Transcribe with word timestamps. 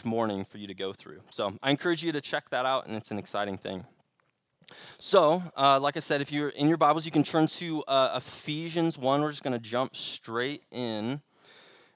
much 0.00 0.10
mourning 0.10 0.44
for 0.44 0.58
you 0.58 0.66
to 0.66 0.74
go 0.74 0.92
through. 0.92 1.20
So 1.30 1.52
I 1.62 1.70
encourage 1.70 2.02
you 2.02 2.12
to 2.12 2.20
check 2.20 2.50
that 2.50 2.66
out, 2.66 2.86
and 2.86 2.96
it's 2.96 3.10
an 3.10 3.18
exciting 3.18 3.56
thing. 3.56 3.84
So, 4.98 5.42
uh, 5.56 5.80
like 5.80 5.96
I 5.96 6.00
said, 6.00 6.20
if 6.20 6.30
you're 6.30 6.50
in 6.50 6.68
your 6.68 6.76
Bibles, 6.76 7.04
you 7.04 7.10
can 7.10 7.24
turn 7.24 7.48
to 7.48 7.82
uh, 7.88 8.14
Ephesians 8.16 8.96
1. 8.96 9.20
We're 9.20 9.30
just 9.30 9.42
going 9.42 9.56
to 9.56 9.62
jump 9.62 9.96
straight 9.96 10.62
in. 10.70 11.20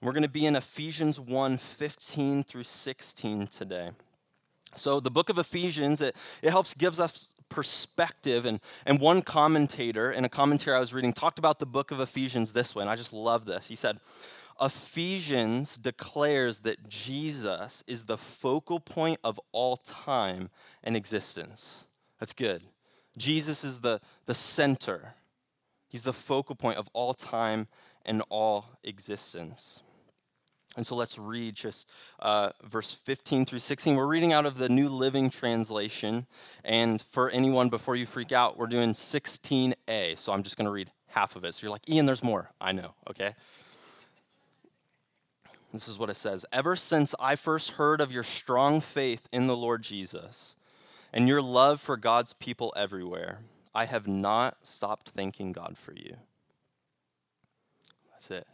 We're 0.02 0.12
going 0.12 0.24
to 0.24 0.28
be 0.28 0.44
in 0.44 0.56
Ephesians 0.56 1.20
1 1.20 1.56
15 1.56 2.44
through 2.44 2.64
16 2.64 3.46
today. 3.46 3.90
So, 4.74 4.98
the 4.98 5.10
book 5.10 5.28
of 5.28 5.38
Ephesians, 5.38 6.00
it, 6.00 6.16
it 6.42 6.50
helps 6.50 6.74
gives 6.74 6.98
us 6.98 7.34
perspective. 7.48 8.44
And, 8.44 8.60
and 8.84 8.98
one 8.98 9.22
commentator, 9.22 10.10
in 10.10 10.24
a 10.24 10.28
commentary 10.28 10.76
I 10.76 10.80
was 10.80 10.92
reading, 10.92 11.12
talked 11.12 11.38
about 11.38 11.60
the 11.60 11.66
book 11.66 11.92
of 11.92 12.00
Ephesians 12.00 12.52
this 12.52 12.74
way, 12.74 12.82
and 12.82 12.90
I 12.90 12.96
just 12.96 13.12
love 13.12 13.44
this. 13.44 13.68
He 13.68 13.76
said, 13.76 14.00
Ephesians 14.60 15.76
declares 15.76 16.60
that 16.60 16.88
Jesus 16.88 17.82
is 17.86 18.04
the 18.04 18.16
focal 18.16 18.80
point 18.80 19.18
of 19.24 19.40
all 19.52 19.76
time 19.76 20.50
and 20.82 20.96
existence. 20.96 21.86
That's 22.20 22.32
good. 22.32 22.62
Jesus 23.16 23.64
is 23.64 23.80
the, 23.80 24.00
the 24.26 24.34
center, 24.34 25.14
He's 25.94 26.02
the 26.02 26.12
focal 26.12 26.56
point 26.56 26.76
of 26.76 26.88
all 26.92 27.14
time 27.14 27.68
and 28.04 28.20
all 28.28 28.66
existence. 28.82 29.80
And 30.76 30.84
so 30.84 30.96
let's 30.96 31.20
read 31.20 31.54
just 31.54 31.88
uh, 32.18 32.50
verse 32.64 32.92
15 32.92 33.44
through 33.44 33.60
16. 33.60 33.94
We're 33.94 34.04
reading 34.04 34.32
out 34.32 34.44
of 34.44 34.58
the 34.58 34.68
New 34.68 34.88
Living 34.88 35.30
Translation. 35.30 36.26
And 36.64 37.00
for 37.00 37.30
anyone, 37.30 37.68
before 37.68 37.94
you 37.94 38.06
freak 38.06 38.32
out, 38.32 38.58
we're 38.58 38.66
doing 38.66 38.92
16a. 38.92 40.18
So 40.18 40.32
I'm 40.32 40.42
just 40.42 40.56
going 40.56 40.66
to 40.66 40.72
read 40.72 40.90
half 41.06 41.36
of 41.36 41.44
it. 41.44 41.54
So 41.54 41.62
you're 41.62 41.70
like, 41.70 41.88
Ian, 41.88 42.06
there's 42.06 42.24
more. 42.24 42.50
I 42.60 42.72
know, 42.72 42.94
okay? 43.08 43.36
This 45.74 45.88
is 45.88 45.98
what 45.98 46.08
it 46.08 46.16
says 46.16 46.46
Ever 46.52 46.76
since 46.76 47.16
I 47.18 47.34
first 47.34 47.72
heard 47.72 48.00
of 48.00 48.12
your 48.12 48.22
strong 48.22 48.80
faith 48.80 49.28
in 49.32 49.48
the 49.48 49.56
Lord 49.56 49.82
Jesus 49.82 50.54
and 51.12 51.26
your 51.26 51.42
love 51.42 51.80
for 51.80 51.96
God's 51.96 52.32
people 52.32 52.72
everywhere, 52.76 53.40
I 53.74 53.86
have 53.86 54.06
not 54.06 54.56
stopped 54.62 55.08
thanking 55.10 55.50
God 55.50 55.76
for 55.76 55.92
you. 55.92 56.16
That's 58.12 58.30
it. 58.30 58.46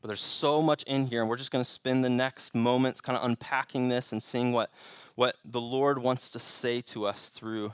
But 0.00 0.06
there's 0.06 0.20
so 0.20 0.62
much 0.62 0.84
in 0.84 1.06
here, 1.06 1.20
and 1.20 1.28
we're 1.28 1.36
just 1.36 1.50
going 1.50 1.64
to 1.64 1.70
spend 1.70 2.04
the 2.04 2.10
next 2.10 2.54
moments 2.54 3.00
kind 3.00 3.18
of 3.18 3.24
unpacking 3.24 3.88
this 3.88 4.12
and 4.12 4.22
seeing 4.22 4.52
what, 4.52 4.70
what 5.16 5.34
the 5.44 5.60
Lord 5.60 5.98
wants 5.98 6.28
to 6.30 6.38
say 6.38 6.80
to 6.82 7.06
us 7.06 7.30
through 7.30 7.72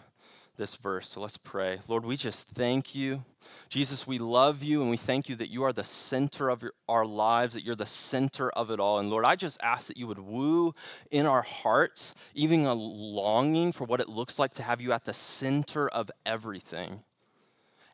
this 0.61 0.77
verse. 0.77 1.09
So 1.09 1.21
let's 1.21 1.39
pray. 1.39 1.79
Lord, 1.89 2.05
we 2.05 2.17
just 2.17 2.49
thank 2.51 2.95
you. 2.95 3.25
Jesus, 3.69 4.07
we 4.07 4.19
love 4.19 4.63
you 4.63 4.83
and 4.83 4.91
we 4.91 4.97
thank 4.97 5.29
you 5.29 5.35
that 5.37 5.49
you 5.49 5.65
are 5.65 5.73
the 5.73 5.83
center 5.83 6.51
of 6.51 6.63
your, 6.63 6.73
our 6.89 7.05
lives, 7.05 7.55
that 7.55 7.65
you're 7.65 7.75
the 7.75 7.87
center 7.87 8.51
of 8.51 8.71
it 8.71 8.79
all. 8.79 8.99
And 8.99 9.11
Lord, 9.11 9.25
I 9.25 9.37
just 9.37 9.61
ask 9.63 9.89
that 9.89 9.97
you 9.97 10.07
would 10.07 10.19
woo 10.19 10.75
in 11.11 11.25
our 11.27 11.43
hearts, 11.43 12.15
even 12.35 12.67
a 12.67 12.75
longing 12.75 13.73
for 13.73 13.85
what 13.85 14.01
it 14.01 14.09
looks 14.09 14.39
like 14.39 14.53
to 14.55 14.63
have 14.63 14.81
you 14.81 14.93
at 14.93 15.05
the 15.05 15.15
center 15.15 15.89
of 15.89 16.11
everything. 16.27 17.01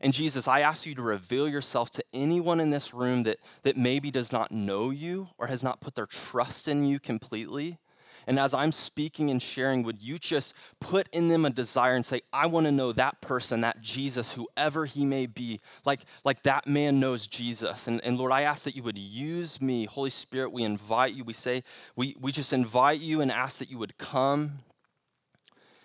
And 0.00 0.12
Jesus, 0.12 0.46
I 0.46 0.60
ask 0.60 0.84
you 0.86 0.94
to 0.96 1.02
reveal 1.02 1.48
yourself 1.48 1.90
to 1.92 2.04
anyone 2.12 2.60
in 2.60 2.70
this 2.70 2.92
room 2.92 3.22
that, 3.22 3.38
that 3.62 3.76
maybe 3.76 4.10
does 4.10 4.32
not 4.32 4.50
know 4.50 4.90
you 4.90 5.28
or 5.38 5.46
has 5.46 5.64
not 5.64 5.80
put 5.80 5.94
their 5.94 6.06
trust 6.06 6.68
in 6.68 6.84
you 6.84 6.98
completely. 6.98 7.78
And 8.26 8.40
as 8.40 8.54
I'm 8.54 8.72
speaking 8.72 9.30
and 9.30 9.40
sharing, 9.40 9.84
would 9.84 10.02
you 10.02 10.18
just 10.18 10.54
put 10.80 11.08
in 11.12 11.28
them 11.28 11.44
a 11.44 11.50
desire 11.50 11.94
and 11.94 12.04
say, 12.04 12.22
I 12.32 12.46
want 12.46 12.66
to 12.66 12.72
know 12.72 12.90
that 12.92 13.20
person, 13.20 13.60
that 13.60 13.80
Jesus, 13.80 14.32
whoever 14.32 14.84
he 14.84 15.04
may 15.04 15.26
be, 15.26 15.60
like, 15.84 16.00
like 16.24 16.42
that 16.42 16.66
man 16.66 16.98
knows 16.98 17.28
Jesus. 17.28 17.86
And, 17.86 18.00
and 18.02 18.18
Lord, 18.18 18.32
I 18.32 18.42
ask 18.42 18.64
that 18.64 18.74
you 18.74 18.82
would 18.82 18.98
use 18.98 19.60
me. 19.60 19.84
Holy 19.84 20.10
Spirit, 20.10 20.50
we 20.50 20.64
invite 20.64 21.14
you. 21.14 21.22
We 21.22 21.34
say, 21.34 21.62
we, 21.94 22.16
we 22.20 22.32
just 22.32 22.52
invite 22.52 23.00
you 23.00 23.20
and 23.20 23.30
ask 23.30 23.60
that 23.60 23.70
you 23.70 23.78
would 23.78 23.96
come. 23.96 24.58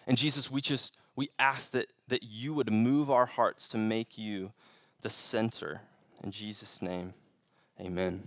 And 0.08 0.18
Jesus, 0.18 0.50
we 0.50 0.62
just, 0.62 0.98
we 1.16 1.30
ask 1.38 1.72
that, 1.72 1.92
that 2.08 2.24
you 2.24 2.56
would 2.56 2.72
move 2.72 3.12
our 3.12 3.28
hearts 3.28 3.68
to 3.70 3.78
make 3.78 4.18
you 4.18 4.52
the 5.02 5.12
center. 5.12 5.82
In 6.24 6.32
Jesus' 6.32 6.82
name, 6.82 7.14
amen. 7.80 8.24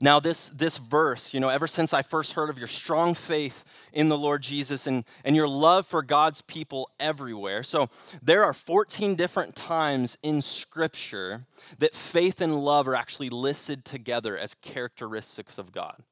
Now, 0.00 0.20
this, 0.20 0.50
this 0.50 0.78
verse, 0.78 1.34
you 1.34 1.40
know, 1.40 1.48
ever 1.48 1.66
since 1.66 1.92
I 1.92 2.02
first 2.02 2.32
heard 2.32 2.50
of 2.50 2.58
your 2.58 2.68
strong 2.68 3.14
faith 3.14 3.64
in 3.92 4.08
the 4.08 4.18
Lord 4.18 4.42
Jesus 4.42 4.86
and, 4.86 5.04
and 5.24 5.34
your 5.36 5.48
love 5.48 5.86
for 5.86 6.02
God's 6.02 6.42
people 6.42 6.90
everywhere. 6.98 7.62
So, 7.62 7.88
there 8.22 8.44
are 8.44 8.52
14 8.54 9.14
different 9.14 9.54
times 9.54 10.18
in 10.22 10.42
Scripture 10.42 11.46
that 11.78 11.94
faith 11.94 12.40
and 12.40 12.58
love 12.60 12.88
are 12.88 12.94
actually 12.94 13.30
listed 13.30 13.84
together 13.84 14.36
as 14.36 14.54
characteristics 14.54 15.58
of 15.58 15.72
God. 15.72 16.02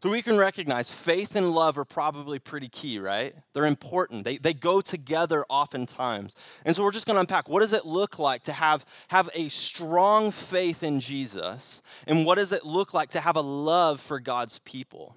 So 0.00 0.10
we 0.10 0.22
can 0.22 0.36
recognize 0.36 0.90
faith 0.90 1.34
and 1.34 1.50
love 1.50 1.76
are 1.76 1.84
probably 1.84 2.38
pretty 2.38 2.68
key, 2.68 3.00
right? 3.00 3.34
They're 3.52 3.66
important. 3.66 4.22
They, 4.22 4.36
they 4.36 4.54
go 4.54 4.80
together 4.80 5.44
oftentimes. 5.48 6.36
And 6.64 6.76
so 6.76 6.84
we're 6.84 6.92
just 6.92 7.06
going 7.06 7.16
to 7.16 7.20
unpack 7.20 7.48
what 7.48 7.60
does 7.60 7.72
it 7.72 7.84
look 7.84 8.20
like 8.20 8.44
to 8.44 8.52
have, 8.52 8.86
have 9.08 9.28
a 9.34 9.48
strong 9.48 10.30
faith 10.30 10.84
in 10.84 11.00
Jesus? 11.00 11.82
And 12.06 12.24
what 12.24 12.36
does 12.36 12.52
it 12.52 12.64
look 12.64 12.94
like 12.94 13.10
to 13.10 13.20
have 13.20 13.34
a 13.34 13.40
love 13.40 14.00
for 14.00 14.20
God's 14.20 14.60
people? 14.60 15.16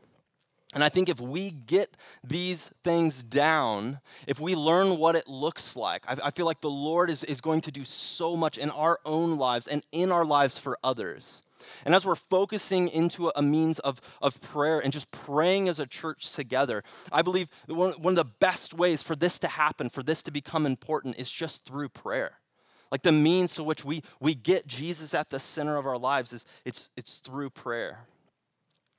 And 0.74 0.84
I 0.84 0.90
think 0.90 1.10
if 1.10 1.20
we 1.20 1.52
get 1.52 1.96
these 2.24 2.70
things 2.84 3.22
down, 3.22 4.00
if 4.26 4.40
we 4.40 4.56
learn 4.56 4.98
what 4.98 5.16
it 5.16 5.28
looks 5.28 5.76
like, 5.76 6.04
I, 6.08 6.28
I, 6.28 6.32
feel 6.32 6.46
like 6.46 6.62
the 6.62 6.70
Lord 6.70 7.10
is, 7.10 7.24
is 7.26 7.42
going 7.42 7.62
to 7.62 7.72
do 7.72 7.84
so 7.84 8.38
much 8.38 8.58
in 8.58 8.70
our 8.72 9.00
own 9.06 9.38
lives 9.38 9.68
and 9.68 9.84
in 9.92 10.12
our 10.12 10.24
lives 10.24 10.58
for 10.58 10.78
others. 10.82 11.44
And 11.86 11.96
as 11.96 12.06
we're 12.06 12.16
focusing 12.16 12.88
into 12.88 13.32
a 13.36 13.42
means 13.42 13.80
of, 13.80 14.02
of 14.22 14.40
prayer 14.42 14.80
and 14.80 14.92
just 14.92 15.12
praying 15.12 15.70
as 15.70 15.80
a 15.80 15.88
church 15.88 16.32
together, 16.34 16.84
I 17.12 17.22
believe 17.22 17.48
one, 17.68 17.94
one 17.94 18.14
of 18.14 18.18
the 18.18 18.32
best 18.40 18.74
ways 18.74 19.02
for 19.02 19.16
this 19.16 19.40
to 19.40 19.48
happen, 19.48 19.90
for 19.90 20.04
this 20.04 20.22
to 20.24 20.32
become 20.32 20.66
important, 20.66 21.18
is 21.18 21.30
just 21.30 21.66
through 21.66 21.90
prayer. 21.90 22.34
Like 22.92 23.04
the 23.04 23.12
means 23.12 23.56
to 23.56 23.64
which 23.64 23.86
we, 23.86 24.04
we 24.20 24.36
get 24.36 24.68
Jesus 24.68 25.14
at 25.14 25.30
the 25.30 25.40
center 25.40 25.78
of 25.78 25.86
our 25.86 25.98
lives 25.98 26.34
is 26.34 26.46
it's, 26.66 26.90
it's 26.98 27.16
through 27.16 27.52
prayer. 27.52 28.00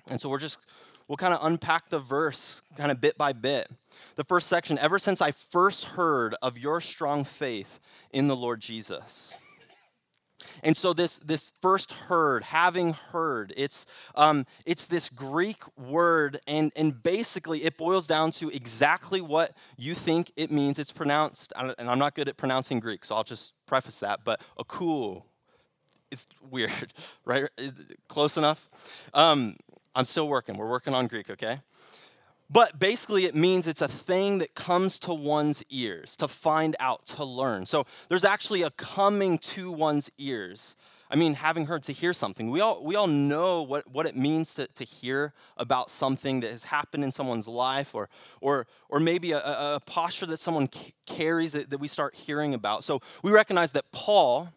And 0.09 0.21
so 0.21 0.31
we're 0.31 0.39
just, 0.39 0.59
we'll 1.07 1.19
kind 1.19 1.35
of 1.35 1.45
unpack 1.45 1.91
the 1.91 1.99
verse 1.99 2.63
kind 2.77 2.91
of 2.91 3.01
bit 3.01 3.19
by 3.19 3.33
bit. 3.33 3.71
The 4.17 4.25
first 4.25 4.49
section, 4.49 4.79
ever 4.79 4.99
since 4.99 5.21
I 5.21 5.31
first 5.31 5.85
heard 5.85 6.35
of 6.41 6.59
your 6.59 6.81
strong 6.81 7.25
faith 7.25 7.79
in 8.13 8.29
the 8.29 8.37
Lord 8.37 8.61
Jesus. 8.61 9.35
And 10.63 10.77
so 10.77 10.93
this, 10.93 11.19
this 11.19 11.53
first 11.61 11.93
heard, 11.93 12.45
having 12.45 12.93
heard, 12.93 13.53
it's, 13.57 13.87
um, 14.15 14.47
it's 14.65 14.87
this 14.87 15.09
Greek 15.09 15.63
word, 15.77 16.39
and, 16.47 16.73
and 16.77 17.03
basically 17.03 17.65
it 17.65 17.77
boils 17.77 18.07
down 18.07 18.31
to 18.33 18.49
exactly 18.51 19.21
what 19.21 19.53
you 19.77 19.95
think 19.95 20.31
it 20.37 20.51
means. 20.51 20.79
It's 20.79 20.93
pronounced, 20.93 21.53
and 21.57 21.75
I'm 21.79 21.99
not 21.99 22.15
good 22.15 22.29
at 22.29 22.37
pronouncing 22.37 22.79
Greek, 22.79 23.05
so 23.05 23.17
I'll 23.17 23.25
just 23.25 23.55
preface 23.67 24.01
that, 24.01 24.21
but 24.25 24.41
akouo. 24.59 25.25
It's 26.11 26.27
weird, 26.51 26.93
right? 27.25 27.49
Close 28.09 28.37
enough? 28.37 28.69
Um, 29.15 29.57
I'm 29.95 30.05
still 30.05 30.29
working. 30.29 30.57
We're 30.57 30.71
working 30.71 30.95
on 30.95 31.07
Greek, 31.07 31.29
okay? 31.31 31.59
But 32.53 32.79
basically, 32.79 33.25
it 33.25 33.35
means 33.35 33.67
it's 33.67 33.81
a 33.81 33.89
thing 33.89 34.39
that 34.39 34.55
comes 34.55 34.99
to 35.01 35.15
one's 35.15 35.65
ears, 35.71 36.17
to 36.17 36.29
find 36.29 36.77
out, 36.79 37.07
to 37.07 37.25
learn. 37.25 37.65
So 37.65 37.87
there's 38.11 38.25
actually 38.25 38.61
a 38.61 38.71
coming 38.71 39.39
to 39.39 39.73
one's 39.73 40.11
ears. 40.19 40.77
I 41.11 41.17
mean, 41.17 41.35
having 41.35 41.67
heard 41.67 41.83
to 41.85 41.93
hear 41.93 42.13
something. 42.13 42.51
We 42.51 42.61
all, 42.61 42.83
we 42.83 42.95
all 42.95 43.07
know 43.07 43.63
what, 43.63 43.91
what 43.91 44.07
it 44.07 44.17
means 44.17 44.53
to, 44.55 44.67
to 44.67 44.85
hear 44.85 45.33
about 45.57 45.91
something 45.91 46.41
that 46.41 46.51
has 46.51 46.65
happened 46.65 47.05
in 47.05 47.11
someone's 47.11 47.49
life, 47.49 47.95
or, 47.95 48.11
or, 48.41 48.67
or 48.91 49.01
maybe 49.01 49.33
a, 49.33 49.39
a 49.39 49.81
posture 49.87 50.27
that 50.27 50.39
someone 50.39 50.69
carries 51.07 51.53
that, 51.53 51.71
that 51.71 51.81
we 51.81 51.89
start 51.89 52.15
hearing 52.15 52.53
about. 52.53 52.85
So 52.85 53.01
we 53.23 53.31
recognize 53.31 53.73
that 53.73 53.91
Paul, 53.93 54.49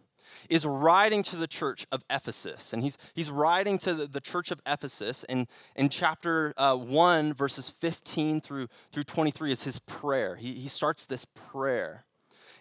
is 0.49 0.65
writing 0.65 1.23
to 1.23 1.35
the 1.35 1.47
church 1.47 1.85
of 1.91 2.03
Ephesus. 2.09 2.73
And 2.73 2.83
he's, 2.83 2.97
he's 3.13 3.29
writing 3.29 3.77
to 3.79 3.93
the, 3.93 4.07
the 4.07 4.21
church 4.21 4.51
of 4.51 4.61
Ephesus. 4.65 5.23
And 5.25 5.47
in 5.75 5.89
chapter 5.89 6.53
uh, 6.57 6.77
1, 6.77 7.33
verses 7.33 7.69
15 7.69 8.41
through, 8.41 8.67
through 8.91 9.03
23 9.03 9.51
is 9.51 9.63
his 9.63 9.79
prayer. 9.79 10.35
He, 10.35 10.53
he 10.53 10.67
starts 10.67 11.05
this 11.05 11.25
prayer 11.25 12.05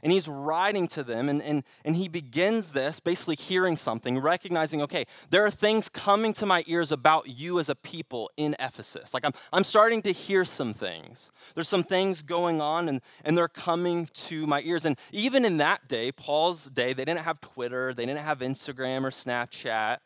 and 0.04 0.12
he's 0.12 0.28
writing 0.28 0.86
to 0.86 1.02
them 1.02 1.30
and, 1.30 1.42
and, 1.42 1.64
and 1.84 1.96
he 1.96 2.08
begins 2.08 2.70
this 2.70 3.00
basically 3.00 3.34
hearing 3.34 3.76
something 3.76 4.18
recognizing 4.18 4.82
okay 4.82 5.06
there 5.30 5.44
are 5.44 5.50
things 5.50 5.88
coming 5.88 6.32
to 6.34 6.46
my 6.46 6.62
ears 6.66 6.92
about 6.92 7.26
you 7.26 7.58
as 7.58 7.70
a 7.70 7.74
people 7.74 8.30
in 8.36 8.54
ephesus. 8.60 9.14
Like 9.14 9.24
i'm, 9.24 9.32
I'm 9.52 9.64
starting 9.64 10.02
to 10.02 10.12
hear 10.12 10.44
some 10.44 10.74
things. 10.74 11.32
There's 11.54 11.68
some 11.68 11.82
things 11.82 12.22
going 12.22 12.60
on 12.60 12.88
and, 12.88 13.00
and 13.24 13.36
they're 13.36 13.48
coming 13.48 14.08
to 14.14 14.46
my 14.46 14.60
ears. 14.64 14.84
And 14.84 14.98
even 15.10 15.44
in 15.44 15.56
that 15.56 15.88
day 15.88 16.12
paul's 16.12 16.66
day 16.66 16.92
they 16.92 17.04
didn't 17.04 17.24
have 17.24 17.40
twitter 17.40 17.94
they 17.94 18.04
didn't 18.04 18.24
have 18.24 18.40
instagram 18.40 19.04
or 19.04 19.10
snapchat 19.10 19.98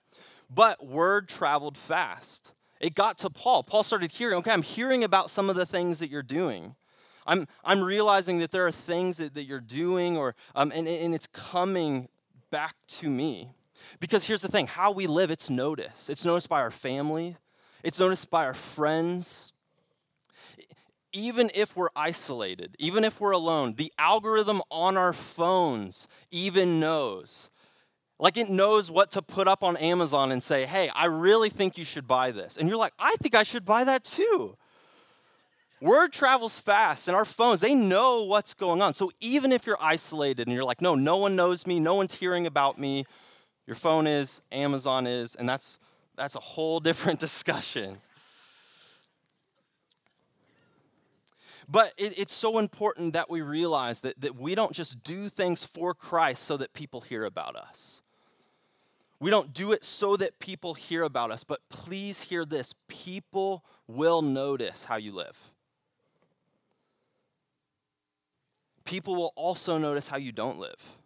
but 0.49 0.87
word 0.87 1.29
traveled 1.29 1.77
fast. 1.77 2.53
It 2.81 2.95
got 2.95 3.19
to 3.19 3.31
paul. 3.31 3.65
Paul 3.65 3.83
started 3.83 4.13
hearing 4.13 4.37
okay 4.37 4.53
i'm 4.53 4.63
hearing 4.63 5.03
about 5.03 5.29
some 5.29 5.51
of 5.51 5.57
the 5.57 5.67
things 5.67 5.99
that 5.99 6.09
you're 6.09 6.23
doing 6.23 6.77
I'm, 7.29 7.47
I'm 7.63 7.83
realizing 7.83 8.39
that 8.39 8.51
there 8.51 8.67
are 8.67 8.73
things 8.73 9.19
that, 9.19 9.35
that 9.35 9.45
you're 9.45 9.61
doing, 9.61 10.17
or, 10.17 10.35
um, 10.57 10.73
and, 10.75 10.89
and 10.89 11.15
it's 11.15 11.27
coming 11.29 12.09
back 12.51 12.75
to 12.89 13.09
me. 13.09 13.51
Because 14.01 14.27
here's 14.27 14.43
the 14.43 14.49
thing 14.49 14.67
how 14.67 14.91
we 14.91 15.07
live, 15.07 15.31
it's 15.31 15.51
noticed. 15.51 16.11
It's 16.11 16.25
noticed 16.25 16.49
by 16.49 16.61
our 16.61 16.71
family, 16.71 17.37
it's 17.85 18.01
noticed 18.01 18.31
by 18.31 18.47
our 18.47 18.55
friends. 18.55 19.53
Even 21.15 21.51
if 21.55 21.75
we're 21.75 21.89
isolated, 21.97 22.77
even 22.79 23.03
if 23.03 23.19
we're 23.19 23.31
alone, 23.31 23.75
the 23.75 23.93
algorithm 23.99 24.61
on 24.71 24.97
our 24.99 25.15
phones 25.15 26.07
even 26.31 26.81
knows. 26.81 27.49
Like 28.19 28.37
it 28.37 28.51
knows 28.51 28.91
what 28.91 29.13
to 29.13 29.23
put 29.23 29.49
up 29.49 29.65
on 29.65 29.79
Amazon 29.79 30.33
and 30.33 30.43
say, 30.43 30.67
hey, 30.67 30.91
I 30.95 31.07
really 31.07 31.49
think 31.49 31.79
you 31.79 31.85
should 31.85 32.07
buy 32.07 32.31
this. 32.31 32.59
And 32.59 32.69
you're 32.69 32.77
like, 32.77 32.93
I 32.99 33.17
think 33.23 33.35
I 33.35 33.43
should 33.43 33.65
buy 33.65 33.85
that 33.85 34.05
too. 34.05 34.57
Word 35.81 36.13
travels 36.13 36.59
fast, 36.59 37.07
and 37.07 37.17
our 37.17 37.25
phones, 37.25 37.61
they 37.61 37.75
know 37.75 38.25
what's 38.25 38.53
going 38.53 38.83
on. 38.83 38.95
So 38.95 39.13
even 39.21 39.53
if 39.53 39.67
you're 39.67 39.79
isolated 39.81 40.49
and 40.49 40.55
you're 40.55 40.65
like, 40.65 40.81
no, 40.81 40.95
no 40.97 41.17
one 41.17 41.37
knows 41.37 41.67
me, 41.67 41.79
no 41.79 41.95
one's 41.95 42.15
hearing 42.15 42.47
about 42.47 42.79
me, 42.79 43.05
your 43.67 43.77
phone 43.77 44.07
is, 44.07 44.43
Amazon 44.51 45.07
is, 45.07 45.35
and 45.35 45.49
that's 45.49 45.79
that's 46.17 46.35
a 46.35 46.41
whole 46.41 46.81
different 46.89 47.21
discussion. 47.21 47.99
But 51.69 51.93
it, 51.99 52.19
it's 52.19 52.33
so 52.33 52.59
important 52.59 53.13
that 53.13 53.29
we 53.29 53.43
realize 53.43 54.01
that, 54.01 54.19
that 54.23 54.37
we 54.37 54.55
don't 54.55 54.73
just 54.73 55.03
do 55.03 55.29
things 55.29 55.65
for 55.65 55.93
Christ 55.93 56.45
so 56.45 56.57
that 56.57 56.73
people 56.73 57.03
hear 57.03 57.25
about 57.25 57.57
us. 57.57 58.01
We 59.21 59.31
don't 59.31 59.53
do 59.53 59.73
it 59.73 59.85
so 59.85 60.17
that 60.17 60.39
people 60.39 60.75
hear 60.75 61.03
about 61.03 61.31
us, 61.31 61.45
but 61.45 61.61
please 61.69 62.23
hear 62.23 62.45
this 62.45 62.75
people 62.89 63.65
will 63.87 64.23
notice 64.23 64.85
how 64.85 64.97
you 64.97 65.13
live. 65.13 65.37
People 68.89 69.17
will 69.17 69.35
also 69.37 69.77
notice 69.77 70.09
how 70.09 70.17
you 70.17 70.33
don't 70.33 70.59
live. 70.59 70.97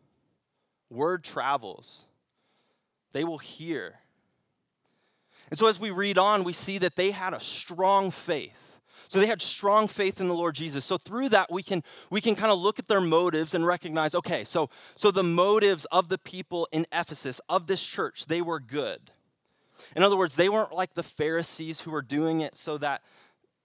Word 0.88 1.24
travels, 1.24 2.04
they 3.12 3.24
will 3.24 3.38
hear. 3.38 3.94
And 5.50 5.58
so, 5.58 5.66
as 5.66 5.80
we 5.80 5.90
read 5.90 6.16
on, 6.16 6.44
we 6.44 6.52
see 6.52 6.78
that 6.78 6.94
they 6.94 7.10
had 7.10 7.34
a 7.34 7.40
strong 7.40 8.12
faith. 8.12 8.78
So 9.08 9.18
they 9.18 9.26
had 9.26 9.42
strong 9.42 9.88
faith 9.88 10.20
in 10.20 10.28
the 10.28 10.34
Lord 10.34 10.54
Jesus. 10.54 10.84
So 10.84 10.96
through 10.96 11.30
that, 11.30 11.50
we 11.50 11.62
can 11.62 11.82
we 12.08 12.20
can 12.20 12.36
kind 12.36 12.52
of 12.52 12.60
look 12.60 12.78
at 12.78 12.86
their 12.86 13.00
motives 13.00 13.52
and 13.52 13.66
recognize, 13.66 14.14
okay, 14.14 14.44
so 14.44 14.70
so 14.94 15.10
the 15.10 15.24
motives 15.24 15.84
of 15.86 16.08
the 16.08 16.18
people 16.18 16.68
in 16.70 16.86
Ephesus 16.92 17.40
of 17.48 17.66
this 17.66 17.84
church, 17.84 18.26
they 18.26 18.40
were 18.40 18.60
good. 18.60 19.10
In 19.96 20.04
other 20.04 20.16
words, 20.16 20.36
they 20.36 20.48
weren't 20.48 20.72
like 20.72 20.94
the 20.94 21.02
Pharisees 21.02 21.80
who 21.80 21.90
were 21.90 22.00
doing 22.00 22.42
it 22.42 22.56
so 22.56 22.78
that 22.78 23.02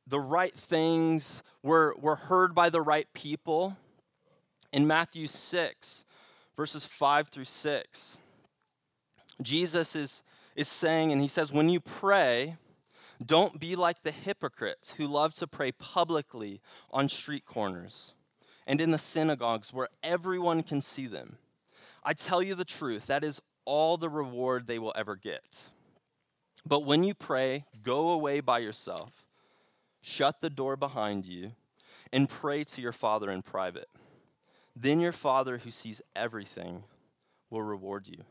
the 0.08 0.19
right 0.19 0.54
things 0.54 1.44
were, 1.62 1.96
were 2.00 2.16
heard 2.16 2.56
by 2.56 2.72
the 2.72 2.81
right 2.81 3.08
people. 3.14 3.78
In 4.74 4.88
Matthew 4.88 5.28
6, 5.28 6.06
verses 6.56 6.86
5 6.86 7.28
through 7.30 7.46
6, 7.46 8.18
Jesus 9.42 9.96
is 9.96 10.24
is 10.58 10.68
saying, 10.68 11.12
and 11.12 11.22
he 11.22 11.28
says, 11.28 11.54
when 11.54 11.69
you 11.69 11.80
pray, 11.80 12.58
don't 13.24 13.60
be 13.60 13.75
like 13.75 14.02
the 14.02 14.12
hypocrites 14.12 14.92
who 14.98 15.06
love 15.06 15.34
to 15.36 15.48
pray 15.48 15.72
publicly 15.72 16.60
on 16.92 17.08
street 17.08 17.46
corners 17.46 18.14
and 18.66 18.81
in 18.81 18.92
the 18.92 18.98
synagogues 18.98 19.72
where 19.72 19.88
everyone 20.04 20.64
can 20.64 20.81
see 20.81 21.06
them. 21.06 21.38
I 22.04 22.14
tell 22.14 22.42
you 22.42 22.56
the 22.56 22.66
truth, 22.66 23.06
that 23.06 23.24
is 23.24 23.40
all 23.66 23.98
the 23.98 24.10
reward 24.10 24.66
they 24.66 24.80
will 24.80 24.94
ever 24.96 25.16
get. 25.16 25.69
But 26.66 26.86
when 26.86 27.04
you 27.04 27.14
pray, 27.14 27.66
go 27.84 28.10
away 28.10 28.40
by 28.40 28.60
yourself, 28.60 29.25
shut 30.02 30.42
the 30.42 30.50
door 30.50 30.75
behind 30.75 31.25
you, 31.25 31.52
and 32.12 32.28
pray 32.28 32.64
to 32.64 32.81
your 32.81 32.92
Father 32.92 33.30
in 33.30 33.44
private. 33.44 33.90
Then 34.79 35.00
your 35.00 35.12
Father 35.12 35.57
who 35.57 35.71
sees 35.71 36.01
everything 36.15 36.83
will 37.50 37.63
reward 37.63 38.07
you. 38.07 38.24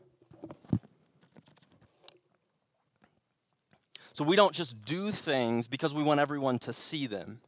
So 4.13 4.23
we 4.23 4.37
don't 4.37 4.53
just 4.53 4.83
do 4.85 5.11
things 5.11 5.67
because 5.67 5.93
we 5.93 6.03
want 6.03 6.21
everyone 6.21 6.57
to 6.59 6.73
see 6.73 7.05
them. 7.05 7.41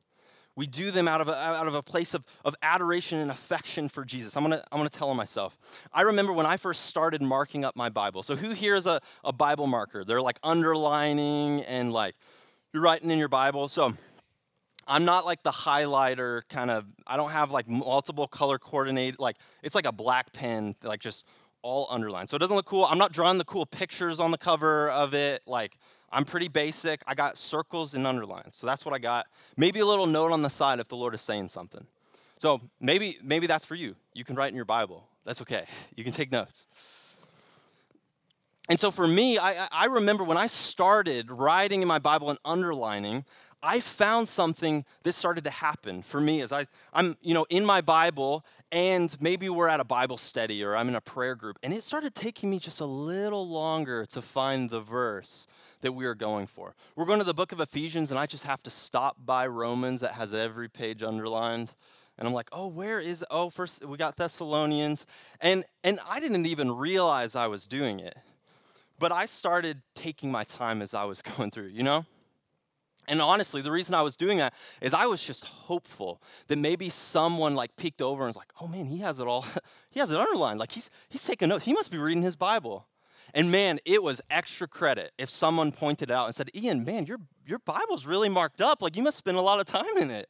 We 0.55 0.67
do 0.67 0.91
them 0.91 1.07
out 1.07 1.21
of 1.21 1.29
a, 1.29 1.33
out 1.33 1.67
of 1.67 1.75
a 1.75 1.81
place 1.81 2.13
of, 2.13 2.25
of 2.43 2.55
adoration 2.61 3.19
and 3.19 3.31
affection 3.31 3.87
for 3.87 4.03
Jesus. 4.03 4.35
I'm 4.35 4.43
gonna, 4.43 4.61
I'm 4.69 4.77
gonna 4.77 4.89
tell 4.89 5.13
myself. 5.13 5.57
I 5.93 6.01
remember 6.01 6.33
when 6.33 6.45
I 6.45 6.57
first 6.57 6.85
started 6.85 7.21
marking 7.21 7.63
up 7.63 7.77
my 7.77 7.87
Bible. 7.87 8.21
So, 8.21 8.35
who 8.35 8.51
here 8.51 8.75
is 8.75 8.85
a, 8.85 8.99
a 9.23 9.31
Bible 9.31 9.67
marker? 9.67 10.03
They're 10.03 10.21
like 10.21 10.37
underlining 10.43 11.61
and 11.61 11.93
like 11.93 12.15
you're 12.73 12.83
writing 12.83 13.09
in 13.09 13.17
your 13.17 13.29
Bible. 13.29 13.69
So, 13.69 13.95
I'm 14.89 15.05
not 15.05 15.23
like 15.23 15.43
the 15.43 15.51
highlighter 15.51 16.41
kind 16.49 16.71
of, 16.71 16.85
I 17.05 17.15
don't 17.15 17.29
have 17.29 17.51
like 17.51 17.69
multiple 17.69 18.27
color 18.27 18.57
coordinated, 18.57 19.19
like 19.19 19.37
it's 19.61 19.75
like 19.75 19.85
a 19.85 19.91
black 19.91 20.33
pen, 20.33 20.75
like 20.83 20.99
just 20.99 21.25
all 21.61 21.87
underlined. 21.91 22.29
So 22.29 22.35
it 22.35 22.39
doesn't 22.39 22.55
look 22.55 22.65
cool. 22.65 22.85
I'm 22.85 22.97
not 22.97 23.11
drawing 23.11 23.37
the 23.37 23.45
cool 23.45 23.67
pictures 23.67 24.19
on 24.19 24.31
the 24.31 24.37
cover 24.37 24.89
of 24.89 25.13
it. 25.13 25.43
Like 25.45 25.75
I'm 26.11 26.25
pretty 26.25 26.47
basic. 26.47 27.03
I 27.05 27.13
got 27.13 27.37
circles 27.37 27.93
and 27.93 28.07
underlines. 28.07 28.57
So 28.57 28.65
that's 28.65 28.83
what 28.83 28.95
I 28.95 28.97
got. 28.97 29.27
Maybe 29.55 29.79
a 29.79 29.85
little 29.85 30.07
note 30.07 30.31
on 30.31 30.41
the 30.41 30.49
side 30.49 30.79
if 30.79 30.87
the 30.87 30.97
Lord 30.97 31.13
is 31.13 31.21
saying 31.21 31.49
something. 31.49 31.85
So 32.39 32.59
maybe 32.81 33.19
maybe 33.21 33.45
that's 33.45 33.65
for 33.65 33.75
you. 33.75 33.95
You 34.15 34.25
can 34.25 34.35
write 34.35 34.49
in 34.49 34.55
your 34.55 34.65
Bible. 34.65 35.07
That's 35.23 35.41
okay. 35.43 35.65
You 35.95 36.03
can 36.03 36.13
take 36.13 36.31
notes. 36.31 36.67
And 38.69 38.79
so 38.79 38.91
for 38.91 39.07
me, 39.07 39.39
I, 39.39 39.67
I 39.71 39.85
remember 39.87 40.23
when 40.23 40.37
I 40.37 40.45
started 40.45 41.31
writing 41.31 41.81
in 41.81 41.87
my 41.87 41.97
Bible 41.97 42.29
and 42.29 42.37
underlining, 42.45 43.25
I 43.61 43.79
found 43.79 44.29
something 44.29 44.85
this 45.03 45.15
started 45.15 45.43
to 45.43 45.49
happen 45.49 46.01
for 46.01 46.21
me 46.21 46.41
as 46.41 46.51
I, 46.51 46.65
I'm, 46.93 47.17
you 47.21 47.33
know, 47.33 47.45
in 47.49 47.65
my 47.65 47.81
Bible 47.81 48.45
and 48.71 49.15
maybe 49.19 49.49
we're 49.49 49.67
at 49.67 49.79
a 49.79 49.85
Bible 49.85 50.17
study 50.17 50.63
or 50.63 50.75
I'm 50.75 50.89
in 50.89 50.95
a 50.95 51.01
prayer 51.01 51.35
group, 51.35 51.57
and 51.63 51.73
it 51.73 51.83
started 51.83 52.13
taking 52.13 52.49
me 52.49 52.59
just 52.59 52.81
a 52.81 52.85
little 52.85 53.47
longer 53.47 54.05
to 54.07 54.21
find 54.21 54.69
the 54.69 54.81
verse 54.81 55.47
that 55.81 55.93
we 55.93 56.05
are 56.05 56.15
going 56.15 56.45
for. 56.45 56.75
We're 56.95 57.05
going 57.05 57.19
to 57.19 57.25
the 57.25 57.33
book 57.33 57.51
of 57.51 57.59
Ephesians, 57.59 58.11
and 58.11 58.19
I 58.19 58.25
just 58.25 58.43
have 58.43 58.61
to 58.63 58.69
stop 58.69 59.17
by 59.25 59.47
Romans 59.47 60.01
that 60.01 60.13
has 60.13 60.33
every 60.33 60.69
page 60.69 61.01
underlined. 61.01 61.73
And 62.17 62.27
I'm 62.27 62.33
like, 62.33 62.49
oh, 62.51 62.67
where 62.67 62.99
is 62.99 63.25
oh, 63.31 63.49
first 63.49 63.83
we 63.83 63.97
got 63.97 64.17
Thessalonians. 64.17 65.07
And 65.41 65.63
and 65.83 65.99
I 66.07 66.19
didn't 66.19 66.45
even 66.45 66.71
realize 66.71 67.35
I 67.35 67.47
was 67.47 67.65
doing 67.65 67.99
it. 67.99 68.17
But 68.99 69.13
I 69.13 69.25
started 69.25 69.81
taking 69.95 70.29
my 70.29 70.43
time 70.43 70.81
as 70.81 70.93
I 70.93 71.05
was 71.05 71.21
going 71.37 71.49
through, 71.49 71.67
you 71.67 71.83
know? 71.83 72.05
And 73.09 73.21
honestly, 73.21 73.61
the 73.61 73.71
reason 73.71 73.95
I 73.95 74.01
was 74.01 74.15
doing 74.15 74.37
that 74.37 74.53
is 74.81 74.93
I 74.93 75.07
was 75.07 75.23
just 75.23 75.43
hopeful 75.43 76.21
that 76.47 76.57
maybe 76.57 76.89
someone 76.89 77.55
like 77.55 77.75
peeked 77.75 78.01
over 78.01 78.23
and 78.23 78.29
was 78.29 78.37
like, 78.37 78.51
"Oh 78.61 78.67
man, 78.67 78.85
he 78.85 78.99
has 78.99 79.19
it 79.19 79.27
all. 79.27 79.45
he 79.89 79.99
has 79.99 80.11
it 80.11 80.17
underlined. 80.17 80.59
Like 80.59 80.71
he's 80.71 80.89
he's 81.09 81.25
taking 81.25 81.49
notes. 81.49 81.65
He 81.65 81.73
must 81.73 81.91
be 81.91 81.97
reading 81.97 82.21
his 82.21 82.35
Bible." 82.35 82.85
And 83.33 83.51
man, 83.51 83.79
it 83.85 84.01
was 84.01 84.21
extra 84.29 84.67
credit 84.67 85.11
if 85.17 85.29
someone 85.29 85.71
pointed 85.71 86.11
out 86.11 86.25
and 86.25 86.35
said, 86.35 86.49
Ian, 86.55 86.83
man, 86.83 87.05
your, 87.05 87.19
your 87.45 87.59
Bible's 87.59 88.05
really 88.05 88.29
marked 88.29 88.61
up. 88.61 88.81
Like, 88.81 88.95
you 88.95 89.03
must 89.03 89.17
spend 89.17 89.37
a 89.37 89.41
lot 89.41 89.59
of 89.59 89.65
time 89.65 89.97
in 89.97 90.09
it. 90.09 90.29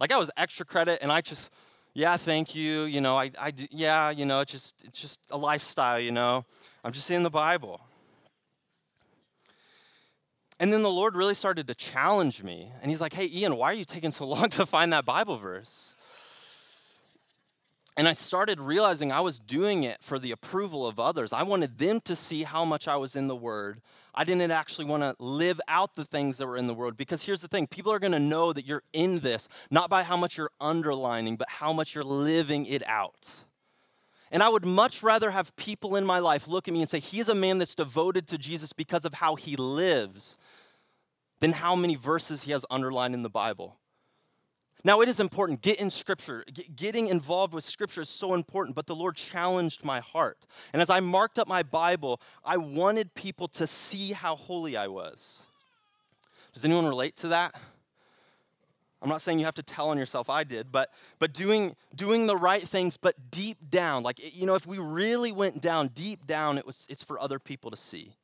Like, 0.00 0.12
I 0.12 0.18
was 0.18 0.30
extra 0.36 0.66
credit, 0.66 0.98
and 1.00 1.10
I 1.10 1.20
just, 1.20 1.50
yeah, 1.94 2.16
thank 2.16 2.54
you. 2.54 2.82
You 2.82 3.00
know, 3.00 3.16
I, 3.16 3.30
I 3.38 3.52
yeah, 3.70 4.10
you 4.10 4.26
know, 4.26 4.40
it's 4.40 4.52
just, 4.52 4.84
it's 4.84 5.00
just 5.00 5.20
a 5.30 5.38
lifestyle, 5.38 6.00
you 6.00 6.12
know. 6.12 6.44
I'm 6.82 6.92
just 6.92 7.10
in 7.10 7.22
the 7.22 7.30
Bible. 7.30 7.80
And 10.64 10.72
then 10.72 10.82
the 10.82 10.88
Lord 10.88 11.14
really 11.14 11.34
started 11.34 11.66
to 11.66 11.74
challenge 11.74 12.42
me. 12.42 12.72
And 12.80 12.90
He's 12.90 13.02
like, 13.02 13.12
hey, 13.12 13.28
Ian, 13.30 13.56
why 13.56 13.66
are 13.66 13.74
you 13.74 13.84
taking 13.84 14.10
so 14.10 14.26
long 14.26 14.48
to 14.48 14.64
find 14.64 14.94
that 14.94 15.04
Bible 15.04 15.36
verse? 15.36 15.94
And 17.98 18.08
I 18.08 18.14
started 18.14 18.58
realizing 18.58 19.12
I 19.12 19.20
was 19.20 19.38
doing 19.38 19.82
it 19.82 20.02
for 20.02 20.18
the 20.18 20.30
approval 20.30 20.86
of 20.86 20.98
others. 20.98 21.34
I 21.34 21.42
wanted 21.42 21.76
them 21.76 22.00
to 22.06 22.16
see 22.16 22.44
how 22.44 22.64
much 22.64 22.88
I 22.88 22.96
was 22.96 23.14
in 23.14 23.28
the 23.28 23.36
Word. 23.36 23.82
I 24.14 24.24
didn't 24.24 24.50
actually 24.52 24.86
want 24.86 25.02
to 25.02 25.14
live 25.22 25.60
out 25.68 25.96
the 25.96 26.06
things 26.06 26.38
that 26.38 26.46
were 26.46 26.56
in 26.56 26.66
the 26.66 26.72
Word 26.72 26.96
because 26.96 27.22
here's 27.22 27.42
the 27.42 27.48
thing 27.48 27.66
people 27.66 27.92
are 27.92 27.98
going 27.98 28.12
to 28.12 28.18
know 28.18 28.54
that 28.54 28.64
you're 28.64 28.84
in 28.94 29.18
this, 29.18 29.50
not 29.70 29.90
by 29.90 30.02
how 30.02 30.16
much 30.16 30.38
you're 30.38 30.50
underlining, 30.62 31.36
but 31.36 31.50
how 31.50 31.74
much 31.74 31.94
you're 31.94 32.04
living 32.04 32.64
it 32.64 32.82
out. 32.86 33.38
And 34.34 34.42
I 34.42 34.48
would 34.48 34.64
much 34.64 35.02
rather 35.04 35.30
have 35.30 35.54
people 35.54 35.94
in 35.94 36.04
my 36.04 36.18
life 36.18 36.48
look 36.48 36.66
at 36.66 36.74
me 36.74 36.80
and 36.80 36.90
say, 36.90 36.98
He's 36.98 37.28
a 37.28 37.36
man 37.36 37.58
that's 37.58 37.76
devoted 37.76 38.26
to 38.28 38.38
Jesus 38.38 38.72
because 38.72 39.04
of 39.04 39.14
how 39.14 39.36
he 39.36 39.54
lives, 39.54 40.36
than 41.40 41.52
how 41.52 41.74
many 41.74 41.96
verses 41.96 42.42
he 42.42 42.52
has 42.52 42.64
underlined 42.70 43.14
in 43.14 43.22
the 43.22 43.30
Bible. 43.30 43.76
Now, 44.86 45.00
it 45.00 45.08
is 45.08 45.18
important. 45.18 45.62
Get 45.62 45.80
in 45.80 45.88
Scripture. 45.88 46.44
getting 46.76 47.08
involved 47.08 47.54
with 47.54 47.64
Scripture 47.64 48.02
is 48.02 48.08
so 48.10 48.34
important, 48.34 48.76
but 48.76 48.86
the 48.86 48.94
Lord 48.94 49.16
challenged 49.16 49.82
my 49.82 50.00
heart. 50.00 50.38
And 50.74 50.82
as 50.82 50.90
I 50.90 51.00
marked 51.00 51.38
up 51.38 51.48
my 51.48 51.62
Bible, 51.62 52.20
I 52.44 52.58
wanted 52.58 53.14
people 53.14 53.48
to 53.48 53.66
see 53.66 54.12
how 54.12 54.36
holy 54.36 54.76
I 54.76 54.88
was. 54.88 55.42
Does 56.52 56.66
anyone 56.66 56.86
relate 56.86 57.16
to 57.16 57.28
that? 57.28 57.54
I'm 59.00 59.08
not 59.08 59.20
saying 59.20 59.38
you 59.38 59.44
have 59.44 59.54
to 59.56 59.62
tell 59.62 59.90
on 59.90 59.98
yourself, 59.98 60.30
I 60.30 60.44
did, 60.44 60.72
but, 60.72 60.90
but 61.18 61.34
doing, 61.34 61.76
doing 61.94 62.26
the 62.26 62.36
right 62.36 62.62
things, 62.66 62.96
but 62.96 63.30
deep 63.30 63.58
down, 63.68 64.02
like, 64.02 64.34
you 64.34 64.46
know, 64.46 64.54
if 64.54 64.66
we 64.66 64.78
really 64.78 65.30
went 65.30 65.60
down, 65.60 65.88
deep 65.88 66.26
down, 66.26 66.56
it 66.56 66.66
was, 66.66 66.86
it's 66.88 67.02
for 67.02 67.20
other 67.20 67.38
people 67.38 67.70
to 67.70 67.76
see. 67.76 68.14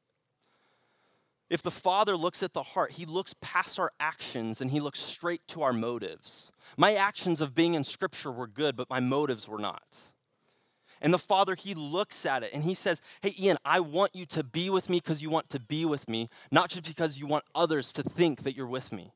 If 1.50 1.62
the 1.62 1.71
Father 1.71 2.16
looks 2.16 2.45
at 2.45 2.52
the 2.52 2.62
heart, 2.62 2.92
he 2.92 3.04
looks 3.04 3.35
past 3.40 3.78
our 3.80 3.92
actions 3.99 4.61
and 4.61 4.71
he 4.71 4.78
looks 4.78 5.00
straight 5.00 5.47
to 5.49 5.62
our 5.62 5.73
motives. 5.73 6.52
My 6.76 6.95
actions 6.95 7.40
of 7.40 7.57
being 7.57 7.75
in 7.75 7.83
Scripture 7.83 8.30
were 8.30 8.47
good, 8.47 8.76
but 8.76 8.88
my 8.88 9.00
motives 9.00 9.49
were 9.49 9.59
not. 9.59 9.83
And 11.00 11.12
the 11.12 11.19
Father, 11.19 11.54
He 11.54 11.75
looks 11.75 12.26
at 12.26 12.42
it 12.42 12.50
and 12.52 12.62
He 12.62 12.75
says, 12.75 13.02
Hey, 13.21 13.35
Ian, 13.38 13.57
I 13.64 13.80
want 13.80 14.14
you 14.14 14.26
to 14.26 14.45
be 14.45 14.71
with 14.71 14.88
me 14.88 14.99
because 14.99 15.23
you 15.23 15.30
want 15.30 15.49
to 15.50 15.59
be 15.61 15.85
with 15.85 16.09
me, 16.09 16.28
not 16.50 16.71
just 16.71 16.87
because 16.87 17.19
you 17.19 17.26
want 17.26 17.45
others 17.54 17.92
to 17.95 18.02
think 18.02 18.42
that 18.45 18.54
you're 18.54 18.66
with 18.66 18.92
me. 18.92 19.12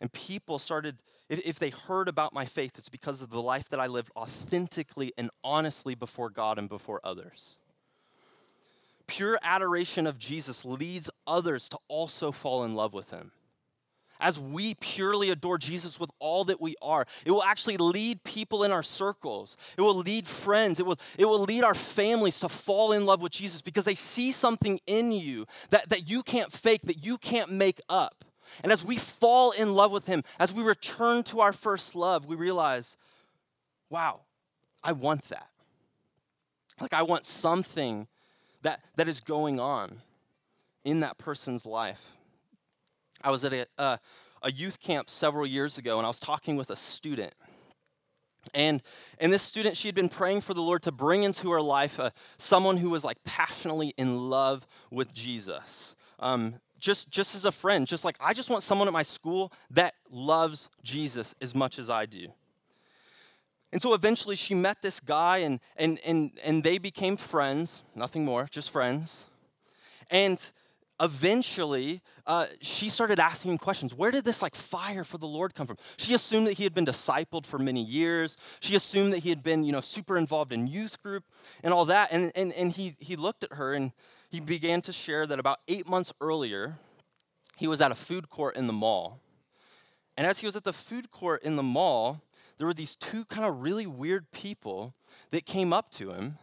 And 0.00 0.12
people 0.12 0.58
started, 0.58 0.98
if, 1.30 1.58
they 1.58 1.70
heard 1.70 2.06
about 2.06 2.34
my 2.34 2.44
faith, 2.44 2.72
it's 2.76 2.90
because 2.90 3.22
of 3.22 3.30
the 3.30 3.40
life 3.40 3.70
that 3.70 3.80
I 3.80 3.86
lived 3.86 4.10
authentically 4.14 5.12
and 5.16 5.30
honestly 5.42 5.94
before 5.94 6.28
God 6.28 6.58
and 6.58 6.68
before 6.68 7.00
others. 7.02 7.56
Pure 9.06 9.38
adoration 9.42 10.06
of 10.06 10.18
Jesus 10.18 10.64
leads 10.64 11.10
others 11.26 11.68
to 11.68 11.78
also 11.88 12.32
fall 12.32 12.64
in 12.64 12.74
love 12.74 12.92
with 12.92 13.10
Him 13.10 13.32
as 14.20 14.38
we 14.38 14.74
purely 14.74 15.30
adore 15.30 15.58
Jesus 15.58 16.00
with 16.00 16.10
all 16.18 16.44
that 16.46 16.60
we 16.60 16.74
are, 16.80 17.06
it 17.24 17.30
will 17.30 17.42
actually 17.42 17.76
lead 17.76 18.22
people 18.24 18.64
in 18.64 18.72
our 18.72 18.82
circles. 18.82 19.56
It 19.76 19.82
will 19.82 19.96
lead 19.96 20.26
friends. 20.26 20.80
It 20.80 20.86
will, 20.86 20.98
it 21.18 21.26
will 21.26 21.42
lead 21.42 21.64
our 21.64 21.74
families 21.74 22.40
to 22.40 22.48
fall 22.48 22.92
in 22.92 23.06
love 23.06 23.22
with 23.22 23.32
Jesus 23.32 23.62
because 23.62 23.84
they 23.84 23.94
see 23.94 24.32
something 24.32 24.80
in 24.86 25.12
you 25.12 25.46
that, 25.70 25.88
that 25.90 26.08
you 26.08 26.22
can't 26.22 26.52
fake, 26.52 26.82
that 26.82 27.04
you 27.04 27.18
can't 27.18 27.52
make 27.52 27.80
up. 27.88 28.24
And 28.62 28.72
as 28.72 28.84
we 28.84 28.96
fall 28.96 29.50
in 29.50 29.74
love 29.74 29.90
with 29.90 30.06
Him, 30.06 30.22
as 30.38 30.52
we 30.52 30.62
return 30.62 31.22
to 31.24 31.40
our 31.40 31.52
first 31.52 31.94
love, 31.94 32.26
we 32.26 32.36
realize, 32.36 32.96
wow, 33.90 34.20
I 34.82 34.92
want 34.92 35.28
that. 35.28 35.48
Like, 36.80 36.92
I 36.92 37.02
want 37.02 37.24
something 37.24 38.06
that, 38.62 38.80
that 38.96 39.08
is 39.08 39.20
going 39.20 39.60
on 39.60 40.00
in 40.84 41.00
that 41.00 41.18
person's 41.18 41.66
life. 41.66 42.12
I 43.22 43.30
was 43.30 43.44
at 43.44 43.52
a, 43.52 43.66
uh, 43.78 43.96
a 44.42 44.52
youth 44.52 44.80
camp 44.80 45.10
several 45.10 45.46
years 45.46 45.78
ago, 45.78 45.98
and 45.98 46.06
I 46.06 46.08
was 46.08 46.20
talking 46.20 46.56
with 46.56 46.70
a 46.70 46.76
student. 46.76 47.34
And, 48.54 48.82
and 49.18 49.32
this 49.32 49.42
student, 49.42 49.76
she 49.76 49.88
had 49.88 49.94
been 49.94 50.08
praying 50.08 50.42
for 50.42 50.54
the 50.54 50.62
Lord 50.62 50.82
to 50.82 50.92
bring 50.92 51.24
into 51.24 51.50
her 51.50 51.60
life 51.60 51.98
uh, 51.98 52.10
someone 52.36 52.76
who 52.76 52.90
was 52.90 53.04
like 53.04 53.18
passionately 53.24 53.92
in 53.96 54.30
love 54.30 54.66
with 54.90 55.12
Jesus. 55.12 55.96
Um, 56.20 56.60
just, 56.78 57.10
just 57.10 57.34
as 57.34 57.44
a 57.44 57.52
friend, 57.52 57.86
just 57.86 58.04
like 58.04 58.16
I 58.20 58.32
just 58.32 58.50
want 58.50 58.62
someone 58.62 58.86
at 58.86 58.92
my 58.92 59.02
school 59.02 59.52
that 59.70 59.94
loves 60.10 60.68
Jesus 60.82 61.34
as 61.40 61.54
much 61.54 61.78
as 61.78 61.90
I 61.90 62.06
do. 62.06 62.28
And 63.72 63.82
so 63.82 63.94
eventually 63.94 64.36
she 64.36 64.54
met 64.54 64.80
this 64.80 65.00
guy 65.00 65.38
and, 65.38 65.60
and, 65.76 65.98
and, 66.04 66.30
and 66.44 66.62
they 66.62 66.78
became 66.78 67.16
friends, 67.16 67.82
nothing 67.94 68.24
more, 68.24 68.46
just 68.50 68.70
friends. 68.70 69.26
And 70.10 70.40
eventually 71.00 72.00
uh, 72.26 72.46
she 72.60 72.88
started 72.88 73.18
asking 73.18 73.52
him 73.52 73.58
questions. 73.58 73.92
Where 73.92 74.10
did 74.10 74.24
this 74.24 74.40
like 74.40 74.54
fire 74.54 75.04
for 75.04 75.18
the 75.18 75.26
lord 75.26 75.54
come 75.54 75.66
from? 75.66 75.76
She 75.96 76.14
assumed 76.14 76.46
that 76.46 76.54
he 76.54 76.62
had 76.62 76.74
been 76.74 76.86
discipled 76.86 77.44
for 77.44 77.58
many 77.58 77.82
years. 77.82 78.36
She 78.60 78.76
assumed 78.76 79.12
that 79.12 79.18
he 79.18 79.28
had 79.28 79.42
been 79.42 79.64
you 79.64 79.72
know 79.72 79.80
super 79.80 80.16
involved 80.16 80.52
in 80.52 80.66
youth 80.66 81.02
group 81.02 81.24
and 81.62 81.74
all 81.74 81.86
that. 81.86 82.12
And, 82.12 82.32
and, 82.34 82.52
and 82.52 82.70
he, 82.72 82.96
he 82.98 83.16
looked 83.16 83.44
at 83.44 83.54
her 83.54 83.74
and 83.74 83.92
he 84.30 84.40
began 84.40 84.80
to 84.82 84.92
share 84.92 85.26
that 85.26 85.38
about 85.38 85.58
eight 85.68 85.88
months 85.88 86.12
earlier 86.20 86.78
he 87.56 87.66
was 87.66 87.80
at 87.80 87.90
a 87.90 87.94
food 87.94 88.28
court 88.28 88.56
in 88.56 88.66
the 88.66 88.72
mall. 88.72 89.20
And 90.16 90.26
as 90.26 90.38
he 90.38 90.46
was 90.46 90.56
at 90.56 90.64
the 90.64 90.72
food 90.72 91.10
court 91.10 91.42
in 91.42 91.56
the 91.56 91.62
mall 91.62 92.22
there 92.58 92.66
were 92.66 92.74
these 92.74 92.96
two 92.96 93.24
kind 93.24 93.46
of 93.46 93.62
really 93.62 93.86
weird 93.86 94.30
people 94.32 94.94
that 95.30 95.46
came 95.46 95.72
up 95.72 95.90
to 95.92 96.10
him 96.10 96.38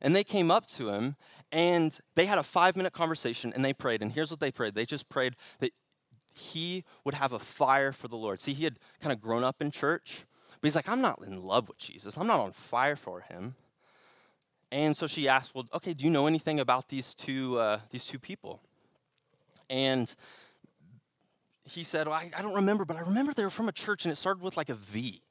and 0.00 0.14
they 0.14 0.24
came 0.24 0.50
up 0.50 0.66
to 0.68 0.90
him 0.90 1.16
and 1.50 1.98
they 2.14 2.26
had 2.26 2.38
a 2.38 2.42
five 2.42 2.76
minute 2.76 2.92
conversation 2.92 3.52
and 3.54 3.64
they 3.64 3.72
prayed. 3.72 4.02
And 4.02 4.12
here's 4.12 4.30
what 4.30 4.40
they 4.40 4.50
prayed 4.50 4.74
they 4.74 4.84
just 4.84 5.08
prayed 5.08 5.36
that 5.60 5.72
he 6.36 6.84
would 7.04 7.14
have 7.14 7.32
a 7.32 7.38
fire 7.38 7.92
for 7.92 8.08
the 8.08 8.16
Lord. 8.16 8.40
See, 8.40 8.52
he 8.52 8.64
had 8.64 8.78
kind 9.00 9.12
of 9.12 9.20
grown 9.20 9.44
up 9.44 9.62
in 9.62 9.70
church, 9.70 10.24
but 10.60 10.66
he's 10.66 10.76
like, 10.76 10.88
I'm 10.88 11.00
not 11.00 11.20
in 11.24 11.42
love 11.42 11.68
with 11.68 11.78
Jesus, 11.78 12.16
I'm 12.16 12.26
not 12.26 12.40
on 12.40 12.52
fire 12.52 12.96
for 12.96 13.20
him. 13.20 13.54
And 14.72 14.96
so 14.96 15.06
she 15.06 15.28
asked, 15.28 15.54
Well, 15.54 15.66
okay, 15.72 15.94
do 15.94 16.04
you 16.04 16.10
know 16.10 16.26
anything 16.26 16.58
about 16.58 16.88
these 16.88 17.14
two, 17.14 17.58
uh, 17.58 17.80
these 17.90 18.04
two 18.04 18.18
people? 18.18 18.60
And 19.70 20.14
he 21.66 21.82
said, 21.82 22.06
well, 22.06 22.16
I, 22.16 22.30
I 22.36 22.42
don't 22.42 22.54
remember, 22.54 22.84
but 22.84 22.96
I 22.96 23.00
remember 23.00 23.32
they 23.32 23.44
were 23.44 23.50
from 23.50 23.68
a 23.68 23.72
church 23.72 24.04
and 24.04 24.12
it 24.12 24.16
started 24.16 24.42
with 24.42 24.56
like 24.56 24.68
a 24.68 24.74
V. 24.74 25.22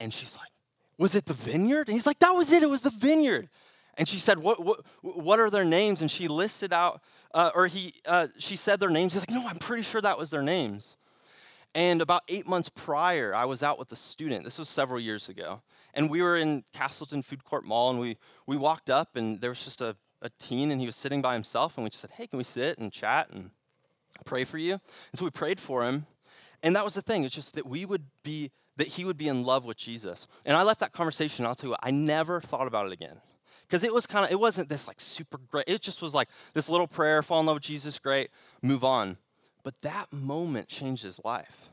And 0.00 0.12
she's 0.12 0.36
like, 0.36 0.50
Was 0.98 1.14
it 1.14 1.24
the 1.24 1.34
vineyard? 1.34 1.88
And 1.88 1.94
he's 1.94 2.06
like, 2.06 2.18
That 2.20 2.32
was 2.32 2.52
it, 2.52 2.62
it 2.62 2.70
was 2.70 2.82
the 2.82 2.90
vineyard. 2.90 3.48
And 3.96 4.06
she 4.06 4.18
said, 4.18 4.38
what, 4.38 4.62
what, 4.62 4.80
what 5.00 5.40
are 5.40 5.48
their 5.48 5.64
names? 5.64 6.02
And 6.02 6.10
she 6.10 6.28
listed 6.28 6.72
out, 6.72 7.00
uh, 7.32 7.50
or 7.54 7.66
he, 7.66 7.94
uh, 8.04 8.26
she 8.38 8.54
said 8.54 8.78
their 8.78 8.90
names. 8.90 9.14
He's 9.14 9.22
like, 9.22 9.30
no, 9.30 9.46
I'm 9.48 9.56
pretty 9.56 9.82
sure 9.82 10.00
that 10.02 10.18
was 10.18 10.30
their 10.30 10.42
names. 10.42 10.96
And 11.74 12.00
about 12.00 12.22
eight 12.28 12.46
months 12.46 12.68
prior, 12.68 13.34
I 13.34 13.44
was 13.46 13.62
out 13.62 13.78
with 13.78 13.90
a 13.92 13.96
student. 13.96 14.44
This 14.44 14.58
was 14.58 14.68
several 14.68 15.00
years 15.00 15.28
ago. 15.28 15.62
And 15.94 16.10
we 16.10 16.22
were 16.22 16.36
in 16.36 16.64
Castleton 16.72 17.22
Food 17.22 17.44
Court 17.44 17.64
Mall, 17.64 17.90
and 17.90 17.98
we, 17.98 18.18
we 18.46 18.56
walked 18.56 18.90
up, 18.90 19.16
and 19.16 19.40
there 19.40 19.50
was 19.50 19.64
just 19.64 19.80
a, 19.80 19.96
a 20.20 20.30
teen, 20.38 20.70
and 20.70 20.80
he 20.80 20.86
was 20.86 20.96
sitting 20.96 21.22
by 21.22 21.34
himself. 21.34 21.76
And 21.76 21.84
we 21.84 21.90
just 21.90 22.02
said, 22.02 22.12
hey, 22.12 22.26
can 22.26 22.36
we 22.38 22.44
sit 22.44 22.78
and 22.78 22.92
chat 22.92 23.30
and 23.30 23.50
pray 24.24 24.44
for 24.44 24.58
you? 24.58 24.72
And 24.72 24.80
so 25.14 25.24
we 25.24 25.30
prayed 25.30 25.60
for 25.60 25.84
him. 25.84 26.06
And 26.62 26.76
that 26.76 26.84
was 26.84 26.94
the 26.94 27.02
thing. 27.02 27.24
It's 27.24 27.34
just 27.34 27.54
that 27.54 27.66
we 27.66 27.84
would 27.84 28.04
be, 28.22 28.50
that 28.76 28.88
he 28.88 29.04
would 29.04 29.16
be 29.16 29.28
in 29.28 29.44
love 29.44 29.64
with 29.64 29.76
Jesus. 29.76 30.26
And 30.44 30.56
I 30.56 30.62
left 30.62 30.80
that 30.80 30.92
conversation, 30.92 31.46
I'll 31.46 31.54
tell 31.54 31.68
you 31.68 31.70
what, 31.72 31.80
I 31.82 31.90
never 31.90 32.40
thought 32.40 32.66
about 32.66 32.86
it 32.86 32.92
again. 32.92 33.16
Because 33.66 33.82
it 33.82 33.92
was 33.92 34.06
kind 34.06 34.24
of 34.24 34.30
it 34.30 34.38
wasn't 34.38 34.68
this 34.68 34.86
like 34.86 35.00
super 35.00 35.38
great 35.38 35.64
it 35.66 35.80
just 35.80 36.00
was 36.00 36.14
like 36.14 36.28
this 36.54 36.68
little 36.68 36.86
prayer 36.86 37.22
fall 37.22 37.40
in 37.40 37.46
love 37.46 37.56
with 37.56 37.64
jesus 37.64 37.98
great 37.98 38.30
move 38.62 38.84
on. 38.84 39.16
But 39.64 39.80
that 39.82 40.12
moment 40.12 40.68
changed 40.68 41.02
his 41.02 41.20
life. 41.24 41.68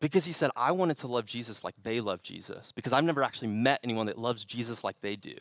Because 0.00 0.24
he 0.24 0.32
said 0.32 0.50
i 0.56 0.72
wanted 0.72 0.96
to 0.98 1.06
love 1.06 1.26
jesus 1.26 1.62
like 1.62 1.74
they 1.82 2.00
love 2.00 2.22
jesus 2.22 2.72
because 2.72 2.92
i've 2.92 3.04
never 3.04 3.22
actually 3.22 3.48
met 3.48 3.80
anyone 3.84 4.06
that 4.06 4.18
loves 4.18 4.44
jesus 4.44 4.82
like 4.82 5.00
they 5.00 5.16
do. 5.16 5.36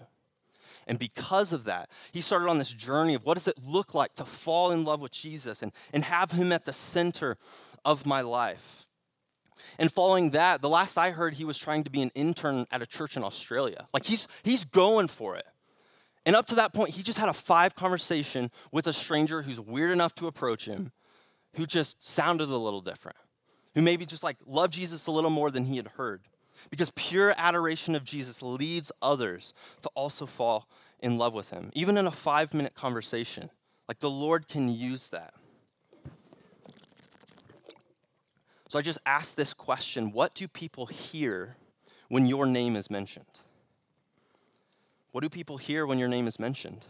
And 0.85 0.99
because 0.99 1.51
of 1.51 1.63
that 1.63 1.89
he 2.11 2.21
started 2.21 2.47
on 2.47 2.59
this 2.59 2.71
journey 2.71 3.15
of 3.15 3.25
what 3.25 3.35
does 3.35 3.47
it 3.47 3.57
look 3.65 3.95
like 3.95 4.13
to 4.15 4.25
fall 4.25 4.71
in 4.71 4.83
love 4.83 5.01
with 5.01 5.11
jesus 5.11 5.63
and, 5.63 5.71
and 5.93 6.03
have 6.03 6.31
him 6.31 6.51
at 6.51 6.65
the 6.65 6.73
center 6.73 7.37
of 7.83 8.05
my 8.05 8.21
life 8.21 8.85
and 9.77 9.91
following 9.91 10.31
that, 10.31 10.61
the 10.61 10.69
last 10.69 10.97
I 10.97 11.11
heard, 11.11 11.33
he 11.33 11.45
was 11.45 11.57
trying 11.57 11.83
to 11.83 11.89
be 11.89 12.01
an 12.01 12.11
intern 12.15 12.65
at 12.71 12.81
a 12.81 12.85
church 12.85 13.17
in 13.17 13.23
Australia. 13.23 13.87
Like 13.93 14.03
he's, 14.03 14.27
he's 14.43 14.65
going 14.65 15.07
for 15.07 15.35
it. 15.35 15.45
And 16.25 16.35
up 16.35 16.45
to 16.47 16.55
that 16.55 16.73
point, 16.73 16.91
he 16.91 17.03
just 17.03 17.19
had 17.19 17.29
a 17.29 17.33
five 17.33 17.75
conversation 17.75 18.51
with 18.71 18.87
a 18.87 18.93
stranger 18.93 19.41
who's 19.41 19.59
weird 19.59 19.91
enough 19.91 20.13
to 20.15 20.27
approach 20.27 20.65
him, 20.65 20.91
who 21.55 21.65
just 21.65 22.05
sounded 22.05 22.49
a 22.49 22.57
little 22.57 22.81
different, 22.81 23.17
who 23.73 23.81
maybe 23.81 24.05
just 24.05 24.23
like 24.23 24.37
loved 24.45 24.73
Jesus 24.73 25.07
a 25.07 25.11
little 25.11 25.29
more 25.29 25.49
than 25.49 25.65
he 25.65 25.77
had 25.77 25.87
heard. 25.87 26.21
Because 26.69 26.91
pure 26.95 27.33
adoration 27.37 27.95
of 27.95 28.03
Jesus 28.03 28.41
leads 28.41 28.91
others 29.01 29.53
to 29.81 29.89
also 29.95 30.25
fall 30.25 30.67
in 30.99 31.17
love 31.17 31.33
with 31.33 31.51
him, 31.51 31.71
even 31.73 31.97
in 31.97 32.05
a 32.05 32.11
five 32.11 32.53
minute 32.53 32.75
conversation. 32.75 33.49
Like 33.87 33.99
the 33.99 34.09
Lord 34.09 34.47
can 34.47 34.69
use 34.69 35.09
that. 35.09 35.33
So 38.69 38.77
I 38.77 38.83
just 38.83 38.99
asked 39.05 39.35
this 39.35 39.53
question 39.53 40.13
What 40.13 40.33
do 40.33 40.47
people 40.47 40.85
hear 40.85 41.57
when 42.07 42.25
your 42.25 42.45
name 42.45 42.77
is 42.77 42.89
mentioned? 42.89 43.25
What 45.11 45.21
do 45.21 45.29
people 45.29 45.57
hear 45.57 45.85
when 45.85 45.97
your 45.97 46.07
name 46.07 46.27
is 46.27 46.39
mentioned? 46.39 46.85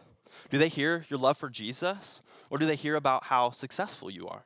Do 0.52 0.58
they 0.58 0.68
hear 0.68 1.06
your 1.10 1.18
love 1.18 1.38
for 1.38 1.50
Jesus? 1.50 2.22
Or 2.50 2.58
do 2.58 2.66
they 2.66 2.76
hear 2.76 2.96
about 2.96 3.24
how 3.24 3.52
successful 3.52 4.12
you 4.12 4.28
are? 4.28 4.44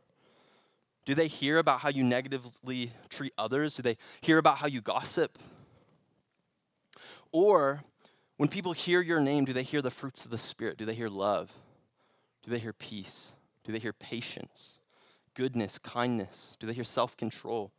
Do 1.05 1.15
they 1.15 1.27
hear 1.27 1.57
about 1.57 1.79
how 1.79 1.89
you 1.89 2.03
negatively 2.03 2.91
treat 3.09 3.33
others? 3.37 3.75
Do 3.75 3.81
they 3.81 3.97
hear 4.21 4.37
about 4.37 4.59
how 4.59 4.67
you 4.67 4.79
gossip? 4.79 5.37
Or 7.31 7.83
when 8.37 8.47
people 8.47 8.73
hear 8.73 9.01
your 9.01 9.19
name, 9.19 9.45
do 9.45 9.53
they 9.53 9.63
hear 9.63 9.81
the 9.81 9.91
fruits 9.91 10.23
of 10.23 10.31
the 10.31 10.37
Spirit? 10.37 10.77
Do 10.77 10.85
they 10.85 10.93
hear 10.93 11.09
love? 11.09 11.51
Do 12.43 12.51
they 12.51 12.59
hear 12.59 12.73
peace? 12.73 13.33
Do 13.63 13.71
they 13.71 13.79
hear 13.79 13.93
patience? 13.93 14.79
Goodness, 15.33 15.79
kindness? 15.79 16.57
Do 16.59 16.67
they 16.67 16.73
hear 16.73 16.83
self 16.83 17.17
control? 17.17 17.71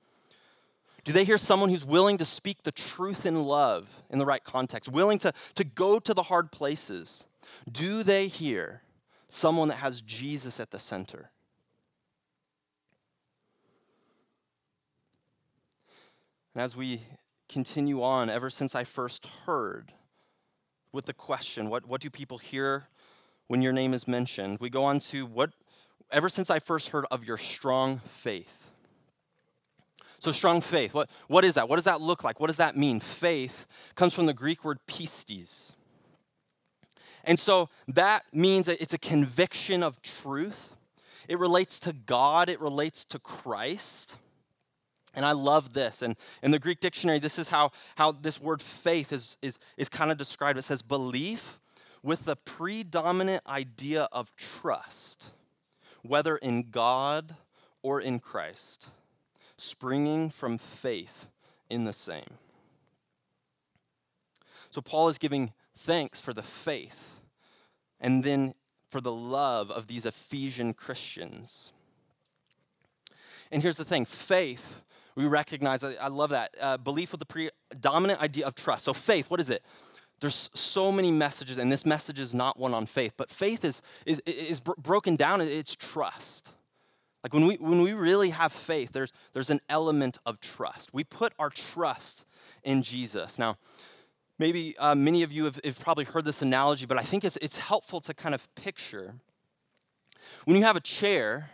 Do 1.05 1.13
they 1.13 1.25
hear 1.25 1.37
someone 1.37 1.69
who's 1.69 1.85
willing 1.85 2.17
to 2.19 2.25
speak 2.25 2.63
the 2.63 2.73
truth 2.73 3.27
in 3.27 3.45
love 3.45 4.03
in 4.09 4.19
the 4.19 4.25
right 4.25 4.43
context, 4.43 4.89
willing 4.89 5.19
to, 5.19 5.33
to 5.55 5.65
go 5.65 5.99
to 5.99 6.15
the 6.15 6.23
hard 6.23 6.51
places? 6.51 7.27
Do 7.71 8.03
they 8.03 8.27
hear 8.27 8.83
someone 9.29 9.69
that 9.69 9.77
has 9.77 10.01
Jesus 10.01 10.59
at 10.59 10.71
the 10.71 10.79
center? 10.79 11.31
And 16.55 16.63
as 16.63 16.77
we 16.77 17.03
continue 17.49 18.03
on, 18.03 18.31
ever 18.31 18.49
since 18.49 18.75
I 18.75 18.85
first 18.85 19.27
heard 19.45 19.93
with 20.93 21.05
the 21.05 21.13
question, 21.13 21.69
what, 21.69 21.87
what 21.87 22.01
do 22.01 22.09
people 22.09 22.39
hear 22.39 22.89
when 23.49 23.61
your 23.61 23.73
name 23.73 23.93
is 23.93 24.09
mentioned? 24.09 24.59
We 24.61 24.71
go 24.71 24.85
on 24.85 25.01
to 25.01 25.27
what, 25.27 25.51
ever 26.15 26.29
since 26.29 26.49
I 26.49 26.59
first 26.61 26.89
heard 26.89 27.05
of 27.11 27.25
your 27.25 27.37
strong 27.37 27.99
faith. 28.07 28.71
So, 30.21 30.33
strong 30.33 30.63
faith, 30.63 30.95
what, 30.95 31.11
what 31.29 31.45
is 31.45 31.57
that? 31.57 31.69
What 31.69 31.77
does 31.77 31.85
that 31.85 32.01
look 32.01 32.25
like? 32.25 32.41
What 32.41 32.47
does 32.47 32.57
that 32.57 32.77
mean? 32.77 33.01
Faith 33.01 33.67
comes 33.95 34.15
from 34.15 34.25
the 34.25 34.33
Greek 34.33 34.65
word 34.65 34.79
pistis. 34.87 35.75
And 37.25 37.39
so 37.39 37.69
that 37.89 38.23
means 38.33 38.67
that 38.67 38.81
it's 38.81 38.95
a 38.95 38.99
conviction 38.99 39.83
of 39.83 40.01
truth. 40.03 40.75
It 41.29 41.39
relates 41.39 41.79
to 41.81 41.93
God, 41.93 42.49
it 42.49 42.61
relates 42.61 43.05
to 43.07 43.19
Christ. 43.19 44.17
And 45.15 45.25
I 45.25 45.33
love 45.33 45.75
this. 45.75 46.03
And 46.03 46.17
in 46.43 46.51
the 46.51 46.59
Greek 46.59 46.81
dictionary, 46.81 47.19
this 47.19 47.39
is 47.39 47.49
how, 47.49 47.71
how 47.97 48.13
this 48.13 48.41
word 48.41 48.61
faith 48.61 49.13
is, 49.13 49.37
is, 49.43 49.59
is 49.77 49.89
kind 49.89 50.11
of 50.11 50.19
described. 50.19 50.59
It 50.59 50.63
says 50.63 50.83
belief 50.83 51.61
with 52.03 52.25
the 52.25 52.37
predominant 52.37 53.43
idea 53.47 54.09
of 54.13 54.35
trust, 54.37 55.29
whether 56.05 56.37
in 56.37 56.71
God 56.71 57.35
or 57.83 58.01
in 58.01 58.21
Christ, 58.21 58.89
springing 59.57 60.31
from 60.31 60.59
faith 60.59 61.29
in 61.71 61.85
the 61.85 61.93
same. 61.93 62.39
So 64.71 64.81
Paul 64.81 65.09
is 65.09 65.19
giving 65.19 65.53
thanks 65.77 66.21
for 66.21 66.33
the 66.33 66.43
faith 66.43 67.21
and 68.01 68.23
then 68.23 68.55
for 68.89 69.01
the 69.01 69.13
love 69.13 69.71
of 69.71 69.87
these 69.87 70.05
Ephesian 70.07 70.75
Christians. 70.75 71.73
And 73.51 73.63
here's 73.63 73.77
the 73.77 73.85
thing 73.85 74.05
faith, 74.05 74.83
we 75.15 75.27
recognize, 75.27 75.83
I, 75.85 76.09
love 76.09 76.31
that, 76.31 76.55
uh, 76.61 76.77
belief 76.77 77.13
with 77.13 77.21
the 77.21 77.51
predominant 77.71 78.21
idea 78.21 78.47
of 78.47 78.55
trust. 78.55 78.85
So, 78.85 78.93
faith, 78.93 79.31
what 79.31 79.41
is 79.41 79.49
it? 79.49 79.63
There's 80.21 80.51
so 80.55 80.91
many 80.93 81.11
messages, 81.11 81.59
and 81.59 81.71
this 81.71 81.85
message 81.85 82.21
is 82.21 82.35
not 82.35 82.59
one 82.59 82.73
on 82.73 82.87
faith, 82.87 83.15
but 83.17 83.31
faith 83.31 83.65
is, 83.65 83.83
is, 84.07 84.21
is 84.21 84.61
broken 84.61 85.17
down, 85.17 85.41
it's 85.41 85.77
trust. 85.77 86.51
Like 87.23 87.33
when 87.33 87.47
we, 87.47 87.57
when 87.57 87.81
we 87.83 87.95
really 87.95 88.31
have 88.31 88.53
faith, 88.53 88.93
there's, 88.93 89.13
there's 89.33 89.51
an 89.51 89.61
element 89.69 90.19
of 90.27 90.41
trust. 90.41 90.93
We 90.93 91.05
put 91.05 91.33
our 91.39 91.51
trust 91.51 92.27
in 92.63 92.83
Jesus. 92.83 93.39
Now, 93.39 93.57
maybe 94.39 94.77
uh, 94.79 94.95
many 94.95 95.23
of 95.23 95.33
you 95.33 95.47
have, 95.47 95.59
have, 95.65 95.81
probably 95.81 96.05
heard 96.05 96.27
this 96.27 96.43
analogy, 96.43 96.85
but 96.85 96.99
I 96.99 97.03
think 97.03 97.25
it's, 97.25 97.39
it's 97.39 97.57
helpful 97.57 98.01
to 98.03 98.13
kind 98.13 98.35
of 98.35 98.55
picture. 98.55 99.15
When 100.45 100.57
you 100.57 100.65
have 100.65 100.77
a 100.77 100.81
chair, 100.81 101.51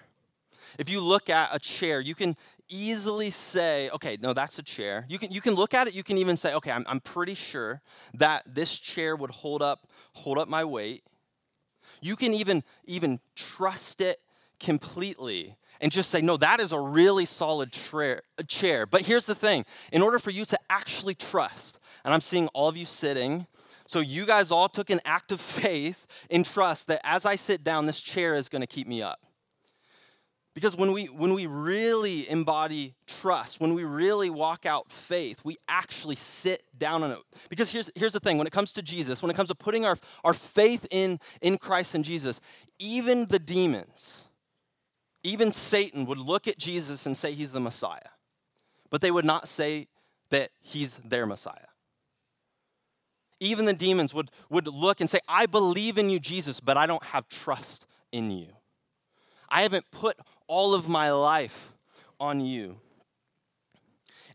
if 0.76 0.90
you 0.90 1.00
look 1.00 1.30
at 1.30 1.54
a 1.54 1.58
chair, 1.60 2.00
you 2.00 2.16
can 2.16 2.36
easily 2.70 3.30
say, 3.30 3.90
okay, 3.90 4.16
no, 4.20 4.32
that's 4.32 4.58
a 4.58 4.62
chair. 4.62 5.04
You 5.08 5.18
can, 5.18 5.30
you 5.30 5.40
can 5.40 5.54
look 5.54 5.74
at 5.74 5.88
it, 5.88 5.94
you 5.94 6.02
can 6.02 6.16
even 6.16 6.36
say, 6.36 6.54
okay, 6.54 6.70
I'm, 6.70 6.84
I'm 6.88 7.00
pretty 7.00 7.34
sure 7.34 7.82
that 8.14 8.44
this 8.46 8.78
chair 8.78 9.16
would 9.16 9.30
hold 9.30 9.60
up, 9.60 9.88
hold 10.14 10.38
up 10.38 10.48
my 10.48 10.64
weight. 10.64 11.04
You 12.00 12.16
can 12.16 12.32
even, 12.32 12.62
even 12.86 13.20
trust 13.34 14.00
it 14.00 14.18
completely 14.58 15.56
and 15.80 15.90
just 15.90 16.10
say, 16.10 16.20
no, 16.20 16.36
that 16.36 16.60
is 16.60 16.72
a 16.72 16.80
really 16.80 17.24
solid 17.24 17.72
tra- 17.72 18.20
chair. 18.46 18.86
But 18.86 19.02
here's 19.02 19.26
the 19.26 19.34
thing 19.34 19.64
in 19.92 20.02
order 20.02 20.18
for 20.18 20.30
you 20.30 20.44
to 20.46 20.58
actually 20.68 21.14
trust, 21.14 21.78
and 22.04 22.14
I'm 22.14 22.20
seeing 22.20 22.48
all 22.48 22.68
of 22.68 22.76
you 22.76 22.86
sitting, 22.86 23.46
so 23.86 24.00
you 24.00 24.26
guys 24.26 24.50
all 24.50 24.68
took 24.68 24.90
an 24.90 25.00
act 25.04 25.32
of 25.32 25.40
faith 25.40 26.06
in 26.28 26.44
trust 26.44 26.86
that 26.88 27.00
as 27.02 27.26
I 27.26 27.36
sit 27.36 27.64
down, 27.64 27.86
this 27.86 28.00
chair 28.00 28.36
is 28.36 28.48
to 28.48 28.66
keep 28.66 28.86
me 28.86 29.02
up. 29.02 29.20
Because 30.54 30.76
when 30.76 30.92
we, 30.92 31.06
when 31.06 31.32
we 31.34 31.46
really 31.46 32.28
embody 32.28 32.94
trust, 33.06 33.60
when 33.60 33.72
we 33.74 33.84
really 33.84 34.30
walk 34.30 34.66
out 34.66 34.90
faith, 34.90 35.40
we 35.44 35.56
actually 35.68 36.16
sit 36.16 36.64
down 36.76 37.04
on 37.04 37.12
it. 37.12 37.18
Because 37.48 37.70
here's, 37.70 37.88
here's 37.94 38.12
the 38.12 38.20
thing 38.20 38.36
when 38.36 38.48
it 38.48 38.52
comes 38.52 38.72
to 38.72 38.82
Jesus, 38.82 39.22
when 39.22 39.30
it 39.30 39.36
comes 39.36 39.48
to 39.48 39.54
putting 39.54 39.84
our, 39.84 39.96
our 40.24 40.34
faith 40.34 40.86
in, 40.90 41.20
in 41.40 41.56
Christ 41.56 41.94
and 41.94 42.04
Jesus, 42.04 42.40
even 42.80 43.26
the 43.26 43.38
demons, 43.38 44.24
even 45.22 45.52
Satan 45.52 46.04
would 46.06 46.18
look 46.18 46.48
at 46.48 46.58
Jesus 46.58 47.06
and 47.06 47.16
say 47.16 47.32
he's 47.32 47.52
the 47.52 47.60
Messiah, 47.60 48.10
but 48.90 49.02
they 49.02 49.12
would 49.12 49.24
not 49.24 49.46
say 49.46 49.86
that 50.30 50.50
he's 50.60 50.96
their 50.98 51.26
Messiah. 51.26 51.54
Even 53.38 53.66
the 53.66 53.72
demons 53.72 54.12
would, 54.12 54.30
would 54.50 54.66
look 54.66 55.00
and 55.00 55.08
say, 55.08 55.20
I 55.28 55.46
believe 55.46 55.96
in 55.96 56.10
you, 56.10 56.18
Jesus, 56.18 56.60
but 56.60 56.76
I 56.76 56.86
don't 56.86 57.04
have 57.04 57.28
trust 57.28 57.86
in 58.12 58.30
you. 58.30 58.48
I 59.48 59.62
haven't 59.62 59.90
put 59.90 60.16
all 60.50 60.74
of 60.74 60.88
my 60.88 61.12
life 61.12 61.72
on 62.18 62.40
you. 62.40 62.76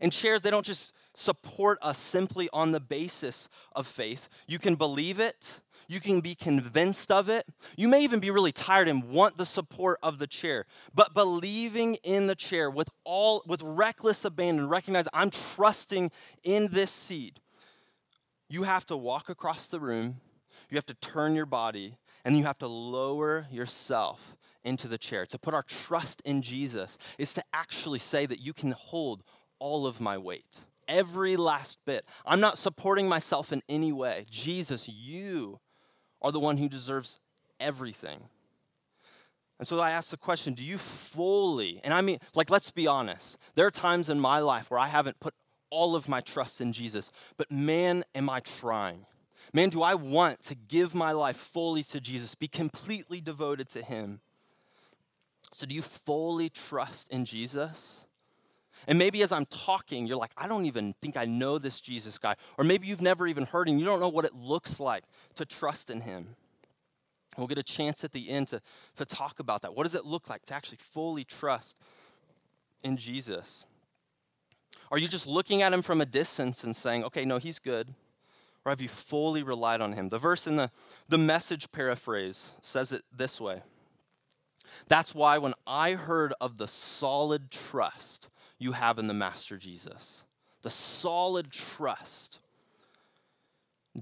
And 0.00 0.10
chairs, 0.10 0.40
they 0.40 0.50
don't 0.50 0.64
just 0.64 0.94
support 1.14 1.78
us 1.82 1.98
simply 1.98 2.48
on 2.54 2.72
the 2.72 2.80
basis 2.80 3.50
of 3.74 3.86
faith. 3.86 4.30
You 4.46 4.58
can 4.58 4.76
believe 4.76 5.20
it, 5.20 5.60
you 5.88 6.00
can 6.00 6.20
be 6.20 6.34
convinced 6.34 7.12
of 7.12 7.28
it. 7.28 7.46
You 7.76 7.88
may 7.88 8.02
even 8.02 8.18
be 8.18 8.30
really 8.30 8.50
tired 8.50 8.88
and 8.88 9.10
want 9.10 9.36
the 9.36 9.44
support 9.44 9.98
of 10.02 10.18
the 10.18 10.26
chair. 10.26 10.64
But 10.94 11.12
believing 11.12 11.96
in 11.96 12.26
the 12.26 12.34
chair 12.34 12.70
with 12.70 12.88
all 13.04 13.42
with 13.46 13.60
reckless 13.62 14.24
abandon, 14.24 14.68
recognize 14.68 15.06
I'm 15.12 15.30
trusting 15.30 16.10
in 16.42 16.68
this 16.68 16.90
seed. 16.90 17.40
You 18.48 18.62
have 18.62 18.86
to 18.86 18.96
walk 18.96 19.28
across 19.28 19.66
the 19.66 19.80
room, 19.80 20.16
you 20.70 20.76
have 20.76 20.86
to 20.86 20.94
turn 20.94 21.34
your 21.34 21.46
body, 21.46 21.98
and 22.24 22.34
you 22.36 22.44
have 22.44 22.58
to 22.58 22.68
lower 22.68 23.46
yourself 23.50 24.34
into 24.66 24.88
the 24.88 24.98
chair. 24.98 25.24
To 25.26 25.38
put 25.38 25.54
our 25.54 25.62
trust 25.62 26.20
in 26.26 26.42
Jesus 26.42 26.98
is 27.16 27.32
to 27.34 27.44
actually 27.54 28.00
say 28.00 28.26
that 28.26 28.40
you 28.40 28.52
can 28.52 28.72
hold 28.72 29.22
all 29.58 29.86
of 29.86 30.00
my 30.00 30.18
weight, 30.18 30.60
every 30.86 31.36
last 31.36 31.78
bit. 31.86 32.04
I'm 32.26 32.40
not 32.40 32.58
supporting 32.58 33.08
myself 33.08 33.52
in 33.52 33.62
any 33.68 33.92
way. 33.92 34.26
Jesus, 34.28 34.88
you 34.88 35.60
are 36.20 36.32
the 36.32 36.40
one 36.40 36.58
who 36.58 36.68
deserves 36.68 37.20
everything. 37.58 38.20
And 39.58 39.66
so 39.66 39.80
I 39.80 39.92
ask 39.92 40.10
the 40.10 40.18
question 40.18 40.52
do 40.52 40.62
you 40.62 40.76
fully, 40.76 41.80
and 41.82 41.94
I 41.94 42.02
mean, 42.02 42.18
like, 42.34 42.50
let's 42.50 42.70
be 42.70 42.86
honest, 42.86 43.38
there 43.54 43.66
are 43.66 43.70
times 43.70 44.10
in 44.10 44.20
my 44.20 44.40
life 44.40 44.70
where 44.70 44.80
I 44.80 44.88
haven't 44.88 45.18
put 45.20 45.34
all 45.70 45.96
of 45.96 46.08
my 46.08 46.20
trust 46.20 46.60
in 46.60 46.72
Jesus, 46.72 47.10
but 47.36 47.50
man, 47.50 48.04
am 48.14 48.28
I 48.28 48.40
trying. 48.40 49.06
Man, 49.52 49.70
do 49.70 49.82
I 49.82 49.94
want 49.94 50.42
to 50.44 50.54
give 50.54 50.94
my 50.94 51.12
life 51.12 51.36
fully 51.36 51.82
to 51.84 52.00
Jesus, 52.00 52.34
be 52.34 52.48
completely 52.48 53.20
devoted 53.20 53.68
to 53.70 53.82
Him. 53.82 54.20
So, 55.52 55.66
do 55.66 55.74
you 55.74 55.82
fully 55.82 56.48
trust 56.48 57.08
in 57.10 57.24
Jesus? 57.24 58.04
And 58.88 58.98
maybe 58.98 59.22
as 59.22 59.32
I'm 59.32 59.46
talking, 59.46 60.06
you're 60.06 60.16
like, 60.16 60.32
I 60.36 60.46
don't 60.46 60.66
even 60.66 60.92
think 60.94 61.16
I 61.16 61.24
know 61.24 61.58
this 61.58 61.80
Jesus 61.80 62.18
guy. 62.18 62.36
Or 62.56 62.64
maybe 62.64 62.86
you've 62.86 63.02
never 63.02 63.26
even 63.26 63.44
heard 63.44 63.68
him. 63.68 63.78
You 63.78 63.84
don't 63.84 64.00
know 64.00 64.08
what 64.08 64.24
it 64.24 64.34
looks 64.34 64.78
like 64.78 65.04
to 65.36 65.44
trust 65.44 65.90
in 65.90 66.02
him. 66.02 66.36
We'll 67.36 67.48
get 67.48 67.58
a 67.58 67.62
chance 67.62 68.04
at 68.04 68.12
the 68.12 68.30
end 68.30 68.48
to, 68.48 68.62
to 68.96 69.04
talk 69.04 69.40
about 69.40 69.62
that. 69.62 69.74
What 69.74 69.84
does 69.84 69.94
it 69.94 70.04
look 70.04 70.30
like 70.30 70.44
to 70.46 70.54
actually 70.54 70.78
fully 70.80 71.24
trust 71.24 71.76
in 72.82 72.96
Jesus? 72.96 73.64
Are 74.90 74.98
you 74.98 75.08
just 75.08 75.26
looking 75.26 75.62
at 75.62 75.72
him 75.72 75.82
from 75.82 76.00
a 76.00 76.06
distance 76.06 76.64
and 76.64 76.74
saying, 76.74 77.04
okay, 77.04 77.24
no, 77.24 77.38
he's 77.38 77.58
good? 77.58 77.92
Or 78.64 78.70
have 78.70 78.80
you 78.80 78.88
fully 78.88 79.42
relied 79.42 79.80
on 79.80 79.92
him? 79.92 80.08
The 80.08 80.18
verse 80.18 80.46
in 80.46 80.56
the, 80.56 80.70
the 81.08 81.18
message 81.18 81.70
paraphrase 81.72 82.52
says 82.60 82.92
it 82.92 83.02
this 83.12 83.40
way 83.40 83.62
that's 84.88 85.14
why 85.14 85.38
when 85.38 85.54
I 85.66 85.92
heard 85.92 86.32
of 86.40 86.56
the 86.56 86.68
solid 86.68 87.50
trust 87.50 88.28
you 88.58 88.72
have 88.72 88.98
in 88.98 89.06
the 89.06 89.14
Master 89.14 89.56
Jesus, 89.56 90.24
the 90.62 90.70
solid 90.70 91.50
trust. 91.50 92.38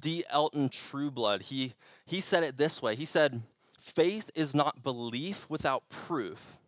D. 0.01 0.25
Elton 0.29 0.69
Trueblood, 0.71 1.43
he, 1.43 1.75
he 2.05 2.21
said 2.21 2.43
it 2.43 2.57
this 2.57 2.83
way. 2.83 2.97
He 2.97 3.05
said, 3.05 3.43
Faith 3.79 4.31
is 4.35 4.55
not 4.55 4.83
belief 4.83 5.47
without 5.49 5.89
proof, 5.89 6.59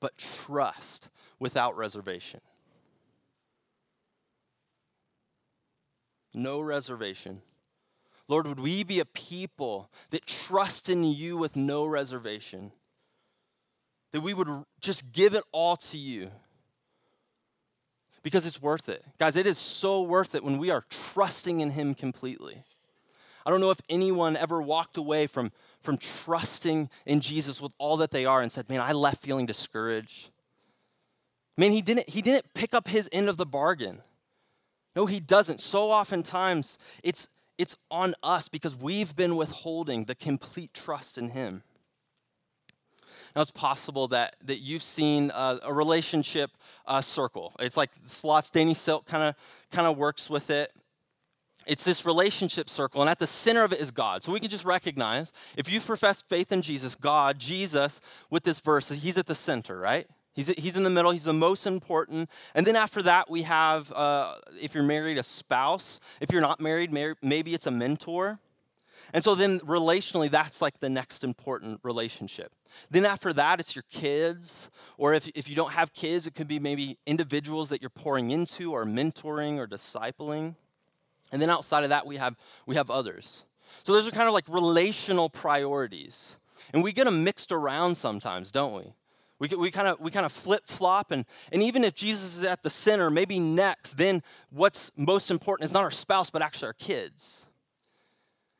but 0.00 0.18
trust 0.18 1.08
without 1.38 1.76
reservation. 1.76 2.40
No 6.34 6.60
reservation. 6.60 7.42
Lord, 8.26 8.46
would 8.46 8.60
we 8.60 8.82
be 8.84 9.00
a 9.00 9.04
people 9.04 9.90
that 10.10 10.26
trust 10.26 10.88
in 10.88 11.04
you 11.04 11.36
with 11.36 11.56
no 11.56 11.84
reservation? 11.84 12.72
That 14.12 14.20
we 14.20 14.34
would 14.34 14.48
just 14.80 15.12
give 15.12 15.34
it 15.34 15.42
all 15.52 15.76
to 15.76 15.98
you 15.98 16.30
because 18.22 18.46
it's 18.46 18.62
worth 18.62 18.88
it. 18.88 19.04
Guys, 19.18 19.36
it 19.36 19.46
is 19.46 19.58
so 19.58 20.02
worth 20.02 20.34
it 20.34 20.44
when 20.44 20.58
we 20.58 20.70
are 20.70 20.84
trusting 20.88 21.60
in 21.60 21.70
Him 21.70 21.94
completely. 21.94 22.62
I 23.44 23.50
don't 23.50 23.60
know 23.60 23.70
if 23.70 23.80
anyone 23.88 24.36
ever 24.36 24.62
walked 24.62 24.96
away 24.96 25.26
from, 25.26 25.50
from 25.80 25.96
trusting 25.96 26.88
in 27.06 27.20
Jesus 27.20 27.60
with 27.60 27.72
all 27.78 27.96
that 27.98 28.12
they 28.12 28.24
are 28.24 28.40
and 28.40 28.52
said, 28.52 28.68
Man, 28.68 28.80
I 28.80 28.92
left 28.92 29.22
feeling 29.22 29.46
discouraged. 29.46 30.30
Man, 31.56 31.72
he 31.72 31.82
didn't, 31.82 32.08
he 32.08 32.22
didn't 32.22 32.54
pick 32.54 32.72
up 32.72 32.88
his 32.88 33.08
end 33.12 33.28
of 33.28 33.36
the 33.36 33.46
bargain. 33.46 34.02
No, 34.94 35.06
he 35.06 35.20
doesn't. 35.20 35.60
So 35.60 35.90
oftentimes, 35.90 36.78
it's, 37.02 37.28
it's 37.58 37.76
on 37.90 38.14
us 38.22 38.48
because 38.48 38.76
we've 38.76 39.16
been 39.16 39.36
withholding 39.36 40.04
the 40.04 40.14
complete 40.14 40.72
trust 40.72 41.18
in 41.18 41.30
him. 41.30 41.62
Now, 43.34 43.42
it's 43.42 43.50
possible 43.50 44.08
that, 44.08 44.36
that 44.44 44.58
you've 44.58 44.82
seen 44.82 45.30
uh, 45.30 45.58
a 45.62 45.72
relationship 45.72 46.50
uh, 46.86 47.00
circle. 47.00 47.54
It's 47.60 47.76
like 47.76 47.90
slots, 48.04 48.50
Danny 48.50 48.74
Silk 48.74 49.06
kind 49.06 49.22
of 49.22 49.34
kind 49.70 49.86
of 49.86 49.96
works 49.96 50.28
with 50.28 50.50
it. 50.50 50.72
It's 51.66 51.84
this 51.84 52.04
relationship 52.04 52.68
circle, 52.68 53.00
and 53.02 53.08
at 53.08 53.18
the 53.18 53.26
center 53.26 53.62
of 53.62 53.72
it 53.72 53.80
is 53.80 53.90
God. 53.90 54.22
So 54.22 54.32
we 54.32 54.40
can 54.40 54.50
just 54.50 54.64
recognize 54.64 55.32
if 55.56 55.70
you 55.72 55.80
profess 55.80 56.20
faith 56.20 56.50
in 56.50 56.60
Jesus, 56.60 56.94
God, 56.94 57.38
Jesus, 57.38 58.00
with 58.30 58.42
this 58.42 58.58
verse, 58.60 58.88
he's 58.88 59.16
at 59.16 59.26
the 59.26 59.34
center, 59.34 59.78
right? 59.78 60.06
He's, 60.34 60.48
he's 60.48 60.76
in 60.76 60.82
the 60.82 60.90
middle, 60.90 61.10
he's 61.10 61.24
the 61.24 61.32
most 61.32 61.66
important. 61.66 62.30
And 62.54 62.66
then 62.66 62.74
after 62.74 63.02
that, 63.02 63.30
we 63.30 63.42
have, 63.42 63.92
uh, 63.92 64.36
if 64.60 64.74
you're 64.74 64.82
married, 64.82 65.18
a 65.18 65.22
spouse. 65.22 66.00
If 66.20 66.32
you're 66.32 66.40
not 66.40 66.60
married, 66.60 66.90
maybe 66.90 67.54
it's 67.54 67.66
a 67.66 67.70
mentor. 67.70 68.38
And 69.12 69.22
so 69.22 69.34
then 69.34 69.60
relationally, 69.60 70.30
that's 70.30 70.62
like 70.62 70.80
the 70.80 70.88
next 70.88 71.22
important 71.22 71.80
relationship. 71.82 72.52
Then 72.90 73.04
after 73.04 73.32
that, 73.32 73.60
it's 73.60 73.74
your 73.74 73.84
kids. 73.90 74.70
Or 74.98 75.14
if, 75.14 75.28
if 75.34 75.48
you 75.48 75.56
don't 75.56 75.72
have 75.72 75.92
kids, 75.92 76.26
it 76.26 76.34
could 76.34 76.48
be 76.48 76.58
maybe 76.58 76.98
individuals 77.06 77.68
that 77.70 77.80
you're 77.80 77.90
pouring 77.90 78.30
into 78.30 78.72
or 78.72 78.84
mentoring 78.84 79.58
or 79.58 79.66
discipling. 79.66 80.56
And 81.32 81.40
then 81.40 81.50
outside 81.50 81.84
of 81.84 81.90
that, 81.90 82.06
we 82.06 82.16
have, 82.16 82.36
we 82.66 82.76
have 82.76 82.90
others. 82.90 83.44
So 83.82 83.92
those 83.92 84.06
are 84.06 84.10
kind 84.10 84.28
of 84.28 84.34
like 84.34 84.44
relational 84.48 85.30
priorities. 85.30 86.36
And 86.72 86.82
we 86.84 86.92
get 86.92 87.04
them 87.04 87.24
mixed 87.24 87.52
around 87.52 87.96
sometimes, 87.96 88.50
don't 88.50 88.74
we? 88.74 88.92
We, 89.38 89.48
we 89.56 89.70
kind 89.72 89.88
of 89.88 89.98
we 89.98 90.12
kind 90.12 90.24
of 90.24 90.30
flip 90.30 90.66
flop, 90.66 91.10
and, 91.10 91.24
and 91.50 91.64
even 91.64 91.82
if 91.82 91.96
Jesus 91.96 92.38
is 92.38 92.44
at 92.44 92.62
the 92.62 92.70
center, 92.70 93.10
maybe 93.10 93.40
next, 93.40 93.96
then 93.96 94.22
what's 94.50 94.92
most 94.96 95.32
important 95.32 95.64
is 95.64 95.72
not 95.72 95.82
our 95.82 95.90
spouse, 95.90 96.30
but 96.30 96.42
actually 96.42 96.68
our 96.68 96.74
kids. 96.74 97.48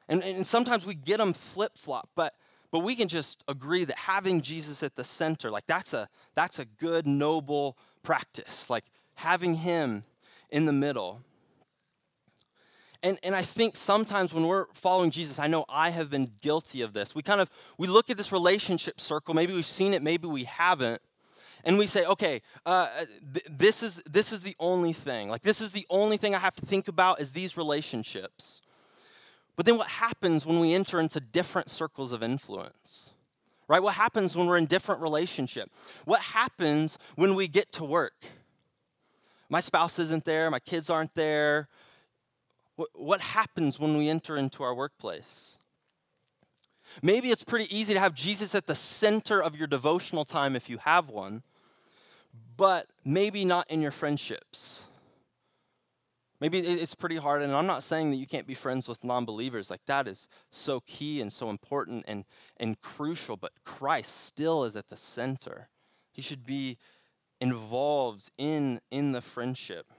And, 0.09 0.25
and 0.25 0.45
sometimes 0.45 0.85
we 0.85 0.95
get 0.95 1.19
them 1.19 1.35
flip 1.35 1.73
flop, 1.77 2.11
but 2.17 2.35
but 2.73 2.81
we 2.81 2.97
can 2.97 3.07
just 3.07 3.45
agree 3.47 3.85
that 3.85 3.97
having 3.97 4.41
Jesus 4.41 4.83
at 4.83 4.97
the 4.97 5.05
center, 5.05 5.51
like 5.51 5.67
that's 5.67 5.93
a 5.93 6.09
that's 6.35 6.59
a 6.59 6.65
good, 6.65 7.07
noble 7.07 7.77
practice. 8.03 8.71
Like 8.71 8.85
having 9.15 9.57
him 9.57 10.05
in 10.49 10.65
the 10.65 10.73
middle. 10.73 11.21
And, 13.05 13.19
and 13.25 13.35
I 13.35 13.43
think 13.43 13.77
sometimes 13.77 14.33
when 14.33 14.47
we're 14.47 14.67
following 14.75 15.11
Jesus, 15.11 15.41
I 15.41 15.49
know 15.49 15.65
I 15.69 15.91
have 15.91 16.09
been 16.09 16.31
guilty 16.41 16.83
of 16.83 16.93
this. 16.93 17.15
We 17.15 17.23
kind 17.23 17.41
of 17.41 17.51
we 17.77 17.89
look 17.89 18.11
at 18.11 18.17
this 18.17 18.33
relationship 18.33 19.01
circle. 19.01 19.35
Maybe 19.35 19.53
we've 19.53 19.67
seen 19.67 19.93
it, 19.93 20.03
maybe 20.03 20.27
we 20.27 20.45
haven't, 20.45 21.03
and 21.65 21.79
we 21.79 21.87
say, 21.87 22.07
okay, 22.07 22.41
uh, 22.65 22.89
th- 23.35 23.47
this 23.51 23.83
is 23.83 24.03
this 24.09 24.33
is 24.33 24.41
the 24.41 24.57
only 24.59 24.95
thing. 24.95 25.29
Like 25.29 25.43
this 25.43 25.61
is 25.61 25.73
the 25.73 25.87
only 25.91 26.17
thing 26.17 26.35
I 26.35 26.39
have 26.39 26.57
to 26.57 26.65
think 26.65 26.89
about 26.89 27.21
is 27.21 27.33
these 27.33 27.57
relationships. 27.59 28.63
But 29.57 29.67
then 29.67 29.77
what 29.77 29.89
happens 29.89 30.47
when 30.47 30.61
we 30.61 30.73
enter 30.73 31.01
into 31.01 31.21
different 31.21 31.71
circles 31.71 32.13
of 32.13 32.23
influence? 32.23 33.13
Right? 33.69 33.83
What 33.83 33.95
happens 33.95 34.35
when 34.35 34.47
we're 34.47 34.59
in 34.59 34.67
different 34.67 35.01
relationship? 35.01 35.71
What 36.05 36.21
happens 36.21 36.99
when 37.17 37.35
we 37.35 37.49
get 37.49 37.73
to 37.73 37.85
work? 37.85 38.25
My 39.49 39.61
spouse 39.61 39.99
isn't 39.99 40.25
there, 40.25 40.51
my 40.51 40.59
kids 40.59 40.89
aren't 40.89 41.15
there. 41.15 41.69
What, 42.77 42.89
what 42.95 43.21
happens 43.21 43.79
when 43.79 43.97
we 43.99 44.09
enter 44.09 44.37
into 44.37 44.63
our 44.63 44.75
workplace? 44.75 45.59
Maybe 47.03 47.31
it's 47.31 47.45
pretty 47.45 47.75
easy 47.75 47.95
to 47.95 48.01
have 48.01 48.15
Jesus 48.15 48.55
at 48.55 48.67
the 48.67 48.75
center 48.75 49.43
of 49.43 49.57
your 49.57 49.67
devotional 49.67 50.25
time 50.25 50.57
if 50.57 50.69
you 50.69 50.79
have 50.79 51.09
one, 51.09 51.43
but 52.57 52.87
maybe 53.05 53.45
not 53.45 53.71
in 53.71 53.81
your 53.81 53.91
friendships. 53.91 54.87
Maybe 56.43 56.59
it's 56.59 56.97
pretty 56.97 57.19
hard, 57.19 57.43
and 57.43 57.53
I'm 57.53 57.69
not 57.69 57.85
saying 57.85 58.11
that 58.11 58.17
you 58.17 58.27
can't 58.27 58.49
be 58.49 58.55
friends 58.55 58.89
with 58.89 59.05
non 59.05 59.25
believers. 59.25 59.71
Like, 59.71 59.85
that 59.87 60.09
is 60.09 60.27
so 60.51 60.81
key 60.81 61.21
and 61.21 61.33
so 61.33 61.51
important 61.51 62.05
and, 62.09 62.25
and 62.57 62.81
crucial, 62.81 63.37
but 63.37 63.53
Christ 63.65 64.25
still 64.25 64.65
is 64.65 64.75
at 64.75 64.89
the 64.89 64.97
center. 64.97 65.69
He 66.11 66.21
should 66.21 66.45
be 66.45 66.79
involved 67.41 68.29
in, 68.39 68.81
in 68.91 69.13
the 69.13 69.23
friendship. 69.23 69.93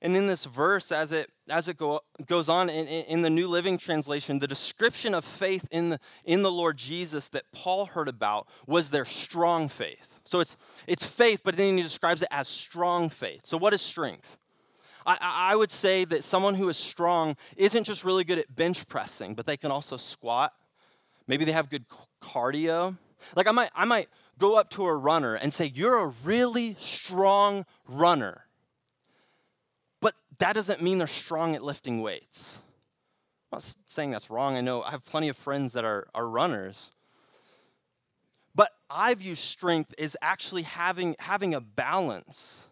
And 0.00 0.16
in 0.16 0.28
this 0.28 0.44
verse, 0.44 0.92
as 0.92 1.10
it, 1.10 1.30
as 1.48 1.66
it 1.66 1.76
go, 1.76 2.00
goes 2.26 2.48
on 2.48 2.70
in, 2.70 2.86
in 2.86 3.22
the 3.22 3.30
New 3.30 3.48
Living 3.48 3.76
Translation, 3.76 4.38
the 4.38 4.46
description 4.46 5.12
of 5.12 5.24
faith 5.24 5.66
in 5.72 5.90
the, 5.90 6.00
in 6.24 6.42
the 6.42 6.52
Lord 6.52 6.76
Jesus 6.76 7.28
that 7.28 7.42
Paul 7.52 7.86
heard 7.86 8.08
about 8.08 8.46
was 8.66 8.90
their 8.90 9.04
strong 9.04 9.68
faith. 9.68 10.20
So 10.24 10.38
it's, 10.38 10.56
it's 10.86 11.04
faith, 11.04 11.40
but 11.44 11.56
then 11.56 11.76
he 11.76 11.82
describes 11.82 12.22
it 12.22 12.28
as 12.30 12.46
strong 12.46 13.08
faith. 13.08 13.40
So, 13.44 13.56
what 13.56 13.74
is 13.74 13.82
strength? 13.82 14.38
I, 15.04 15.16
I 15.20 15.56
would 15.56 15.70
say 15.70 16.04
that 16.04 16.22
someone 16.22 16.54
who 16.54 16.68
is 16.68 16.76
strong 16.76 17.36
isn't 17.56 17.84
just 17.84 18.04
really 18.04 18.24
good 18.24 18.38
at 18.38 18.54
bench 18.54 18.86
pressing, 18.86 19.34
but 19.34 19.46
they 19.46 19.56
can 19.56 19.70
also 19.70 19.96
squat. 19.96 20.52
Maybe 21.26 21.44
they 21.44 21.52
have 21.52 21.70
good 21.70 21.86
cardio. 22.22 22.96
Like 23.34 23.48
I 23.48 23.52
might, 23.52 23.70
I 23.74 23.84
might 23.84 24.08
go 24.38 24.56
up 24.56 24.70
to 24.70 24.84
a 24.84 24.94
runner 24.94 25.34
and 25.34 25.52
say, 25.52 25.72
You're 25.74 25.98
a 25.98 26.12
really 26.24 26.76
strong 26.78 27.66
runner 27.88 28.44
that 30.38 30.54
doesn't 30.54 30.82
mean 30.82 30.98
they're 30.98 31.06
strong 31.06 31.54
at 31.54 31.62
lifting 31.62 32.00
weights. 32.00 32.58
I'm 33.50 33.56
not 33.56 33.76
saying 33.86 34.10
that's 34.10 34.30
wrong. 34.30 34.56
I 34.56 34.60
know 34.60 34.82
I 34.82 34.90
have 34.90 35.04
plenty 35.04 35.28
of 35.28 35.36
friends 35.36 35.72
that 35.72 35.84
are, 35.84 36.08
are 36.14 36.28
runners. 36.28 36.92
But 38.54 38.70
I 38.90 39.14
view 39.14 39.34
strength 39.34 39.94
as 39.98 40.16
actually 40.20 40.62
having, 40.62 41.16
having 41.18 41.54
a 41.54 41.60
balance, 41.60 42.66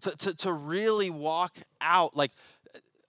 to, 0.00 0.16
to, 0.16 0.34
to 0.34 0.52
really 0.52 1.10
walk 1.10 1.58
out. 1.80 2.16
Like, 2.16 2.32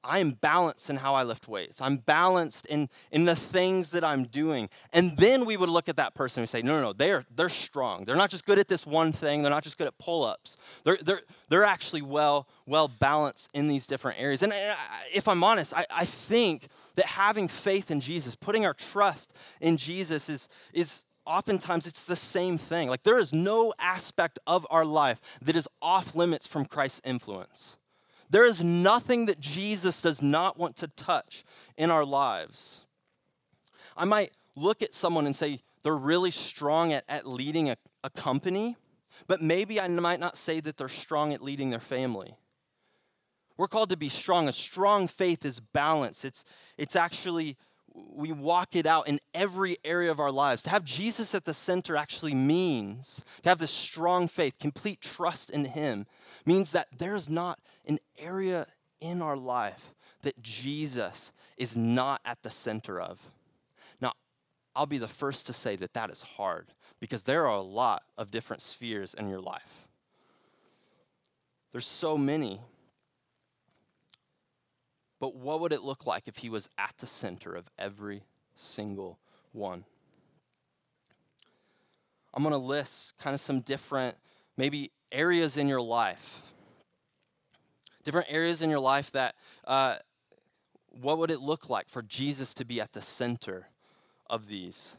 I 0.04 0.20
am 0.20 0.32
balanced 0.32 0.90
in 0.90 0.96
how 0.96 1.14
I 1.14 1.24
lift 1.24 1.48
weights. 1.48 1.82
I'm 1.82 1.98
balanced 1.98 2.66
in, 2.66 2.90
in 3.12 3.26
the 3.26 3.36
things 3.36 3.92
that 3.92 4.04
I'm 4.04 4.24
doing. 4.26 4.70
And 4.94 5.16
then 5.18 5.46
we 5.46 5.58
would 5.58 5.70
look 5.70 5.90
at 5.90 5.98
that 5.98 6.16
person 6.16 6.42
and 6.42 6.50
say, 6.50 6.62
no, 6.62 6.74
no, 6.74 6.82
no, 6.82 6.94
they're, 6.94 7.24
they're 7.36 7.50
strong. 7.50 8.06
They're 8.06 8.16
not 8.16 8.32
just 8.32 8.46
good 8.46 8.58
at 8.58 8.68
this 8.68 8.86
one 8.86 9.12
thing. 9.12 9.42
They're 9.42 9.52
not 9.52 9.64
just 9.64 9.78
good 9.78 9.88
at 9.88 9.98
pull-ups. 9.98 10.58
They're, 10.84 10.98
they're, 11.04 11.22
they're 11.50 11.64
actually 11.64 12.02
well, 12.02 12.48
well 12.66 12.88
balanced 12.88 13.50
in 13.54 13.68
these 13.68 13.86
different 13.86 14.20
areas. 14.20 14.42
And 14.42 14.54
if 15.14 15.28
I'm 15.28 15.44
honest, 15.44 15.76
I, 15.76 15.86
I 15.92 16.06
think 16.06 16.68
that 16.96 17.06
having 17.06 17.48
faith 17.48 17.92
in 17.92 18.02
Jesus, 18.02 18.36
putting 18.36 18.66
our 18.66 18.74
trust 18.74 19.34
in 19.60 19.78
Jesus 19.78 20.30
is, 20.30 20.50
is 20.74 21.06
oftentimes 21.26 21.86
it's 21.86 22.06
the 22.06 22.16
same 22.16 22.58
thing. 22.58 22.90
Like 22.90 23.04
there 23.04 23.20
is 23.20 23.34
no 23.34 23.74
aspect 23.80 24.40
of 24.48 24.66
our 24.72 24.86
life 24.86 25.22
that 25.42 25.56
is 25.56 25.68
off 25.82 26.16
limits 26.16 26.48
from 26.48 26.66
Christ's 26.66 27.02
influence. 27.06 27.78
There 28.32 28.46
is 28.46 28.64
nothing 28.64 29.26
that 29.26 29.42
Jesus 29.42 30.02
does 30.02 30.22
not 30.22 30.58
want 30.58 30.78
to 30.78 30.88
touch 30.88 31.44
in 31.78 31.92
our 31.92 32.06
lives. 32.06 32.84
I 33.98 34.06
might 34.06 34.32
look 34.56 34.82
at 34.82 34.94
someone 34.94 35.26
and 35.26 35.36
say 35.36 35.60
they're 35.84 35.98
really 35.98 36.32
strong 36.32 36.94
at, 36.94 37.04
at 37.10 37.28
leading 37.28 37.70
a, 37.70 37.76
a 38.06 38.10
company, 38.10 38.78
but 39.28 39.42
maybe 39.42 39.82
I 39.82 39.88
might 39.90 40.22
not 40.22 40.38
say 40.38 40.62
that 40.62 40.78
they're 40.78 40.88
strong 40.88 41.34
at 41.34 41.44
leading 41.44 41.72
their 41.72 41.82
family. 41.82 42.36
We're 43.58 43.68
called 43.68 43.90
to 43.90 43.98
be 43.98 44.10
strong. 44.10 44.48
A 44.48 44.54
strong 44.54 45.10
faith 45.10 45.46
is 45.46 45.60
balance. 45.60 46.24
It's, 46.24 46.46
it's 46.78 46.96
actually, 46.96 47.58
we 47.94 48.32
walk 48.32 48.78
it 48.78 48.86
out 48.86 49.10
in 49.10 49.20
every 49.34 49.78
area 49.84 50.10
of 50.10 50.22
our 50.22 50.32
lives. 50.32 50.64
To 50.64 50.70
have 50.70 50.86
Jesus 50.86 51.36
at 51.36 51.44
the 51.44 51.54
center 51.54 51.98
actually 51.98 52.34
means 52.34 53.26
to 53.44 53.50
have 53.50 53.60
this 53.60 53.72
strong 53.72 54.30
faith, 54.30 54.58
complete 54.58 55.02
trust 55.02 55.50
in 55.50 55.66
Him, 55.66 56.08
means 56.46 56.72
that 56.72 56.88
there's 56.98 57.30
not 57.30 57.60
an 57.88 58.00
area 58.18 58.68
in 59.00 59.22
our 59.22 59.38
life 59.38 59.94
that 60.22 60.42
Jesus 60.42 61.32
is 61.58 61.76
not 61.76 62.22
at 62.26 62.42
the 62.44 62.52
center 62.52 63.02
of. 63.02 63.20
Now, 64.02 64.14
I'll 64.76 64.86
be 64.86 64.98
the 64.98 65.08
first 65.08 65.48
to 65.48 65.54
say 65.54 65.76
that 65.78 65.94
that 65.94 66.10
is 66.10 66.22
hard 66.22 66.68
because 67.00 67.24
there 67.24 67.48
are 67.48 67.58
a 67.58 67.62
lot 67.62 68.04
of 68.18 68.32
different 68.32 68.62
spheres 68.62 69.14
in 69.14 69.28
your 69.28 69.40
life. 69.40 69.88
There's 71.72 71.88
so 71.88 72.18
many. 72.18 72.62
But 75.20 75.36
what 75.36 75.60
would 75.62 75.72
it 75.72 75.84
look 75.84 76.06
like 76.06 76.28
if 76.28 76.38
he 76.38 76.50
was 76.50 76.70
at 76.78 76.94
the 76.98 77.08
center 77.08 77.56
of 77.56 77.70
every 77.78 78.24
single 78.56 79.20
one? 79.52 79.86
I'm 82.34 82.44
going 82.44 82.54
to 82.54 82.58
list 82.58 83.18
kind 83.18 83.34
of 83.34 83.42
some 83.42 83.62
different, 83.62 84.16
maybe 84.58 84.92
areas 85.12 85.58
in 85.58 85.68
your 85.68 85.82
life 85.82 86.42
different 88.04 88.28
areas 88.30 88.62
in 88.62 88.70
your 88.70 88.80
life 88.80 89.12
that, 89.12 89.36
uh, 89.66 89.98
what 90.90 91.18
would 91.18 91.32
it 91.32 91.40
look 91.40 91.70
like 91.70 91.88
for 91.88 92.02
Jesus 92.02 92.54
to 92.56 92.66
be 92.66 92.82
at 92.82 92.94
the 92.94 93.02
center 93.02 93.68
of 94.30 94.48
these? 94.48 94.96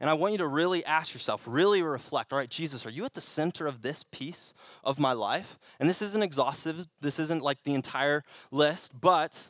And 0.00 0.10
I 0.10 0.14
want 0.14 0.32
you 0.32 0.38
to 0.38 0.46
really 0.46 0.84
ask 0.84 1.14
yourself, 1.14 1.42
really 1.46 1.80
reflect, 1.80 2.32
all 2.32 2.38
right, 2.38 2.50
Jesus, 2.50 2.84
are 2.84 2.90
you 2.90 3.04
at 3.06 3.14
the 3.14 3.20
center 3.20 3.66
of 3.66 3.80
this 3.80 4.02
piece 4.02 4.52
of 4.84 4.98
my 4.98 5.12
life? 5.12 5.58
And 5.80 5.88
this 5.88 6.02
isn't 6.02 6.22
exhaustive, 6.22 6.86
this 7.00 7.18
isn't 7.18 7.42
like 7.42 7.62
the 7.62 7.74
entire 7.74 8.22
list, 8.50 9.00
but 9.00 9.48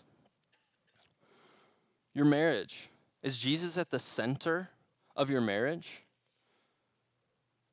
your 2.15 2.27
marriage. 2.27 2.91
Is 3.25 3.37
Jesus 3.37 3.77
at 3.77 3.91
the 3.91 3.99
center 3.99 4.71
of 5.17 5.31
your 5.31 5.41
marriage? 5.41 6.06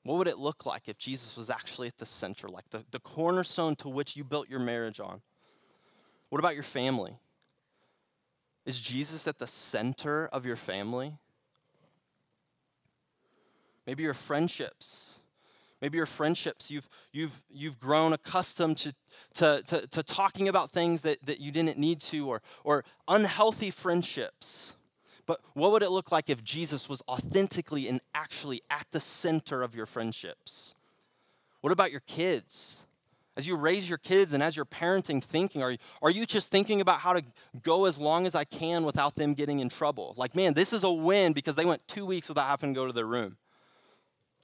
What 0.04 0.18
would 0.18 0.28
it 0.28 0.38
look 0.38 0.66
like 0.66 0.88
if 0.88 0.98
Jesus 0.98 1.38
was 1.38 1.50
actually 1.50 1.88
at 1.88 1.98
the 1.98 2.06
center, 2.06 2.50
like 2.50 2.70
the, 2.70 2.84
the 2.92 3.00
cornerstone 3.00 3.76
to 3.78 3.90
which 3.90 4.18
you 4.18 4.24
built 4.24 4.50
your 4.50 4.60
marriage 4.60 5.00
on? 5.00 5.22
What 6.30 6.40
about 6.40 6.56
your 6.56 6.64
family? 6.64 7.16
Is 8.66 8.80
Jesus 8.80 9.28
at 9.28 9.40
the 9.40 9.48
center 9.48 10.28
of 10.28 10.46
your 10.46 10.56
family? 10.56 11.14
Maybe 13.86 14.04
your 14.04 14.14
friendships. 14.14 15.20
Maybe 15.82 15.98
your 15.98 16.06
friendships, 16.06 16.72
you've, 16.72 16.88
you've, 17.12 17.44
you've 17.50 17.78
grown 17.78 18.14
accustomed 18.14 18.78
to, 18.78 18.94
to, 19.34 19.62
to, 19.68 19.88
to 19.88 20.02
talking 20.02 20.48
about 20.48 20.72
things 20.72 21.02
that, 21.02 21.22
that 21.26 21.42
you 21.42 21.52
didn't 21.52 21.78
need 21.78 22.00
to, 22.02 22.26
or, 22.30 22.42
or 22.64 22.86
unhealthy 23.10 23.70
friendships. 23.70 24.76
But 25.26 25.40
what 25.54 25.72
would 25.72 25.84
it 25.84 25.90
look 25.90 26.12
like 26.12 26.30
if 26.30 26.44
Jesus 26.44 26.90
was 26.90 27.02
authentically 27.08 27.88
and 27.88 28.02
actually 28.14 28.62
at 28.70 28.88
the 28.92 29.00
center 29.00 29.62
of 29.62 29.76
your 29.76 29.86
friendships? 29.86 30.74
What 31.62 31.72
about 31.72 31.92
your 31.92 32.02
kids? 32.02 32.84
As 33.36 33.48
you 33.48 33.56
raise 33.56 33.90
your 33.90 33.98
kids 33.98 34.34
and 34.34 34.44
as 34.44 34.56
you're 34.56 34.66
parenting, 34.66 35.24
thinking, 35.24 35.64
are 35.64 35.72
you, 35.72 35.78
are 36.02 36.12
you 36.12 36.26
just 36.26 36.52
thinking 36.52 36.82
about 36.82 37.00
how 37.00 37.14
to 37.14 37.24
go 37.64 37.86
as 37.86 37.98
long 37.98 38.28
as 38.28 38.36
I 38.36 38.44
can 38.44 38.84
without 38.84 39.16
them 39.16 39.34
getting 39.34 39.60
in 39.60 39.70
trouble? 39.70 40.14
Like, 40.18 40.36
man, 40.36 40.54
this 40.54 40.72
is 40.72 40.84
a 40.84 40.92
win 40.92 41.34
because 41.34 41.56
they 41.56 41.66
went 41.66 41.88
two 41.88 42.06
weeks 42.06 42.30
without 42.30 42.48
having 42.48 42.74
to 42.74 42.80
go 42.80 42.86
to 42.86 42.94
their 42.94 43.08
room. 43.08 43.38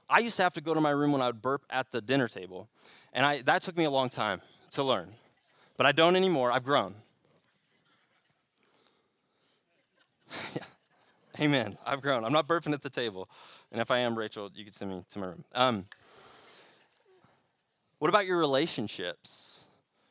I 0.10 0.20
used 0.20 0.38
to 0.38 0.44
have 0.44 0.54
to 0.54 0.62
go 0.62 0.74
to 0.74 0.82
my 0.82 0.90
room 0.90 1.12
when 1.12 1.22
I 1.22 1.28
would 1.28 1.42
burp 1.42 1.64
at 1.70 1.92
the 1.92 2.02
dinner 2.02 2.28
table, 2.28 2.68
and 3.14 3.24
I, 3.24 3.42
that 3.44 3.62
took 3.62 3.78
me 3.78 3.84
a 3.84 3.92
long 3.92 4.10
time 4.10 4.42
to 4.72 4.84
learn. 4.84 5.10
But 5.78 5.86
I 5.86 5.92
don't 5.92 6.16
anymore. 6.16 6.52
I've 6.52 6.64
grown. 6.64 6.96
yeah. 10.56 10.64
Amen. 11.40 11.78
I've 11.86 12.02
grown. 12.02 12.26
I'm 12.26 12.34
not 12.34 12.48
burping 12.48 12.74
at 12.74 12.82
the 12.82 12.90
table. 12.90 13.28
And 13.72 13.82
if 13.82 13.92
I 13.92 14.00
am, 14.00 14.18
Rachel, 14.18 14.50
you 14.54 14.64
can 14.64 14.74
send 14.74 14.92
me 14.92 15.04
to 15.10 15.20
my 15.20 15.28
room. 15.28 15.44
Um, 15.54 15.86
what 18.00 18.10
about 18.10 18.26
your 18.26 18.40
relationships? 18.40 19.66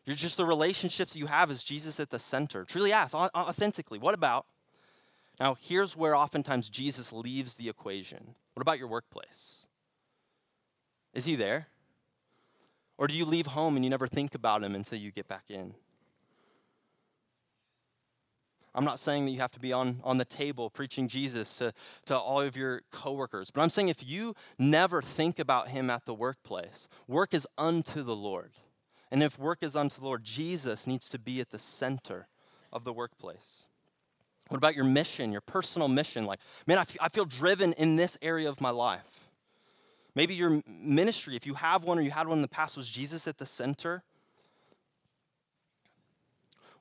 You're 0.04 0.16
just 0.16 0.36
the 0.36 0.46
relationships 0.46 1.14
you 1.16 1.26
have 1.26 1.50
is 1.50 1.62
Jesus 1.62 2.00
at 2.00 2.10
the 2.10 2.18
center. 2.18 2.64
Truly 2.64 2.92
ask 2.92 3.14
authentically. 3.14 3.98
What 3.98 4.14
about? 4.14 4.46
Now, 5.38 5.56
here's 5.60 5.96
where 5.96 6.14
oftentimes 6.14 6.68
Jesus 6.68 7.12
leaves 7.12 7.56
the 7.56 7.68
equation. 7.68 8.34
What 8.54 8.62
about 8.62 8.78
your 8.78 8.88
workplace? 8.88 9.66
Is 11.14 11.24
he 11.24 11.36
there? 11.36 11.68
Or 12.96 13.06
do 13.06 13.14
you 13.14 13.24
leave 13.24 13.46
home 13.46 13.76
and 13.76 13.84
you 13.84 13.90
never 13.90 14.06
think 14.06 14.34
about 14.34 14.62
him 14.62 14.74
until 14.74 14.98
you 14.98 15.12
get 15.12 15.28
back 15.28 15.44
in? 15.50 15.74
I'm 18.78 18.84
not 18.84 19.00
saying 19.00 19.24
that 19.24 19.32
you 19.32 19.40
have 19.40 19.50
to 19.50 19.58
be 19.58 19.72
on, 19.72 19.98
on 20.04 20.18
the 20.18 20.24
table 20.24 20.70
preaching 20.70 21.08
Jesus 21.08 21.56
to, 21.58 21.72
to 22.04 22.16
all 22.16 22.40
of 22.40 22.56
your 22.56 22.82
coworkers, 22.92 23.50
but 23.50 23.60
I'm 23.60 23.70
saying 23.70 23.88
if 23.88 24.08
you 24.08 24.36
never 24.56 25.02
think 25.02 25.40
about 25.40 25.66
him 25.66 25.90
at 25.90 26.04
the 26.04 26.14
workplace, 26.14 26.88
work 27.08 27.34
is 27.34 27.44
unto 27.58 28.04
the 28.04 28.14
Lord. 28.14 28.52
And 29.10 29.20
if 29.20 29.36
work 29.36 29.64
is 29.64 29.74
unto 29.74 29.98
the 29.98 30.06
Lord, 30.06 30.22
Jesus 30.22 30.86
needs 30.86 31.08
to 31.08 31.18
be 31.18 31.40
at 31.40 31.50
the 31.50 31.58
center 31.58 32.28
of 32.72 32.84
the 32.84 32.92
workplace. 32.92 33.66
What 34.46 34.58
about 34.58 34.76
your 34.76 34.84
mission, 34.84 35.32
your 35.32 35.40
personal 35.40 35.88
mission? 35.88 36.24
Like, 36.24 36.38
man, 36.68 36.78
I 36.78 36.84
feel, 36.84 37.00
I 37.02 37.08
feel 37.08 37.24
driven 37.24 37.72
in 37.72 37.96
this 37.96 38.16
area 38.22 38.48
of 38.48 38.60
my 38.60 38.70
life. 38.70 39.28
Maybe 40.14 40.36
your 40.36 40.62
ministry, 40.68 41.34
if 41.34 41.48
you 41.48 41.54
have 41.54 41.82
one 41.82 41.98
or 41.98 42.02
you 42.02 42.12
had 42.12 42.28
one 42.28 42.38
in 42.38 42.42
the 42.42 42.48
past, 42.48 42.76
was 42.76 42.88
Jesus 42.88 43.26
at 43.26 43.38
the 43.38 43.46
center? 43.46 44.04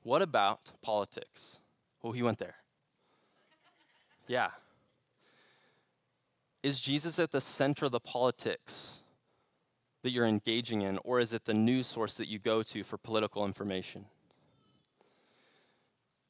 What 0.03 0.21
about 0.21 0.73
politics? 0.83 1.57
Oh, 2.07 2.13
he 2.13 2.23
went 2.23 2.37
there. 2.37 2.55
Yeah. 4.27 4.51
Is 6.63 6.79
Jesus 6.79 7.19
at 7.19 7.31
the 7.31 7.41
center 7.41 7.85
of 7.85 7.91
the 7.91 7.99
politics 7.99 8.99
that 10.03 10.11
you're 10.11 10.25
engaging 10.25 10.83
in, 10.83 10.99
or 11.03 11.19
is 11.19 11.33
it 11.33 11.43
the 11.43 11.53
news 11.53 11.85
source 11.85 12.15
that 12.15 12.29
you 12.29 12.39
go 12.39 12.63
to 12.63 12.85
for 12.85 12.97
political 12.97 13.45
information? 13.45 14.05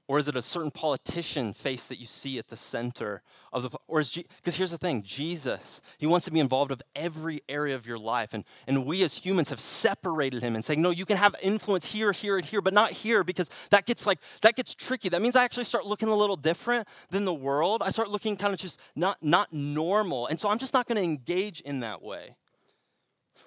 Or 0.10 0.17
is 0.17 0.30
it 0.30 0.38
a 0.38 0.41
certain 0.41 0.72
politician 0.72 1.52
face 1.52 1.88
that 1.88 2.00
you 2.00 2.06
see 2.06 2.39
at 2.39 2.48
the 2.48 2.56
center 2.56 3.22
of 3.52 3.63
the, 3.63 3.78
or 3.89 4.00
is, 4.00 4.10
because 4.38 4.56
here's 4.56 4.72
the 4.72 4.78
thing, 4.78 5.04
Jesus, 5.04 5.82
he 5.98 6.08
wants 6.08 6.24
to 6.26 6.32
be 6.32 6.39
involved 6.39 6.72
of 6.72 6.82
every 6.96 7.41
area 7.50 7.76
of 7.76 7.86
your 7.86 7.98
life. 7.98 8.34
And, 8.34 8.46
and 8.67 8.86
we 8.86 9.04
as 9.04 9.17
humans 9.17 9.50
have 9.50 9.60
separated 9.60 10.41
him 10.41 10.56
and 10.56 10.63
saying, 10.63 10.82
no, 10.82 10.91
you 10.91 11.06
can 11.06 11.17
have 11.17 11.36
influence 11.41 11.86
here, 11.86 12.13
here, 12.13 12.38
and 12.38 12.46
here, 12.46 12.62
but 12.62 12.74
not 12.74 12.91
here 12.91 13.26
because 13.26 13.50
that 13.70 13.86
gets 13.86 14.06
like, 14.06 14.20
that 14.43 14.56
gets 14.56 14.74
tricky. 14.74 15.10
That 15.10 15.22
means 15.22 15.36
I 15.36 15.43
actually 15.43 15.65
start 15.65 15.86
looking 15.86 16.08
a 16.08 16.15
little 16.15 16.38
different 16.38 16.88
than 17.10 17.26
the 17.26 17.34
world. 17.34 17.84
I 17.84 17.89
start 17.89 18.10
looking 18.10 18.38
kind 18.38 18.54
of 18.54 18.60
just 18.62 18.80
not, 18.96 19.17
not 19.22 19.52
normal. 19.52 20.28
And 20.28 20.39
so 20.39 20.48
I'm 20.48 20.58
just 20.58 20.74
not 20.74 20.88
going 20.88 20.98
to 20.98 21.04
engage 21.04 21.60
in 21.60 21.82
that 21.82 22.02
way. 22.02 22.38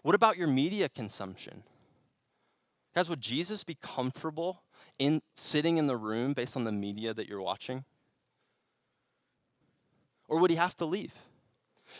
What 0.02 0.14
about 0.14 0.36
your 0.36 0.48
media 0.48 0.90
consumption? 0.90 1.62
Guys, 2.94 3.08
would 3.08 3.20
Jesus 3.22 3.64
be 3.64 3.78
comfortable 3.80 4.62
in 5.00 5.22
sitting 5.34 5.78
in 5.78 5.86
the 5.88 5.96
room 5.96 6.34
based 6.34 6.56
on 6.56 6.62
the 6.62 6.70
media 6.70 7.12
that 7.14 7.26
you're 7.26 7.40
watching? 7.40 7.84
Or 10.28 10.38
would 10.38 10.50
he 10.50 10.56
have 10.56 10.76
to 10.76 10.84
leave? 10.84 11.14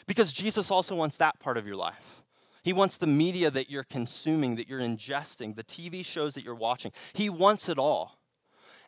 Because 0.07 0.33
Jesus 0.33 0.71
also 0.71 0.95
wants 0.95 1.17
that 1.17 1.41
part 1.41 1.57
of 1.57 1.67
your 1.67 1.77
life. 1.77 2.23
He 2.63 2.75
wants 2.75 2.99
the 2.99 3.07
media 3.07 3.51
that 3.51 3.71
you're 3.71 3.85
consuming, 3.85 4.57
that 4.57 4.69
you're 4.69 4.81
ingesting, 4.81 5.57
the 5.57 5.65
TV 5.65 6.05
shows 6.05 6.35
that 6.35 6.45
you're 6.45 6.55
watching. 6.55 6.93
He 7.15 7.31
wants 7.31 7.71
it 7.71 7.79
all. 7.79 8.19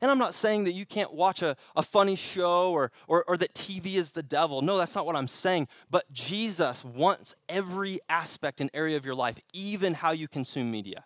And 0.02 0.10
I'm 0.10 0.18
not 0.18 0.34
saying 0.34 0.64
that 0.64 0.72
you 0.72 0.84
can't 0.84 1.14
watch 1.14 1.42
a, 1.42 1.56
a 1.74 1.82
funny 1.82 2.16
show 2.16 2.72
or, 2.72 2.92
or, 3.08 3.24
or 3.26 3.38
that 3.38 3.54
TV 3.54 3.94
is 3.94 4.10
the 4.10 4.22
devil. 4.22 4.60
No, 4.60 4.76
that's 4.76 4.94
not 4.94 5.06
what 5.06 5.16
I'm 5.16 5.28
saying. 5.28 5.68
But 5.90 6.12
Jesus 6.12 6.84
wants 6.84 7.34
every 7.48 8.00
aspect 8.10 8.60
and 8.60 8.68
area 8.74 8.98
of 8.98 9.06
your 9.06 9.14
life, 9.14 9.40
even 9.54 9.94
how 9.94 10.10
you 10.10 10.28
consume 10.28 10.70
media. 10.70 11.04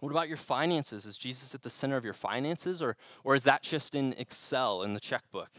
What 0.00 0.10
about 0.10 0.28
your 0.28 0.38
finances? 0.38 1.06
Is 1.06 1.18
Jesus 1.18 1.54
at 1.54 1.62
the 1.62 1.70
center 1.70 1.96
of 1.96 2.04
your 2.04 2.14
finances, 2.14 2.82
or, 2.82 2.96
or 3.22 3.34
is 3.34 3.44
that 3.44 3.62
just 3.62 3.94
in 3.94 4.14
Excel 4.14 4.82
in 4.82 4.94
the 4.94 5.00
checkbook? 5.00 5.50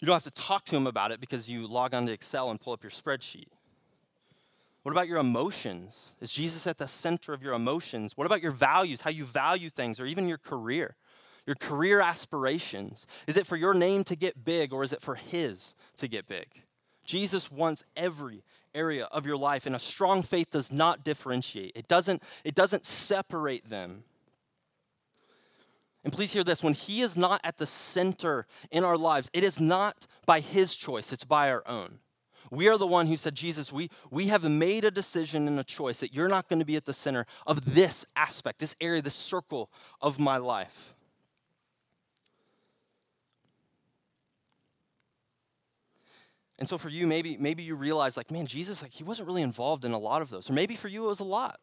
You 0.00 0.06
don't 0.06 0.14
have 0.14 0.24
to 0.24 0.42
talk 0.42 0.66
to 0.66 0.76
him 0.76 0.86
about 0.86 1.12
it 1.12 1.20
because 1.20 1.50
you 1.50 1.66
log 1.66 1.94
onto 1.94 2.12
Excel 2.12 2.50
and 2.50 2.60
pull 2.60 2.74
up 2.74 2.82
your 2.82 2.90
spreadsheet. 2.90 3.48
What 4.82 4.92
about 4.92 5.08
your 5.08 5.16
emotions? 5.16 6.14
Is 6.20 6.30
Jesus 6.30 6.66
at 6.66 6.76
the 6.76 6.86
center 6.86 7.32
of 7.32 7.42
your 7.42 7.54
emotions? 7.54 8.18
What 8.18 8.26
about 8.26 8.42
your 8.42 8.52
values, 8.52 9.00
how 9.00 9.08
you 9.08 9.24
value 9.24 9.70
things, 9.70 9.98
or 9.98 10.04
even 10.04 10.28
your 10.28 10.36
career? 10.36 10.96
Your 11.46 11.56
career 11.56 12.00
aspirations. 12.00 13.06
Is 13.26 13.38
it 13.38 13.46
for 13.46 13.56
your 13.56 13.72
name 13.72 14.04
to 14.04 14.16
get 14.16 14.44
big, 14.44 14.74
or 14.74 14.82
is 14.82 14.92
it 14.92 15.00
for 15.00 15.14
his 15.14 15.74
to 15.96 16.06
get 16.06 16.26
big? 16.26 16.48
Jesus 17.06 17.50
wants 17.50 17.82
every 17.96 18.42
area 18.74 19.04
of 19.12 19.26
your 19.26 19.36
life 19.36 19.66
and 19.66 19.74
a 19.74 19.78
strong 19.78 20.22
faith 20.22 20.50
does 20.50 20.72
not 20.72 21.04
differentiate. 21.04 21.72
It 21.74 21.88
doesn't 21.88 22.22
it 22.44 22.54
doesn't 22.54 22.86
separate 22.86 23.68
them. 23.68 24.04
And 26.04 26.12
please 26.12 26.32
hear 26.32 26.44
this 26.44 26.62
when 26.62 26.74
he 26.74 27.00
is 27.00 27.16
not 27.16 27.40
at 27.44 27.56
the 27.56 27.66
center 27.66 28.46
in 28.70 28.84
our 28.84 28.96
lives 28.96 29.30
it 29.32 29.44
is 29.44 29.60
not 29.60 30.06
by 30.26 30.40
his 30.40 30.74
choice 30.74 31.12
it's 31.12 31.24
by 31.24 31.50
our 31.50 31.62
own. 31.66 31.98
We 32.50 32.68
are 32.68 32.78
the 32.78 32.86
one 32.86 33.06
who 33.06 33.16
said 33.16 33.34
jesus 33.34 33.72
we, 33.72 33.90
we 34.10 34.26
have 34.26 34.44
made 34.44 34.84
a 34.84 34.90
decision 34.90 35.48
and 35.48 35.58
a 35.58 35.64
choice 35.64 36.00
that 36.00 36.14
you're 36.14 36.28
not 36.28 36.48
going 36.48 36.60
to 36.60 36.66
be 36.66 36.76
at 36.76 36.84
the 36.84 36.92
center 36.92 37.26
of 37.46 37.74
this 37.74 38.04
aspect 38.16 38.58
this 38.58 38.76
area 38.80 39.02
this 39.02 39.14
circle 39.14 39.70
of 40.00 40.18
my 40.18 40.36
life 40.36 40.94
And 46.58 46.68
so 46.68 46.78
for 46.78 46.88
you, 46.88 47.06
maybe, 47.06 47.36
maybe 47.38 47.62
you 47.62 47.74
realize, 47.74 48.16
like, 48.16 48.30
man, 48.30 48.46
Jesus, 48.46 48.82
like, 48.82 48.92
he 48.92 49.02
wasn't 49.02 49.26
really 49.26 49.42
involved 49.42 49.84
in 49.84 49.92
a 49.92 49.98
lot 49.98 50.22
of 50.22 50.30
those. 50.30 50.48
Or 50.48 50.52
maybe 50.52 50.76
for 50.76 50.88
you, 50.88 51.04
it 51.04 51.08
was 51.08 51.20
a 51.20 51.24
lot. 51.24 51.60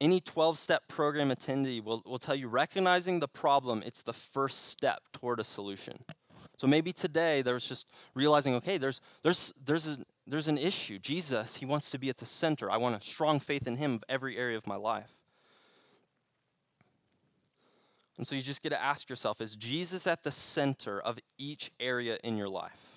Any 0.00 0.20
12 0.20 0.56
step 0.56 0.88
program 0.88 1.30
attendee 1.30 1.82
will, 1.82 2.02
will 2.06 2.18
tell 2.18 2.34
you 2.34 2.48
recognizing 2.48 3.20
the 3.20 3.28
problem, 3.28 3.82
it's 3.84 4.02
the 4.02 4.12
first 4.12 4.66
step 4.66 5.02
toward 5.12 5.40
a 5.40 5.44
solution. 5.44 5.98
So 6.56 6.66
maybe 6.66 6.92
today 6.92 7.42
there's 7.42 7.66
just 7.66 7.86
realizing, 8.14 8.54
okay, 8.56 8.78
there's, 8.78 9.00
there's, 9.22 9.54
there's, 9.64 9.86
a, 9.86 9.98
there's 10.26 10.46
an 10.46 10.58
issue. 10.58 10.98
Jesus, 10.98 11.56
he 11.56 11.66
wants 11.66 11.90
to 11.90 11.98
be 11.98 12.10
at 12.10 12.18
the 12.18 12.26
center. 12.26 12.70
I 12.70 12.76
want 12.76 13.02
a 13.02 13.04
strong 13.04 13.40
faith 13.40 13.66
in 13.66 13.76
him 13.76 13.94
of 13.94 14.04
every 14.08 14.36
area 14.36 14.58
of 14.58 14.66
my 14.66 14.76
life. 14.76 15.10
And 18.18 18.26
so 18.26 18.34
you 18.34 18.42
just 18.42 18.62
get 18.62 18.68
to 18.68 18.82
ask 18.82 19.08
yourself 19.08 19.40
is 19.40 19.56
Jesus 19.56 20.06
at 20.06 20.22
the 20.22 20.30
center 20.30 21.00
of 21.00 21.18
each 21.38 21.70
area 21.80 22.18
in 22.22 22.36
your 22.36 22.50
life? 22.50 22.89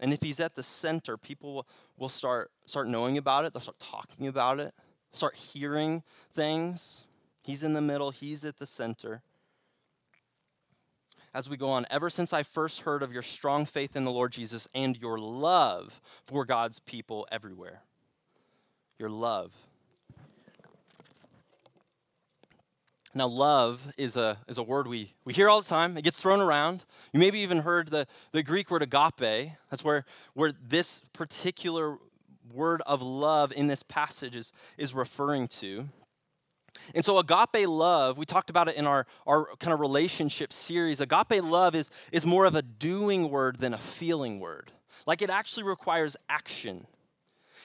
And 0.00 0.12
if 0.12 0.22
he's 0.22 0.40
at 0.40 0.54
the 0.54 0.62
center, 0.62 1.16
people 1.16 1.66
will, 1.96 2.08
start, 2.08 2.50
start 2.66 2.88
knowing 2.88 3.18
about 3.18 3.44
it, 3.44 3.52
they'll 3.52 3.60
start 3.60 3.78
talking 3.78 4.26
about 4.28 4.60
it, 4.60 4.72
start 5.12 5.34
hearing 5.34 6.02
things. 6.32 7.04
He's 7.44 7.62
in 7.62 7.74
the 7.74 7.80
middle, 7.80 8.10
he's 8.10 8.44
at 8.44 8.58
the 8.58 8.66
center. 8.66 9.22
As 11.34 11.48
we 11.48 11.56
go 11.56 11.70
on, 11.70 11.86
ever 11.90 12.10
since 12.10 12.32
I 12.32 12.42
first 12.42 12.82
heard 12.82 13.02
of 13.02 13.12
your 13.12 13.22
strong 13.22 13.66
faith 13.66 13.96
in 13.96 14.04
the 14.04 14.10
Lord 14.10 14.32
Jesus 14.32 14.66
and 14.74 14.96
your 14.96 15.18
love 15.18 16.00
for 16.22 16.44
God's 16.44 16.80
people 16.80 17.28
everywhere. 17.30 17.82
Your 18.98 19.10
love. 19.10 19.54
Now, 23.14 23.26
love 23.26 23.90
is 23.96 24.16
a, 24.16 24.38
is 24.48 24.58
a 24.58 24.62
word 24.62 24.86
we, 24.86 25.14
we 25.24 25.32
hear 25.32 25.48
all 25.48 25.60
the 25.60 25.68
time. 25.68 25.96
It 25.96 26.04
gets 26.04 26.20
thrown 26.20 26.40
around. 26.40 26.84
You 27.12 27.20
maybe 27.20 27.40
even 27.40 27.58
heard 27.58 27.88
the, 27.88 28.06
the 28.32 28.42
Greek 28.42 28.70
word 28.70 28.82
agape. 28.82 29.52
That's 29.70 29.82
where, 29.82 30.04
where 30.34 30.52
this 30.66 31.00
particular 31.12 31.98
word 32.52 32.82
of 32.86 33.00
love 33.00 33.52
in 33.56 33.66
this 33.66 33.82
passage 33.82 34.36
is, 34.36 34.52
is 34.76 34.94
referring 34.94 35.48
to. 35.48 35.88
And 36.94 37.04
so, 37.04 37.18
agape 37.18 37.66
love, 37.66 38.18
we 38.18 38.26
talked 38.26 38.50
about 38.50 38.68
it 38.68 38.76
in 38.76 38.86
our, 38.86 39.06
our 39.26 39.48
kind 39.58 39.72
of 39.72 39.80
relationship 39.80 40.52
series. 40.52 41.00
Agape 41.00 41.42
love 41.42 41.74
is, 41.74 41.90
is 42.12 42.26
more 42.26 42.44
of 42.44 42.54
a 42.54 42.62
doing 42.62 43.30
word 43.30 43.58
than 43.58 43.74
a 43.74 43.78
feeling 43.78 44.38
word. 44.38 44.70
Like 45.06 45.22
it 45.22 45.30
actually 45.30 45.64
requires 45.64 46.16
action. 46.28 46.86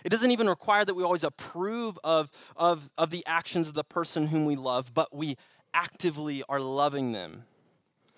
It 0.04 0.10
doesn't 0.10 0.32
even 0.32 0.48
require 0.48 0.86
that 0.86 0.94
we 0.94 1.04
always 1.04 1.24
approve 1.24 1.98
of, 2.04 2.32
of, 2.56 2.90
of 2.98 3.10
the 3.10 3.26
actions 3.26 3.68
of 3.68 3.74
the 3.74 3.84
person 3.84 4.28
whom 4.28 4.46
we 4.46 4.56
love, 4.56 4.94
but 4.94 5.16
we 5.16 5.38
actively 5.74 6.44
are 6.50 6.60
loving 6.60 7.12
them. 7.12 7.46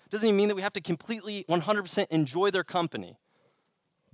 It 0.04 0.10
doesn't 0.10 0.28
even 0.28 0.36
mean 0.36 0.48
that 0.48 0.54
we 0.56 0.62
have 0.62 0.74
to 0.74 0.80
completely 0.80 1.44
100% 1.48 2.06
enjoy 2.10 2.50
their 2.50 2.64
company, 2.64 3.16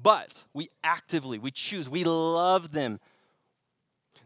but 0.00 0.44
we 0.52 0.68
actively, 0.82 1.38
we 1.38 1.50
choose, 1.50 1.88
we 1.88 2.04
love 2.04 2.72
them 2.72 2.98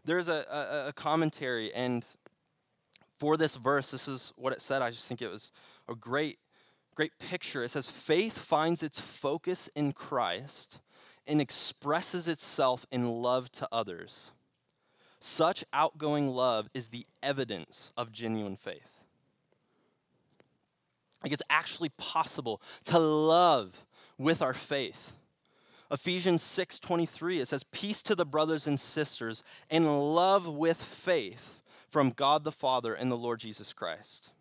there's 0.07 0.29
a, 0.29 0.45
a, 0.49 0.89
a 0.89 0.93
commentary, 0.93 1.71
and 1.73 2.03
for 3.19 3.37
this 3.37 3.55
verse, 3.55 3.91
this 3.91 4.07
is 4.07 4.33
what 4.37 4.53
it 4.53 4.61
said. 4.61 4.81
I 4.81 4.89
just 4.89 5.07
think 5.07 5.21
it 5.21 5.29
was 5.29 5.51
a 5.87 5.95
great, 5.95 6.39
great 6.95 7.11
picture. 7.19 7.61
It 7.61 7.69
says, 7.69 7.89
Faith 7.89 8.37
finds 8.37 8.81
its 8.81 8.99
focus 8.99 9.69
in 9.75 9.91
Christ 9.91 10.79
and 11.27 11.41
expresses 11.41 12.27
itself 12.27 12.85
in 12.91 13.21
love 13.21 13.51
to 13.53 13.67
others. 13.71 14.31
Such 15.19 15.65
outgoing 15.73 16.29
love 16.29 16.69
is 16.73 16.87
the 16.87 17.05
evidence 17.23 17.91
of 17.97 18.11
genuine 18.11 18.55
faith. 18.55 18.99
Like 21.23 21.33
it's 21.33 21.43
actually 21.49 21.89
possible 21.89 22.61
to 22.85 22.99
love 22.99 23.85
with 24.17 24.41
our 24.41 24.53
faith. 24.53 25.13
Ephesians 25.91 26.43
6:23 26.43 27.39
it 27.39 27.47
says 27.47 27.63
peace 27.63 28.01
to 28.03 28.15
the 28.15 28.25
brothers 28.25 28.67
and 28.67 28.79
sisters 28.79 29.43
and 29.69 30.13
love 30.15 30.47
with 30.47 30.81
faith 30.81 31.61
from 31.87 32.11
God 32.11 32.43
the 32.43 32.51
Father 32.51 32.93
and 32.93 33.09
the 33.09 33.17
Lord 33.17 33.39
Jesus 33.39 33.73
Christ. 33.73 34.31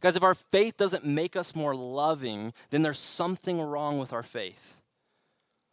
Guys, 0.00 0.16
if 0.16 0.22
our 0.22 0.34
faith 0.34 0.76
doesn't 0.76 1.04
make 1.04 1.36
us 1.36 1.54
more 1.54 1.74
loving, 1.74 2.52
then 2.70 2.82
there's 2.82 2.98
something 2.98 3.60
wrong 3.60 3.98
with 3.98 4.12
our 4.12 4.22
faith. 4.22 4.79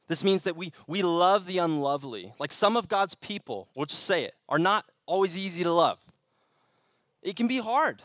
This 0.08 0.24
means 0.24 0.44
that 0.44 0.56
we, 0.56 0.72
we 0.88 1.02
love 1.02 1.46
the 1.46 1.58
unlovely. 1.58 2.34
Like 2.40 2.52
some 2.52 2.78
of 2.78 2.88
God's 2.88 3.16
people, 3.16 3.68
we'll 3.76 3.86
just 3.86 4.04
say 4.04 4.24
it, 4.24 4.34
are 4.48 4.60
not 4.60 4.86
always 5.06 5.38
easy 5.38 5.64
to 5.64 5.72
love. 5.72 6.00
It 7.22 7.36
can 7.36 7.48
be 7.48 7.58
hard. 7.58 8.02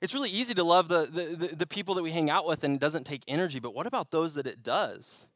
It's 0.00 0.14
really 0.14 0.30
easy 0.30 0.52
to 0.54 0.64
love 0.64 0.88
the, 0.88 1.06
the, 1.06 1.46
the, 1.46 1.56
the 1.56 1.66
people 1.66 1.94
that 1.94 2.02
we 2.02 2.10
hang 2.10 2.28
out 2.28 2.44
with 2.44 2.64
and 2.64 2.74
it 2.74 2.80
doesn't 2.80 3.04
take 3.04 3.22
energy, 3.28 3.60
but 3.60 3.72
what 3.72 3.86
about 3.86 4.10
those 4.10 4.34
that 4.34 4.48
it 4.48 4.62
does? 4.62 5.28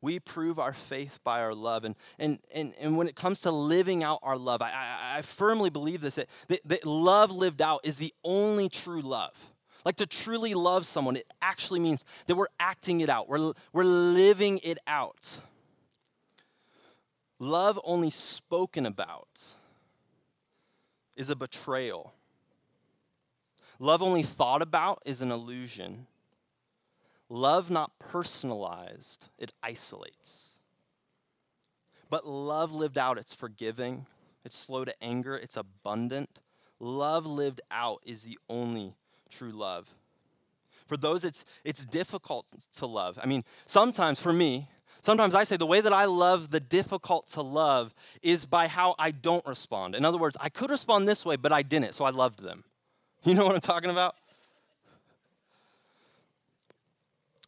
We 0.00 0.18
prove 0.18 0.58
our 0.58 0.72
faith 0.72 1.20
by 1.22 1.42
our 1.42 1.54
love. 1.54 1.84
And, 1.84 1.94
and, 2.18 2.38
and, 2.54 2.72
and 2.80 2.96
when 2.96 3.08
it 3.08 3.14
comes 3.14 3.42
to 3.42 3.50
living 3.50 4.02
out 4.02 4.20
our 4.22 4.38
love, 4.38 4.62
I, 4.62 4.70
I, 4.70 5.18
I 5.18 5.22
firmly 5.22 5.68
believe 5.68 6.00
this 6.00 6.14
that, 6.14 6.28
that, 6.48 6.60
that 6.64 6.86
love 6.86 7.30
lived 7.30 7.60
out 7.60 7.80
is 7.84 7.96
the 7.96 8.14
only 8.24 8.70
true 8.70 9.02
love. 9.02 9.49
Like 9.84 9.96
to 9.96 10.06
truly 10.06 10.54
love 10.54 10.84
someone, 10.84 11.16
it 11.16 11.32
actually 11.40 11.80
means 11.80 12.04
that 12.26 12.34
we're 12.36 12.46
acting 12.58 13.00
it 13.00 13.08
out, 13.08 13.28
we're, 13.28 13.52
we're 13.72 13.84
living 13.84 14.60
it 14.62 14.78
out. 14.86 15.38
Love 17.38 17.80
only 17.84 18.10
spoken 18.10 18.84
about 18.84 19.54
is 21.16 21.30
a 21.30 21.36
betrayal. 21.36 22.12
Love 23.78 24.02
only 24.02 24.22
thought 24.22 24.60
about 24.60 25.02
is 25.06 25.22
an 25.22 25.30
illusion. 25.30 26.06
Love 27.30 27.70
not 27.70 27.98
personalized, 27.98 29.28
it 29.38 29.54
isolates. 29.62 30.58
But 32.10 32.26
love 32.26 32.74
lived 32.74 32.98
out, 32.98 33.16
it's 33.16 33.32
forgiving, 33.32 34.04
it's 34.44 34.56
slow 34.56 34.84
to 34.84 34.94
anger, 35.02 35.36
it's 35.36 35.56
abundant. 35.56 36.40
Love 36.78 37.24
lived 37.24 37.60
out 37.70 38.02
is 38.04 38.24
the 38.24 38.38
only 38.48 38.94
true 39.30 39.52
love. 39.52 39.88
For 40.86 40.96
those, 40.96 41.24
it's, 41.24 41.44
it's 41.64 41.84
difficult 41.84 42.46
to 42.74 42.86
love. 42.86 43.18
I 43.22 43.26
mean, 43.26 43.44
sometimes 43.64 44.18
for 44.18 44.32
me, 44.32 44.68
sometimes 45.02 45.34
I 45.34 45.44
say 45.44 45.56
the 45.56 45.66
way 45.66 45.80
that 45.80 45.92
I 45.92 46.06
love 46.06 46.50
the 46.50 46.60
difficult 46.60 47.28
to 47.28 47.42
love 47.42 47.94
is 48.22 48.44
by 48.44 48.66
how 48.66 48.96
I 48.98 49.12
don't 49.12 49.46
respond. 49.46 49.94
In 49.94 50.04
other 50.04 50.18
words, 50.18 50.36
I 50.40 50.48
could 50.48 50.70
respond 50.70 51.06
this 51.06 51.24
way, 51.24 51.36
but 51.36 51.52
I 51.52 51.62
didn't, 51.62 51.94
so 51.94 52.04
I 52.04 52.10
loved 52.10 52.42
them. 52.42 52.64
You 53.22 53.34
know 53.34 53.44
what 53.44 53.54
I'm 53.54 53.60
talking 53.60 53.90
about? 53.90 54.16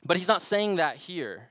But 0.04 0.18
he's 0.18 0.28
not 0.28 0.42
saying 0.42 0.76
that 0.76 0.96
here. 0.96 1.48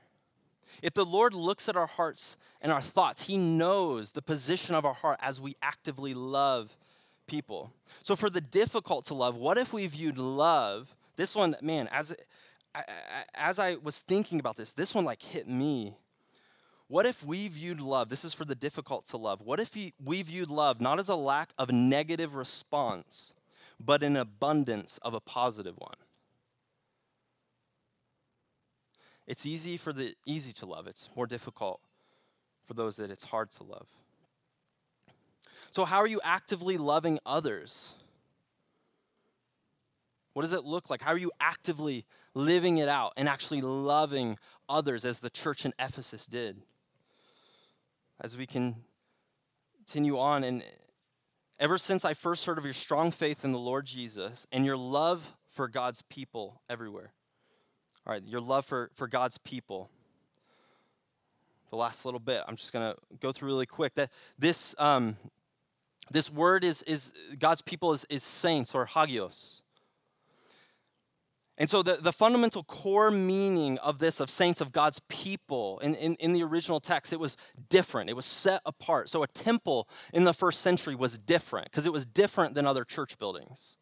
If 0.82 0.94
the 0.94 1.04
Lord 1.04 1.34
looks 1.34 1.68
at 1.68 1.76
our 1.76 1.86
hearts 1.86 2.36
and 2.60 2.70
our 2.70 2.80
thoughts, 2.80 3.22
he 3.22 3.36
knows 3.36 4.12
the 4.12 4.22
position 4.22 4.74
of 4.74 4.84
our 4.84 4.94
heart 4.94 5.18
as 5.20 5.40
we 5.40 5.56
actively 5.62 6.14
love 6.14 6.76
people. 7.26 7.72
So 8.02 8.16
for 8.16 8.30
the 8.30 8.40
difficult 8.40 9.06
to 9.06 9.14
love, 9.14 9.36
what 9.36 9.58
if 9.58 9.72
we 9.72 9.86
viewed 9.86 10.18
love, 10.18 10.94
this 11.16 11.34
one, 11.34 11.56
man, 11.62 11.88
as 11.92 12.16
as 13.34 13.58
I 13.58 13.76
was 13.76 13.98
thinking 13.98 14.40
about 14.40 14.56
this, 14.56 14.72
this 14.72 14.94
one 14.94 15.04
like 15.04 15.22
hit 15.22 15.48
me. 15.48 15.96
What 16.88 17.06
if 17.06 17.24
we 17.24 17.48
viewed 17.48 17.80
love, 17.80 18.08
this 18.08 18.24
is 18.24 18.34
for 18.34 18.44
the 18.44 18.54
difficult 18.54 19.06
to 19.06 19.16
love, 19.16 19.40
what 19.40 19.60
if 19.60 19.74
we 20.02 20.22
viewed 20.22 20.50
love 20.50 20.80
not 20.80 20.98
as 20.98 21.08
a 21.08 21.14
lack 21.14 21.50
of 21.56 21.70
negative 21.70 22.34
response, 22.34 23.32
but 23.80 24.02
an 24.02 24.16
abundance 24.16 24.98
of 24.98 25.14
a 25.14 25.20
positive 25.20 25.74
one? 25.78 25.96
It's 29.26 29.46
easy 29.46 29.76
for 29.76 29.92
the 29.92 30.14
easy 30.26 30.52
to 30.54 30.66
love. 30.66 30.86
It's 30.86 31.08
more 31.16 31.26
difficult 31.26 31.80
for 32.62 32.74
those 32.74 32.96
that 32.96 33.10
it's 33.10 33.24
hard 33.24 33.50
to 33.52 33.62
love. 33.62 33.86
So, 35.72 35.86
how 35.86 36.00
are 36.00 36.06
you 36.06 36.20
actively 36.22 36.76
loving 36.76 37.18
others? 37.24 37.94
What 40.34 40.42
does 40.42 40.52
it 40.52 40.64
look 40.64 40.90
like? 40.90 41.00
How 41.00 41.12
are 41.12 41.18
you 41.18 41.32
actively 41.40 42.04
living 42.34 42.76
it 42.76 42.88
out 42.88 43.14
and 43.16 43.26
actually 43.26 43.62
loving 43.62 44.36
others 44.68 45.06
as 45.06 45.20
the 45.20 45.30
church 45.30 45.64
in 45.64 45.72
Ephesus 45.78 46.26
did? 46.26 46.60
As 48.20 48.36
we 48.36 48.44
can 48.44 48.76
continue 49.78 50.18
on, 50.18 50.44
and 50.44 50.62
ever 51.58 51.78
since 51.78 52.04
I 52.04 52.12
first 52.12 52.44
heard 52.44 52.58
of 52.58 52.64
your 52.64 52.74
strong 52.74 53.10
faith 53.10 53.42
in 53.42 53.52
the 53.52 53.58
Lord 53.58 53.86
Jesus 53.86 54.46
and 54.52 54.66
your 54.66 54.76
love 54.76 55.32
for 55.48 55.68
God's 55.68 56.02
people 56.02 56.60
everywhere. 56.68 57.14
All 58.06 58.12
right, 58.12 58.22
your 58.26 58.42
love 58.42 58.66
for, 58.66 58.90
for 58.92 59.08
God's 59.08 59.38
people. 59.38 59.88
The 61.70 61.76
last 61.76 62.04
little 62.04 62.20
bit, 62.20 62.42
I'm 62.46 62.56
just 62.56 62.74
going 62.74 62.92
to 62.92 62.98
go 63.20 63.32
through 63.32 63.48
really 63.48 63.64
quick. 63.64 63.94
That 63.94 64.10
this 64.38 64.74
um, 64.78 65.16
this 66.12 66.30
word 66.30 66.64
is, 66.64 66.82
is 66.82 67.12
God's 67.38 67.62
people 67.62 67.92
is, 67.92 68.04
is 68.10 68.22
saints 68.22 68.74
or 68.74 68.86
hagios. 68.86 69.62
And 71.58 71.68
so 71.68 71.82
the, 71.82 71.94
the 71.94 72.12
fundamental 72.12 72.64
core 72.64 73.10
meaning 73.10 73.78
of 73.78 73.98
this, 73.98 74.20
of 74.20 74.30
saints 74.30 74.60
of 74.60 74.72
God's 74.72 75.00
people, 75.08 75.78
in, 75.80 75.94
in, 75.94 76.14
in, 76.16 76.32
the 76.32 76.42
original 76.42 76.80
text, 76.80 77.12
it 77.12 77.20
was 77.20 77.36
different. 77.68 78.08
It 78.08 78.16
was 78.16 78.24
set 78.24 78.62
apart. 78.64 79.10
So 79.10 79.22
a 79.22 79.28
temple 79.28 79.88
in 80.12 80.24
the 80.24 80.32
first 80.32 80.62
century 80.62 80.94
was 80.94 81.18
different 81.18 81.70
because 81.70 81.86
it 81.86 81.92
was 81.92 82.06
different 82.06 82.54
than 82.54 82.66
other 82.66 82.84
church 82.84 83.18
buildings. 83.18 83.76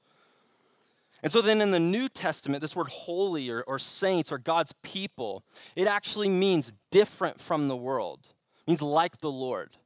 And 1.23 1.31
so 1.31 1.41
then 1.41 1.61
in 1.61 1.71
the 1.71 1.81
New 1.81 2.09
Testament, 2.09 2.61
this 2.61 2.75
word 2.75 2.89
holy 2.89 3.51
or, 3.51 3.63
or 3.63 3.79
saints 3.79 4.33
or 4.33 4.39
God's 4.39 4.75
people, 4.83 5.45
it 5.77 5.87
actually 5.87 6.29
means 6.29 6.73
different 6.91 7.41
from 7.41 7.69
the 7.69 7.77
world. 7.77 8.21
It 8.67 8.69
means 8.69 8.83
like 8.83 9.19
the 9.19 9.31
Lord. 9.31 9.77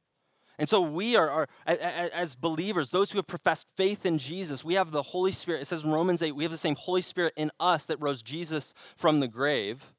And 0.57 0.69
so 0.69 0.81
we 0.81 1.15
are, 1.15 1.29
are, 1.29 1.47
as 1.65 2.35
believers, 2.35 2.89
those 2.89 3.11
who 3.11 3.17
have 3.17 3.27
professed 3.27 3.67
faith 3.75 4.05
in 4.05 4.17
Jesus, 4.17 4.63
we 4.63 4.75
have 4.75 4.91
the 4.91 5.01
Holy 5.01 5.31
Spirit. 5.31 5.61
It 5.61 5.65
says 5.65 5.83
in 5.83 5.91
Romans 5.91 6.21
8, 6.21 6.31
we 6.33 6.43
have 6.43 6.51
the 6.51 6.57
same 6.57 6.75
Holy 6.75 7.01
Spirit 7.01 7.33
in 7.35 7.51
us 7.59 7.85
that 7.85 7.99
rose 7.99 8.21
Jesus 8.21 8.73
from 8.95 9.19
the 9.19 9.27
grave. 9.27 9.91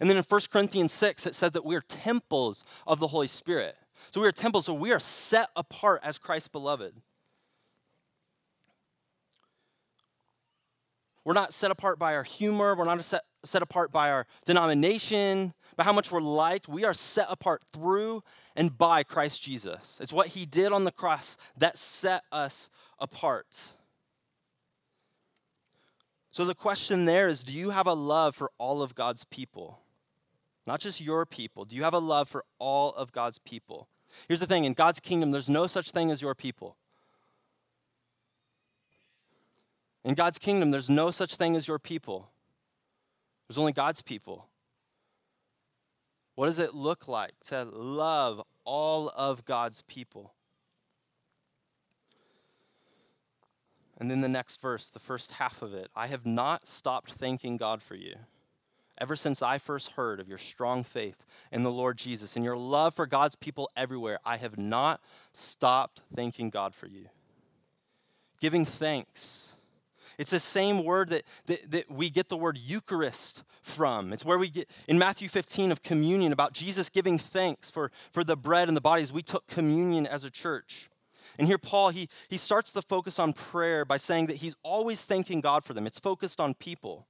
And 0.00 0.08
then 0.08 0.16
in 0.16 0.22
1 0.22 0.40
Corinthians 0.52 0.92
6, 0.92 1.26
it 1.26 1.34
says 1.34 1.52
that 1.52 1.64
we 1.64 1.74
are 1.74 1.80
temples 1.80 2.64
of 2.86 3.00
the 3.00 3.08
Holy 3.08 3.26
Spirit. 3.26 3.76
So 4.12 4.20
we 4.20 4.28
are 4.28 4.32
temples, 4.32 4.66
so 4.66 4.74
we 4.74 4.92
are 4.92 5.00
set 5.00 5.48
apart 5.56 6.00
as 6.04 6.18
Christ's 6.18 6.48
beloved. 6.48 6.94
We're 11.24 11.32
not 11.32 11.52
set 11.52 11.72
apart 11.72 11.98
by 11.98 12.14
our 12.14 12.22
humor, 12.22 12.76
we're 12.76 12.84
not 12.84 13.04
set, 13.04 13.22
set 13.44 13.60
apart 13.60 13.90
by 13.90 14.12
our 14.12 14.28
denomination, 14.44 15.54
by 15.76 15.84
how 15.84 15.92
much 15.92 16.10
we're 16.10 16.20
liked. 16.20 16.68
We 16.68 16.84
are 16.84 16.94
set 16.94 17.26
apart 17.28 17.62
through 17.72 18.22
and 18.54 18.76
by 18.76 19.02
Christ 19.02 19.42
Jesus. 19.42 19.98
It's 20.02 20.12
what 20.12 20.28
he 20.28 20.46
did 20.46 20.72
on 20.72 20.84
the 20.84 20.92
cross 20.92 21.36
that 21.58 21.76
set 21.76 22.22
us 22.32 22.70
apart. 22.98 23.74
So 26.30 26.44
the 26.44 26.54
question 26.54 27.04
there 27.04 27.28
is 27.28 27.42
do 27.42 27.54
you 27.54 27.70
have 27.70 27.86
a 27.86 27.94
love 27.94 28.34
for 28.34 28.50
all 28.58 28.82
of 28.82 28.94
God's 28.94 29.24
people? 29.24 29.80
Not 30.66 30.80
just 30.80 31.00
your 31.00 31.24
people. 31.24 31.64
Do 31.64 31.76
you 31.76 31.84
have 31.84 31.94
a 31.94 31.98
love 31.98 32.28
for 32.28 32.44
all 32.58 32.90
of 32.90 33.12
God's 33.12 33.38
people? 33.38 33.88
Here's 34.28 34.40
the 34.40 34.46
thing 34.46 34.64
in 34.64 34.72
God's 34.72 35.00
kingdom, 35.00 35.30
there's 35.30 35.48
no 35.48 35.66
such 35.66 35.92
thing 35.92 36.10
as 36.10 36.22
your 36.22 36.34
people. 36.34 36.76
In 40.04 40.14
God's 40.14 40.38
kingdom, 40.38 40.70
there's 40.70 40.88
no 40.88 41.10
such 41.10 41.34
thing 41.34 41.56
as 41.56 41.66
your 41.66 41.78
people. 41.78 42.30
There's 43.48 43.58
only 43.58 43.72
God's 43.72 44.02
people. 44.02 44.46
What 46.36 46.46
does 46.46 46.58
it 46.58 46.74
look 46.74 47.08
like 47.08 47.32
to 47.46 47.64
love 47.64 48.42
all 48.64 49.10
of 49.16 49.44
God's 49.44 49.82
people? 49.82 50.34
And 53.98 54.10
then 54.10 54.20
the 54.20 54.28
next 54.28 54.60
verse, 54.60 54.90
the 54.90 54.98
first 54.98 55.32
half 55.32 55.62
of 55.62 55.72
it 55.74 55.88
I 55.96 56.06
have 56.06 56.26
not 56.26 56.66
stopped 56.66 57.12
thanking 57.12 57.56
God 57.56 57.82
for 57.82 57.96
you. 57.96 58.14
Ever 58.98 59.16
since 59.16 59.42
I 59.42 59.58
first 59.58 59.92
heard 59.92 60.20
of 60.20 60.28
your 60.28 60.38
strong 60.38 60.84
faith 60.84 61.24
in 61.50 61.62
the 61.62 61.72
Lord 61.72 61.98
Jesus 61.98 62.36
and 62.36 62.44
your 62.44 62.56
love 62.56 62.94
for 62.94 63.06
God's 63.06 63.36
people 63.36 63.70
everywhere, 63.76 64.18
I 64.24 64.36
have 64.36 64.56
not 64.56 65.00
stopped 65.32 66.02
thanking 66.14 66.50
God 66.50 66.74
for 66.74 66.86
you. 66.86 67.06
Giving 68.40 68.64
thanks 68.64 69.55
It's 70.18 70.30
the 70.30 70.40
same 70.40 70.84
word 70.84 71.10
that, 71.10 71.24
that, 71.46 71.70
that 71.70 71.90
we 71.90 72.10
get 72.10 72.28
the 72.28 72.36
word 72.36 72.58
Eucharist 72.58 73.44
from. 73.62 74.12
It's 74.12 74.24
where 74.24 74.38
we 74.38 74.48
get 74.48 74.70
in 74.88 74.98
Matthew 74.98 75.28
15 75.28 75.72
of 75.72 75.82
communion 75.82 76.32
about 76.32 76.52
Jesus 76.52 76.88
giving 76.88 77.18
thanks 77.18 77.70
for, 77.70 77.90
for 78.12 78.24
the 78.24 78.36
bread 78.36 78.68
and 78.68 78.76
the 78.76 78.80
bodies. 78.80 79.12
We 79.12 79.22
took 79.22 79.46
communion 79.46 80.06
as 80.06 80.24
a 80.24 80.30
church. 80.30 80.88
And 81.38 81.46
here, 81.46 81.58
Paul, 81.58 81.90
he, 81.90 82.08
he 82.28 82.38
starts 82.38 82.72
the 82.72 82.82
focus 82.82 83.18
on 83.18 83.32
prayer 83.32 83.84
by 83.84 83.98
saying 83.98 84.26
that 84.26 84.36
he's 84.36 84.56
always 84.62 85.04
thanking 85.04 85.40
God 85.40 85.64
for 85.64 85.74
them. 85.74 85.86
It's 85.86 85.98
focused 85.98 86.40
on 86.40 86.54
people. 86.54 87.06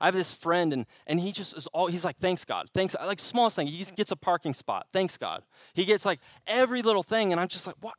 I 0.00 0.06
have 0.06 0.14
this 0.14 0.32
friend, 0.32 0.72
and, 0.72 0.86
and 1.06 1.20
he 1.20 1.32
just 1.32 1.56
is 1.56 1.66
all, 1.68 1.86
he's 1.86 2.04
like, 2.04 2.18
thanks 2.18 2.44
God. 2.44 2.68
Thanks, 2.74 2.94
like, 2.94 3.20
smallest 3.20 3.56
thing, 3.56 3.66
he 3.66 3.84
gets 3.96 4.10
a 4.10 4.16
parking 4.16 4.54
spot. 4.54 4.86
Thanks 4.92 5.16
God. 5.16 5.44
He 5.74 5.84
gets 5.84 6.04
like 6.04 6.20
every 6.46 6.82
little 6.82 7.02
thing, 7.02 7.32
and 7.32 7.40
I'm 7.40 7.48
just 7.48 7.66
like, 7.66 7.76
what? 7.80 7.94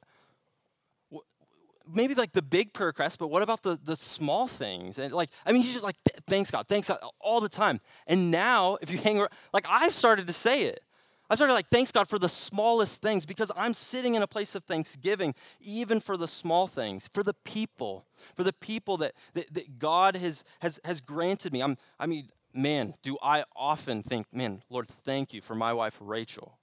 Maybe 1.91 2.13
like 2.13 2.31
the 2.31 2.41
big 2.41 2.73
prayer 2.73 2.87
requests, 2.87 3.17
but 3.17 3.29
what 3.29 3.41
about 3.41 3.63
the, 3.63 3.79
the 3.83 3.95
small 3.95 4.47
things? 4.47 4.99
And 4.99 5.13
like, 5.13 5.29
I 5.45 5.51
mean, 5.51 5.61
he's 5.61 5.73
just 5.73 5.83
like, 5.83 5.97
thanks 6.27 6.51
God, 6.51 6.67
thanks 6.67 6.87
God, 6.87 6.99
all 7.19 7.41
the 7.41 7.49
time. 7.49 7.79
And 8.07 8.31
now, 8.31 8.77
if 8.81 8.91
you 8.91 8.97
hang 9.03 9.19
around, 9.19 9.31
like 9.53 9.65
I've 9.69 9.93
started 9.93 10.27
to 10.27 10.33
say 10.33 10.63
it. 10.63 10.81
I 11.29 11.35
started 11.35 11.53
like, 11.53 11.69
thanks 11.69 11.91
God 11.91 12.07
for 12.07 12.19
the 12.19 12.29
smallest 12.29 13.01
things 13.01 13.25
because 13.25 13.51
I'm 13.55 13.73
sitting 13.73 14.15
in 14.15 14.21
a 14.21 14.27
place 14.27 14.55
of 14.55 14.65
thanksgiving, 14.65 15.33
even 15.61 15.99
for 15.99 16.15
the 16.17 16.27
small 16.27 16.67
things, 16.67 17.07
for 17.07 17.23
the 17.23 17.33
people, 17.33 18.05
for 18.35 18.43
the 18.43 18.53
people 18.53 18.97
that, 18.97 19.13
that, 19.33 19.51
that 19.53 19.79
God 19.79 20.15
has, 20.15 20.43
has, 20.59 20.79
has 20.83 21.01
granted 21.01 21.53
me. 21.53 21.63
I'm, 21.63 21.77
I 21.99 22.05
mean, 22.05 22.29
man, 22.53 22.93
do 23.01 23.17
I 23.23 23.45
often 23.55 24.03
think, 24.03 24.27
man, 24.31 24.61
Lord, 24.69 24.87
thank 24.87 25.33
you 25.33 25.41
for 25.41 25.55
my 25.55 25.73
wife, 25.73 25.97
Rachel. 25.99 26.57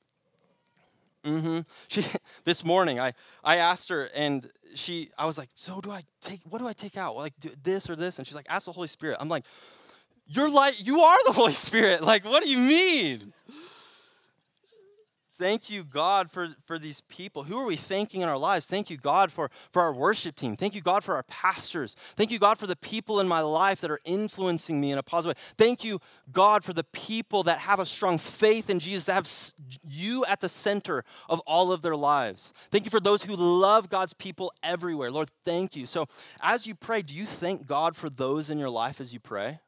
Mm-hmm. 1.25 1.61
She, 1.89 2.05
this 2.45 2.64
morning, 2.64 3.01
I, 3.01 3.12
I 3.43 3.57
asked 3.57 3.89
her, 3.89 4.09
and 4.14 4.49
she, 4.75 5.11
I 5.18 5.27
was 5.27 5.37
like, 5.39 5.49
so 5.55 5.81
do 5.81 5.91
I 5.91 6.03
take, 6.21 6.41
what 6.49 6.61
do 6.61 6.68
I 6.68 6.73
take 6.73 6.97
out? 6.97 7.16
Like 7.16 7.35
this 7.62 7.91
or 7.91 7.97
this? 7.97 8.18
And 8.18 8.27
she's 8.27 8.37
like, 8.37 8.47
ask 8.49 8.66
the 8.66 8.73
Holy 8.73 8.89
Spirit. 8.89 9.18
I'm 9.21 9.29
like, 9.29 9.45
you're 10.27 10.51
like, 10.51 10.87
you 10.87 11.01
are 11.01 11.18
the 11.27 11.33
Holy 11.41 11.53
Spirit. 11.53 12.03
Like, 12.03 12.25
what 12.25 12.45
do 12.45 12.51
you 12.51 12.59
mean? 12.59 13.33
Thank 15.41 15.70
you, 15.70 15.84
God, 15.84 16.30
for, 16.30 16.49
for 16.66 16.78
these 16.78 17.01
people. 17.01 17.45
Who 17.45 17.57
are 17.57 17.64
we 17.64 17.74
thanking 17.74 18.20
in 18.20 18.28
our 18.28 18.36
lives? 18.36 18.66
Thank 18.66 18.91
you, 18.91 18.99
God, 18.99 19.32
for, 19.32 19.51
for 19.72 19.80
our 19.80 19.95
worship 19.95 20.36
team. 20.36 20.55
Thank 20.55 20.74
you, 20.74 20.82
God, 20.82 21.03
for 21.03 21.14
our 21.14 21.22
pastors. 21.22 21.97
Thank 22.14 22.30
you, 22.30 22.38
God, 22.38 22.59
for 22.59 22.66
the 22.66 22.76
people 22.76 23.20
in 23.20 23.26
my 23.26 23.41
life 23.41 23.80
that 23.80 23.91
are 23.91 24.01
influencing 24.05 24.78
me 24.78 24.93
in 24.93 24.99
a 24.99 25.03
positive 25.03 25.34
way. 25.34 25.43
Thank 25.57 25.82
you, 25.82 25.99
God, 26.30 26.62
for 26.62 26.74
the 26.74 26.84
people 26.84 27.43
that 27.45 27.57
have 27.61 27.80
a 27.80 27.86
strong 27.86 28.18
faith 28.18 28.68
in 28.68 28.80
Jesus, 28.80 29.07
that 29.07 29.14
have 29.14 29.26
you 29.82 30.26
at 30.26 30.43
the 30.43 30.49
center 30.51 31.05
of 31.30 31.41
all 31.47 31.72
of 31.72 31.80
their 31.80 31.97
lives. 31.97 32.53
Thank 32.70 32.84
you 32.84 32.91
for 32.91 33.01
those 33.01 33.22
who 33.22 33.34
love 33.34 33.88
God's 33.88 34.12
people 34.12 34.53
everywhere. 34.62 35.11
Lord, 35.11 35.30
thank 35.47 35.74
you. 35.74 35.86
So, 35.86 36.05
as 36.43 36.66
you 36.66 36.74
pray, 36.74 37.01
do 37.01 37.14
you 37.14 37.24
thank 37.24 37.66
God 37.66 37.97
for 37.97 38.11
those 38.11 38.51
in 38.51 38.59
your 38.59 38.68
life 38.68 39.01
as 39.01 39.14
you 39.14 39.20
pray? 39.20 39.59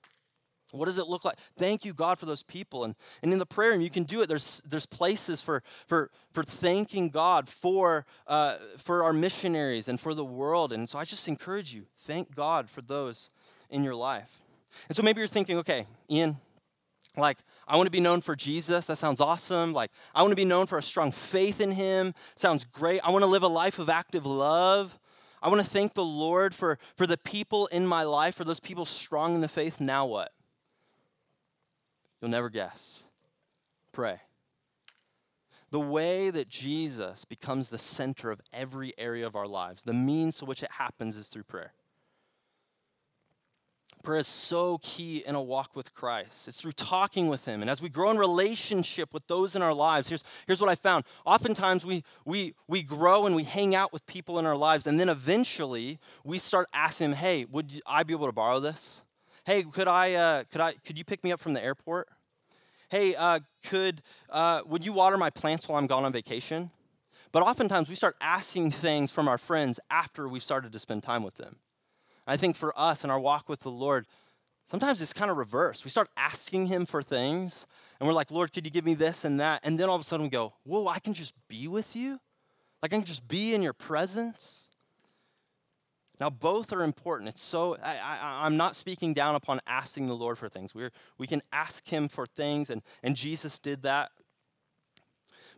What 0.73 0.87
does 0.87 0.97
it 0.97 1.07
look 1.07 1.25
like? 1.25 1.37
Thank 1.57 1.85
you, 1.85 1.93
God, 1.93 2.19
for 2.19 2.25
those 2.25 2.43
people. 2.43 2.85
And, 2.85 2.95
and 3.23 3.33
in 3.33 3.39
the 3.39 3.47
prayer 3.47 3.73
room, 3.73 3.83
you 3.83 3.91
can 3.91 4.05
do 4.05 4.23
it. 4.23 4.27
There's, 4.27 4.63
there's 4.67 4.87
places 4.87 5.43
for, 5.43 5.63
for, 5.87 6.11
for 6.33 6.43
thanking 6.43 7.11
God 7.11 7.47
for, 7.49 8.07
uh, 8.27 8.57
for 8.79 9.05
our 9.05 9.13
missionaries 9.13 9.89
and 9.89 10.01
for 10.01 10.15
the 10.15 10.25
world. 10.25 10.73
And 10.73 10.89
so 10.89 10.99
I 10.99 11.05
just 11.05 11.29
encourage 11.29 11.75
you, 11.75 11.85
thank 11.99 12.35
God 12.35 12.71
for 12.71 12.81
those 12.81 13.31
in 13.69 13.85
your 13.85 13.95
life. 13.95 14.43
And 14.89 14.97
so 14.97 15.03
maybe 15.03 15.19
you're 15.19 15.29
thinking, 15.29 15.59
okay, 15.59 15.87
Ian, 16.11 16.39
like, 17.19 17.37
I 17.69 17.77
want 17.77 17.87
to 17.87 17.93
be 17.93 18.01
known 18.01 18.23
for 18.23 18.35
Jesus. 18.35 18.87
That 18.87 18.97
sounds 18.97 19.21
awesome. 19.21 19.75
Like, 19.75 19.91
I 20.15 20.23
want 20.23 20.33
to 20.33 20.37
be 20.37 20.47
known 20.47 20.67
for 20.67 20.79
a 20.79 20.83
strong 20.83 21.13
faith 21.13 21.61
in 21.61 21.73
Him. 21.73 22.15
Sounds 22.35 22.65
great. 22.65 23.01
I 23.05 23.11
want 23.11 23.23
to 23.23 23.27
live 23.27 23.43
a 23.43 23.49
life 23.49 23.79
of 23.79 23.91
active 23.91 24.25
love. 24.25 24.99
I 25.43 25.49
want 25.49 25.61
to 25.61 25.67
thank 25.67 25.93
the 25.93 26.05
Lord 26.05 26.55
for, 26.55 26.79
for 26.97 27.07
the 27.07 27.19
people 27.19 27.67
in 27.67 27.87
my 27.87 28.05
life, 28.05 28.37
for 28.37 28.45
those 28.45 28.61
people 28.61 28.87
strong 28.87 29.35
in 29.35 29.41
the 29.43 29.49
faith. 29.49 29.81
Now 29.81 30.07
what? 30.07 30.33
You'll 32.23 32.31
never 32.31 32.49
guess. 32.49 33.03
Pray. 33.91 34.21
The 35.73 35.81
way 35.81 36.31
that 36.31 36.49
Jesus 36.49 37.25
becomes 37.25 37.69
the 37.69 37.79
center 37.79 38.31
of 38.31 38.41
every 38.53 38.95
area 38.97 39.27
of 39.27 39.35
our 39.35 39.49
lives, 39.49 39.83
the 39.83 39.93
means 39.93 40.39
to 40.39 40.45
which 40.45 40.63
it 40.63 40.71
happens 40.71 41.17
is 41.17 41.29
through 41.29 41.43
prayer. 41.43 41.73
Prayer 44.05 44.19
is 44.19 44.27
so 44.27 44.79
key 44.83 45.23
in 45.27 45.35
a 45.35 45.43
walk 45.43 45.75
with 45.75 45.95
Christ. 45.95 46.49
It's 46.49 46.61
through 46.61 46.73
talking 46.73 47.29
with 47.29 47.45
Him. 47.45 47.61
And 47.61 47.71
as 47.71 47.81
we 47.81 47.89
grow 47.89 48.11
in 48.11 48.19
relationship 48.19 49.13
with 49.13 49.27
those 49.29 49.55
in 49.55 49.63
our 49.63 49.75
lives, 49.75 50.09
here's, 50.09 50.25
here's 50.47 50.61
what 50.61 50.71
I 50.71 50.75
found. 50.75 51.05
Oftentimes 51.25 51.85
we, 51.87 52.05
we, 52.25 52.55
we 52.69 52.83
grow 52.83 53.27
and 53.27 53.35
we 53.35 53.45
hang 53.45 53.75
out 53.75 53.93
with 53.93 54.05
people 54.07 54.39
in 54.39 54.47
our 54.47 54.57
lives, 54.57 54.87
and 54.87 54.99
then 54.99 55.09
eventually 55.09 55.99
we 56.25 56.39
start 56.39 56.69
asking 56.73 57.13
hey, 57.13 57.47
would 57.47 57.81
I 57.87 58.03
be 58.03 58.13
able 58.13 58.27
to 58.27 58.33
borrow 58.33 58.61
this? 58.61 59.03
Hey, 59.45 59.63
could 59.65 59.89
I, 59.89 60.15
uh, 60.15 60.45
could 60.45 60.61
I, 60.61 60.73
could 60.85 60.99
you 60.99 61.05
pick 61.05 61.25
me 61.25 61.33
up 61.33 61.41
from 61.41 61.53
the 61.53 61.63
airport? 61.63 62.09
Hey, 62.91 63.15
uh, 63.15 63.41
could, 63.67 64.03
uh, 64.29 64.63
would 64.67 64.85
you 64.85 64.93
water 64.93 65.17
my 65.17 65.31
plants 65.31 65.69
while 65.69 65.79
I'm 65.79 65.87
gone 65.87 66.05
on 66.05 66.13
vacation? 66.13 66.71
But 67.33 67.43
oftentimes 67.43 67.89
we 67.89 67.95
start 67.95 68.17
asking 68.21 68.73
things 68.73 69.11
from 69.11 69.27
our 69.27 69.39
friends 69.39 69.81
after 69.91 70.29
we've 70.29 70.43
started 70.43 70.73
to 70.73 70.79
spend 70.79 71.03
time 71.03 71.23
with 71.23 71.37
them. 71.37 71.57
I 72.27 72.37
think 72.37 72.57
for 72.57 72.79
us 72.79 73.03
in 73.03 73.11
our 73.11 73.19
walk 73.19 73.49
with 73.49 73.61
the 73.61 73.71
Lord, 73.71 74.07
sometimes 74.65 75.01
it's 75.01 75.15
kind 75.15 75.31
of 75.31 75.39
reversed. 75.39 75.85
We 75.85 75.91
start 75.91 76.09
asking 76.17 76.67
Him 76.67 76.87
for 76.87 77.03
things, 77.03 77.67
and 77.99 78.07
we're 78.07 78.15
like, 78.15 78.31
Lord, 78.31 78.53
could 78.53 78.67
you 78.67 78.71
give 78.71 78.85
me 78.85 78.95
this 78.95 79.25
and 79.25 79.41
that? 79.41 79.61
And 79.65 79.81
then 79.81 79.89
all 79.89 79.97
of 79.97 80.03
a 80.03 80.05
sudden 80.05 80.25
we 80.25 80.31
go, 80.31 80.53
Whoa, 80.65 80.87
I 80.87 80.99
can 80.99 81.15
just 81.15 81.35
be 81.49 81.67
with 81.67 81.97
you? 81.97 82.21
Like 82.83 82.93
I 82.93 82.97
can 82.97 83.05
just 83.05 83.27
be 83.27 83.55
in 83.55 83.63
your 83.63 83.73
presence? 83.73 84.71
Now, 86.21 86.31
both 86.31 86.73
are 86.73 86.83
important. 86.83 87.29
It's 87.29 87.43
so, 87.43 87.77
I, 87.83 88.47
am 88.47 88.57
not 88.57 88.77
speaking 88.77 89.15
down 89.15 89.35
upon 89.35 89.61
asking 89.67 90.07
the 90.07 90.15
Lord 90.15 90.39
for 90.39 90.49
things. 90.49 90.75
We're, 90.75 90.93
we 91.19 91.27
can 91.27 91.43
ask 91.53 91.87
Him 91.89 92.09
for 92.09 92.27
things, 92.27 92.71
and, 92.71 92.83
and 93.03 93.17
Jesus 93.17 93.59
did 93.59 93.83
that. 93.83 94.11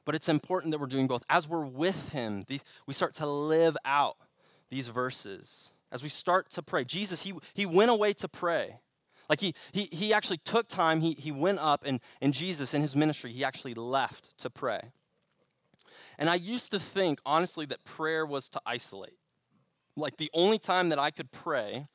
But 0.04 0.14
it's 0.14 0.28
important 0.28 0.72
that 0.72 0.78
we're 0.78 0.86
doing 0.86 1.06
both. 1.06 1.24
As 1.28 1.48
we're 1.48 1.64
with 1.66 2.10
Him, 2.10 2.44
these, 2.46 2.64
we 2.86 2.94
start 2.94 3.14
to 3.14 3.26
live 3.26 3.76
out 3.84 4.16
these 4.70 4.88
verses. 4.88 5.70
As 5.90 6.02
we 6.02 6.08
start 6.08 6.50
to 6.50 6.62
pray, 6.62 6.84
Jesus, 6.84 7.22
He, 7.22 7.34
he 7.52 7.66
went 7.66 7.90
away 7.90 8.12
to 8.14 8.28
pray. 8.28 8.78
Like 9.28 9.40
he, 9.40 9.54
he, 9.72 9.88
he 9.90 10.12
actually 10.12 10.38
took 10.38 10.68
time, 10.68 11.00
he, 11.00 11.12
he 11.12 11.32
went 11.32 11.58
up, 11.58 11.82
and, 11.86 12.00
and 12.20 12.34
Jesus, 12.34 12.74
in 12.74 12.82
his 12.82 12.94
ministry, 12.94 13.32
he 13.32 13.44
actually 13.44 13.74
left 13.74 14.36
to 14.38 14.50
pray. 14.50 14.92
And 16.18 16.28
I 16.28 16.34
used 16.34 16.70
to 16.72 16.78
think, 16.78 17.20
honestly, 17.24 17.66
that 17.66 17.84
prayer 17.84 18.26
was 18.26 18.48
to 18.50 18.60
isolate. 18.66 19.16
Like 19.96 20.16
the 20.16 20.30
only 20.34 20.58
time 20.58 20.88
that 20.88 20.98
I 20.98 21.10
could 21.10 21.30
pray 21.30 21.86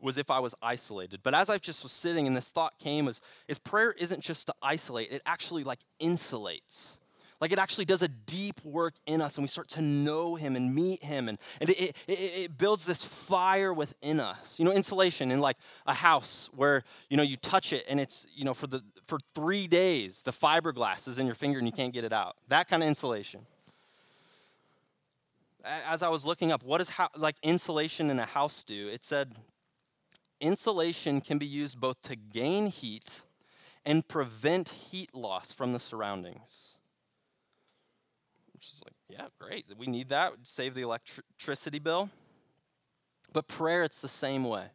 was 0.00 0.18
if 0.18 0.30
I 0.30 0.40
was 0.40 0.54
isolated. 0.62 1.20
But 1.22 1.34
as 1.34 1.50
I 1.50 1.58
just 1.58 1.82
was 1.82 1.92
sitting 1.92 2.26
and 2.26 2.36
this 2.36 2.50
thought 2.50 2.78
came 2.78 3.08
is, 3.08 3.20
is 3.48 3.58
prayer 3.58 3.92
isn't 3.92 4.22
just 4.22 4.46
to 4.46 4.54
isolate, 4.62 5.12
it 5.12 5.22
actually 5.26 5.64
like 5.64 5.80
insulates. 6.00 6.98
Like 7.40 7.52
it 7.52 7.58
actually 7.58 7.86
does 7.86 8.02
a 8.02 8.08
deep 8.08 8.62
work 8.64 8.94
in 9.06 9.22
us 9.22 9.36
and 9.36 9.44
we 9.44 9.48
start 9.48 9.68
to 9.70 9.82
know 9.82 10.34
him 10.34 10.56
and 10.56 10.74
meet 10.74 11.02
him 11.02 11.26
and, 11.28 11.38
and 11.60 11.70
it, 11.70 11.96
it, 12.06 12.18
it 12.18 12.58
builds 12.58 12.84
this 12.84 13.02
fire 13.02 13.72
within 13.72 14.20
us. 14.20 14.58
You 14.58 14.66
know, 14.66 14.72
insulation 14.72 15.30
in 15.30 15.40
like 15.40 15.56
a 15.86 15.94
house 15.94 16.50
where, 16.54 16.82
you 17.08 17.16
know, 17.16 17.22
you 17.22 17.36
touch 17.36 17.72
it 17.72 17.86
and 17.88 17.98
it's, 17.98 18.26
you 18.34 18.44
know, 18.44 18.52
for 18.52 18.66
the 18.66 18.82
for 19.06 19.18
three 19.34 19.66
days, 19.66 20.20
the 20.20 20.32
fiberglass 20.32 21.08
is 21.08 21.18
in 21.18 21.26
your 21.26 21.34
finger 21.34 21.58
and 21.58 21.66
you 21.66 21.72
can't 21.72 21.94
get 21.94 22.04
it 22.04 22.12
out. 22.12 22.36
That 22.48 22.68
kind 22.68 22.82
of 22.82 22.88
insulation 22.88 23.46
as 25.64 26.02
I 26.02 26.08
was 26.08 26.24
looking 26.24 26.52
up, 26.52 26.62
what 26.62 26.78
does 26.78 26.90
ho- 26.90 27.08
like 27.16 27.36
insulation 27.42 28.10
in 28.10 28.18
a 28.18 28.24
house 28.24 28.62
do? 28.62 28.88
It 28.88 29.04
said 29.04 29.34
insulation 30.40 31.20
can 31.20 31.38
be 31.38 31.46
used 31.46 31.80
both 31.80 32.00
to 32.02 32.16
gain 32.16 32.66
heat 32.66 33.22
and 33.84 34.06
prevent 34.06 34.70
heat 34.70 35.14
loss 35.14 35.52
from 35.52 35.72
the 35.72 35.80
surroundings. 35.80 36.76
Which 38.52 38.66
is 38.66 38.82
like, 38.84 38.94
yeah, 39.08 39.28
great. 39.38 39.66
We 39.76 39.86
need 39.86 40.08
that. 40.10 40.34
Save 40.42 40.74
the 40.74 40.82
electricity 40.82 41.78
bill. 41.78 42.10
But 43.32 43.48
prayer, 43.48 43.84
it's 43.84 44.00
the 44.00 44.08
same 44.08 44.44
way. 44.44 44.66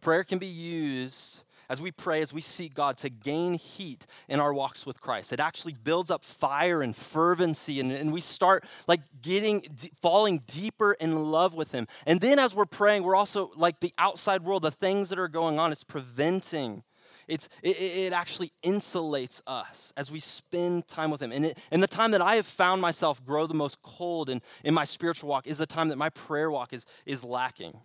Prayer 0.00 0.24
can 0.24 0.38
be 0.38 0.46
used 0.46 1.42
as 1.70 1.80
we 1.80 1.92
pray, 1.92 2.20
as 2.20 2.32
we 2.32 2.40
seek 2.40 2.74
God 2.74 2.98
to 2.98 3.08
gain 3.08 3.54
heat 3.54 4.04
in 4.28 4.40
our 4.40 4.52
walks 4.52 4.84
with 4.84 5.00
Christ. 5.00 5.32
It 5.32 5.38
actually 5.38 5.72
builds 5.72 6.10
up 6.10 6.24
fire 6.24 6.82
and 6.82 6.94
fervency, 6.94 7.78
and, 7.78 7.92
and 7.92 8.12
we 8.12 8.20
start 8.20 8.64
like 8.88 9.00
getting, 9.22 9.60
d- 9.60 9.90
falling 10.02 10.42
deeper 10.48 10.94
in 10.94 11.30
love 11.30 11.54
with 11.54 11.70
Him. 11.70 11.86
And 12.06 12.20
then 12.20 12.40
as 12.40 12.54
we're 12.54 12.66
praying, 12.66 13.04
we're 13.04 13.14
also 13.14 13.52
like 13.56 13.78
the 13.78 13.94
outside 13.98 14.42
world, 14.42 14.62
the 14.62 14.72
things 14.72 15.10
that 15.10 15.18
are 15.20 15.28
going 15.28 15.60
on, 15.60 15.70
it's 15.70 15.84
preventing. 15.84 16.82
It's, 17.28 17.48
it, 17.62 17.80
it 17.80 18.12
actually 18.12 18.50
insulates 18.64 19.40
us 19.46 19.92
as 19.96 20.10
we 20.10 20.18
spend 20.18 20.88
time 20.88 21.12
with 21.12 21.22
Him. 21.22 21.30
And, 21.30 21.46
it, 21.46 21.58
and 21.70 21.80
the 21.80 21.86
time 21.86 22.10
that 22.10 22.20
I 22.20 22.34
have 22.34 22.46
found 22.46 22.82
myself 22.82 23.24
grow 23.24 23.46
the 23.46 23.54
most 23.54 23.80
cold 23.82 24.28
in, 24.28 24.42
in 24.64 24.74
my 24.74 24.84
spiritual 24.84 25.30
walk 25.30 25.46
is 25.46 25.58
the 25.58 25.66
time 25.66 25.88
that 25.90 25.96
my 25.96 26.10
prayer 26.10 26.50
walk 26.50 26.72
is, 26.72 26.84
is 27.06 27.22
lacking. 27.22 27.78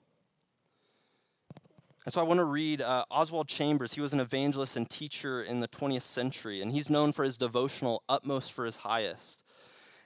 And 2.06 2.14
so 2.14 2.22
I 2.22 2.24
want 2.24 2.38
to 2.38 2.46
read 2.46 2.82
uh, 2.82 3.04
Oswald 3.10 3.48
Chambers. 3.48 3.94
He 3.94 4.02
was 4.02 4.14
an 4.14 4.20
evangelist 4.20 4.78
and 4.78 4.88
teacher 4.88 5.42
in 5.42 5.60
the 5.60 5.68
20th 5.68 6.04
century, 6.04 6.62
and 6.62 6.72
he's 6.72 6.90
known 6.90 7.12
for 7.12 7.24
his 7.24 7.36
devotional 7.36 8.04
Utmost 8.08 8.54
for 8.54 8.66
His 8.66 8.78
Highest. 8.78 9.44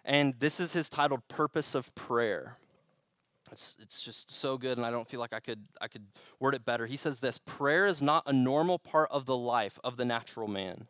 And 0.06 0.34
this 0.40 0.62
is 0.62 0.72
his 0.72 0.88
titled 0.88 1.28
Purpose 1.28 1.76
of 1.76 1.94
Prayer. 1.96 2.58
It's, 3.52 3.76
it's 3.82 4.02
just 4.02 4.32
so 4.32 4.58
good, 4.58 4.78
and 4.78 4.86
I 4.86 4.92
don't 4.92 5.10
feel 5.10 5.20
like 5.20 5.34
I 5.34 5.42
could, 5.42 5.66
I 5.82 5.88
could 5.88 6.06
word 6.40 6.56
it 6.56 6.64
better. 6.64 6.86
He 6.86 6.96
says 6.96 7.20
this 7.20 7.38
prayer 7.38 7.86
is 7.86 8.02
not 8.02 8.24
a 8.26 8.34
normal 8.34 8.80
part 8.80 9.10
of 9.12 9.26
the 9.26 9.38
life 9.38 9.78
of 9.84 9.98
the 9.98 10.06
natural 10.06 10.48
man. 10.48 10.88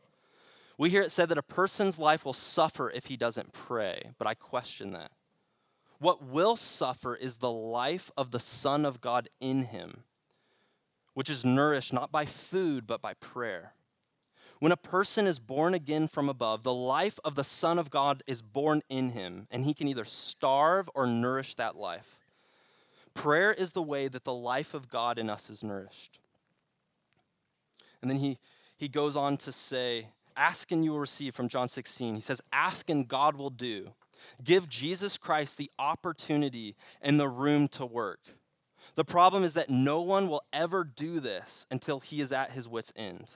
We 0.77 0.89
hear 0.89 1.01
it 1.01 1.11
said 1.11 1.29
that 1.29 1.37
a 1.37 1.43
person's 1.43 1.97
life 1.97 2.23
will 2.23 2.33
suffer 2.33 2.89
if 2.91 3.07
he 3.07 3.17
doesn't 3.17 3.51
pray, 3.53 4.11
but 4.17 4.27
I 4.27 4.35
question 4.35 4.91
that. 4.91 5.11
What 5.97 6.23
will 6.23 6.55
suffer 6.55 7.15
is 7.15 7.37
the 7.37 7.51
life 7.51 8.11
of 8.15 8.31
the 8.31 8.39
Son 8.39 8.85
of 8.85 9.01
God 9.01 9.27
in 9.41 9.65
him, 9.65 10.03
which 11.19 11.29
is 11.29 11.43
nourished 11.43 11.91
not 11.91 12.13
by 12.13 12.25
food, 12.25 12.87
but 12.87 13.01
by 13.01 13.13
prayer. 13.15 13.73
When 14.59 14.71
a 14.71 14.77
person 14.77 15.27
is 15.27 15.37
born 15.37 15.73
again 15.73 16.07
from 16.07 16.29
above, 16.29 16.63
the 16.63 16.73
life 16.73 17.19
of 17.25 17.35
the 17.35 17.43
Son 17.43 17.77
of 17.77 17.89
God 17.89 18.23
is 18.25 18.41
born 18.41 18.81
in 18.87 19.09
him, 19.09 19.45
and 19.51 19.65
he 19.65 19.73
can 19.73 19.89
either 19.89 20.05
starve 20.05 20.89
or 20.95 21.05
nourish 21.05 21.55
that 21.55 21.75
life. 21.75 22.19
Prayer 23.13 23.51
is 23.51 23.73
the 23.73 23.83
way 23.83 24.07
that 24.07 24.23
the 24.23 24.33
life 24.33 24.73
of 24.73 24.87
God 24.87 25.19
in 25.19 25.29
us 25.29 25.49
is 25.49 25.61
nourished. 25.61 26.21
And 28.01 28.09
then 28.09 28.19
he, 28.19 28.37
he 28.77 28.87
goes 28.87 29.17
on 29.17 29.35
to 29.39 29.51
say, 29.51 30.07
Ask 30.37 30.71
and 30.71 30.85
you 30.85 30.91
will 30.91 30.99
receive 30.99 31.35
from 31.35 31.49
John 31.49 31.67
16. 31.67 32.15
He 32.15 32.21
says, 32.21 32.39
Ask 32.53 32.89
and 32.89 33.05
God 33.05 33.35
will 33.35 33.49
do. 33.49 33.89
Give 34.41 34.69
Jesus 34.69 35.17
Christ 35.17 35.57
the 35.57 35.69
opportunity 35.77 36.77
and 37.01 37.19
the 37.19 37.27
room 37.27 37.67
to 37.67 37.85
work. 37.85 38.21
The 38.99 39.05
problem 39.05 39.45
is 39.45 39.53
that 39.53 39.69
no 39.69 40.01
one 40.01 40.27
will 40.27 40.43
ever 40.51 40.83
do 40.83 41.21
this 41.21 41.65
until 41.71 42.01
he 42.01 42.19
is 42.19 42.33
at 42.33 42.51
his 42.51 42.67
wits' 42.67 42.91
end. 42.97 43.31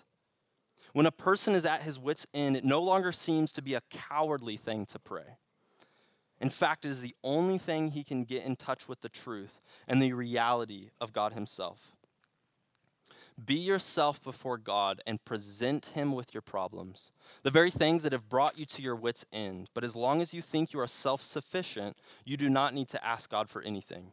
When 0.92 1.06
a 1.06 1.12
person 1.12 1.56
is 1.56 1.64
at 1.64 1.84
his 1.84 1.98
wits' 1.98 2.28
end, 2.34 2.58
it 2.58 2.66
no 2.66 2.82
longer 2.82 3.14
seems 3.14 3.54
to 3.54 3.62
be 3.62 3.74
a 3.74 3.82
cowardly 3.90 4.58
thing 4.58 4.86
to 4.88 5.00
pray. 5.00 5.38
In 6.42 6.50
fact, 6.50 6.84
it 6.84 6.90
is 6.90 7.00
the 7.00 7.16
only 7.24 7.58
thing 7.58 7.92
he 7.92 8.04
can 8.04 8.26
get 8.26 8.44
in 8.44 8.58
touch 8.58 8.90
with 8.90 9.00
the 9.00 9.08
truth 9.08 9.62
and 9.88 10.02
the 10.02 10.12
reality 10.12 10.90
of 11.00 11.14
God 11.14 11.32
himself. 11.32 11.96
Be 13.46 13.56
yourself 13.56 14.22
before 14.22 14.58
God 14.58 15.00
and 15.08 15.24
present 15.24 15.86
Him 15.96 16.12
with 16.12 16.34
your 16.34 16.42
problems, 16.42 17.14
the 17.44 17.52
very 17.52 17.72
things 17.72 18.04
that 18.04 18.12
have 18.12 18.28
brought 18.28 18.60
you 18.60 18.66
to 18.66 18.82
your 18.82 18.98
wits' 18.98 19.26
end. 19.32 19.70
But 19.74 19.86
as 19.86 19.96
long 19.96 20.22
as 20.22 20.34
you 20.34 20.42
think 20.42 20.74
you 20.74 20.82
are 20.82 20.88
self 20.88 21.22
sufficient, 21.22 21.96
you 22.26 22.36
do 22.36 22.50
not 22.50 22.74
need 22.74 22.90
to 22.90 23.04
ask 23.04 23.32
God 23.32 23.50
for 23.50 23.62
anything. 23.62 24.12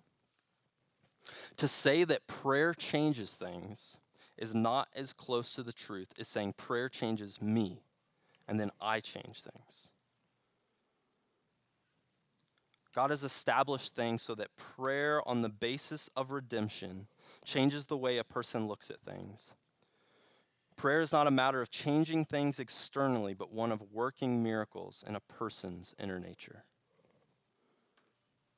To 1.56 1.68
say 1.68 2.04
that 2.04 2.26
prayer 2.26 2.74
changes 2.74 3.36
things 3.36 3.98
is 4.36 4.54
not 4.54 4.88
as 4.94 5.12
close 5.12 5.54
to 5.54 5.62
the 5.62 5.72
truth 5.72 6.14
as 6.18 6.28
saying 6.28 6.54
prayer 6.54 6.88
changes 6.88 7.40
me 7.42 7.82
and 8.48 8.58
then 8.58 8.70
I 8.80 9.00
change 9.00 9.42
things. 9.42 9.90
God 12.92 13.10
has 13.10 13.22
established 13.22 13.94
things 13.94 14.22
so 14.22 14.34
that 14.34 14.56
prayer 14.56 15.26
on 15.28 15.42
the 15.42 15.48
basis 15.48 16.08
of 16.16 16.32
redemption 16.32 17.06
changes 17.44 17.86
the 17.86 17.96
way 17.96 18.18
a 18.18 18.24
person 18.24 18.66
looks 18.66 18.90
at 18.90 19.00
things. 19.00 19.54
Prayer 20.76 21.02
is 21.02 21.12
not 21.12 21.26
a 21.26 21.30
matter 21.30 21.62
of 21.62 21.70
changing 21.70 22.24
things 22.24 22.58
externally, 22.58 23.34
but 23.34 23.52
one 23.52 23.70
of 23.70 23.92
working 23.92 24.42
miracles 24.42 25.04
in 25.06 25.14
a 25.14 25.20
person's 25.20 25.94
inner 26.02 26.18
nature. 26.18 26.64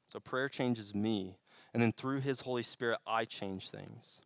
So 0.07 0.21
prayer 0.21 0.49
changes 0.49 0.95
me, 0.95 1.37
and 1.73 1.83
then 1.83 1.93
through 1.93 2.21
his 2.21 2.41
Holy 2.41 2.63
Spirit, 2.63 2.99
I 3.07 3.25
change 3.25 3.71
things. 3.71 4.21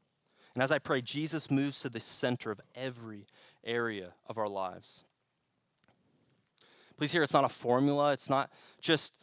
And 0.54 0.62
as 0.62 0.72
I 0.72 0.78
pray, 0.78 1.02
Jesus 1.02 1.50
moves 1.50 1.80
to 1.80 1.88
the 1.88 2.00
center 2.00 2.50
of 2.50 2.60
every 2.74 3.26
area 3.64 4.14
of 4.26 4.38
our 4.38 4.48
lives. 4.48 5.04
Please 6.96 7.12
hear, 7.12 7.22
it's 7.22 7.34
not 7.34 7.44
a 7.44 7.48
formula. 7.48 8.12
It's 8.12 8.30
not 8.30 8.50
just 8.80 9.18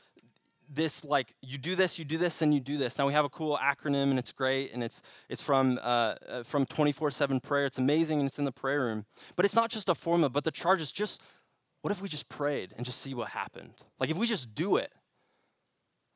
this 0.70 1.04
like 1.04 1.34
you 1.42 1.58
do 1.58 1.76
this 1.76 2.00
you 2.00 2.06
do 2.06 2.18
this 2.18 2.42
and 2.42 2.54
you 2.54 2.60
do 2.60 2.78
this 2.78 2.98
now 2.98 3.06
we 3.06 3.14
have 3.14 3.26
a 3.26 3.30
cool 3.30 3.58
acronym 3.58 4.10
and 4.10 4.18
it's 4.18 4.32
great 4.32 4.74
and 4.74 4.84
it's 4.84 5.02
it's 5.30 5.42
from 5.42 5.78
uh, 5.82 6.16
uh 6.28 6.44
from 6.44 6.66
24-7 6.66 7.44
prayer 7.44 7.66
it's 7.66 7.78
amazing 7.78 8.20
and 8.20 8.28
it's 8.28 8.40
in 8.40 8.46
the 8.46 8.52
prayer 8.52 8.82
room 8.82 9.06
but 9.36 9.46
it's 9.46 9.56
not 9.56 9.70
just 9.70 9.90
a 9.90 9.96
formula 9.96 10.30
but 10.30 10.44
the 10.44 10.52
charge 10.52 10.82
is 10.82 10.92
just 10.92 11.22
what 11.82 11.92
if 11.92 12.02
we 12.02 12.08
just 12.08 12.30
prayed 12.30 12.74
and 12.78 12.86
just 12.86 13.02
see 13.02 13.14
what 13.14 13.30
happened 13.30 13.74
like 14.00 14.10
if 14.10 14.18
we 14.18 14.26
just 14.26 14.56
do 14.56 14.78
it 14.78 14.92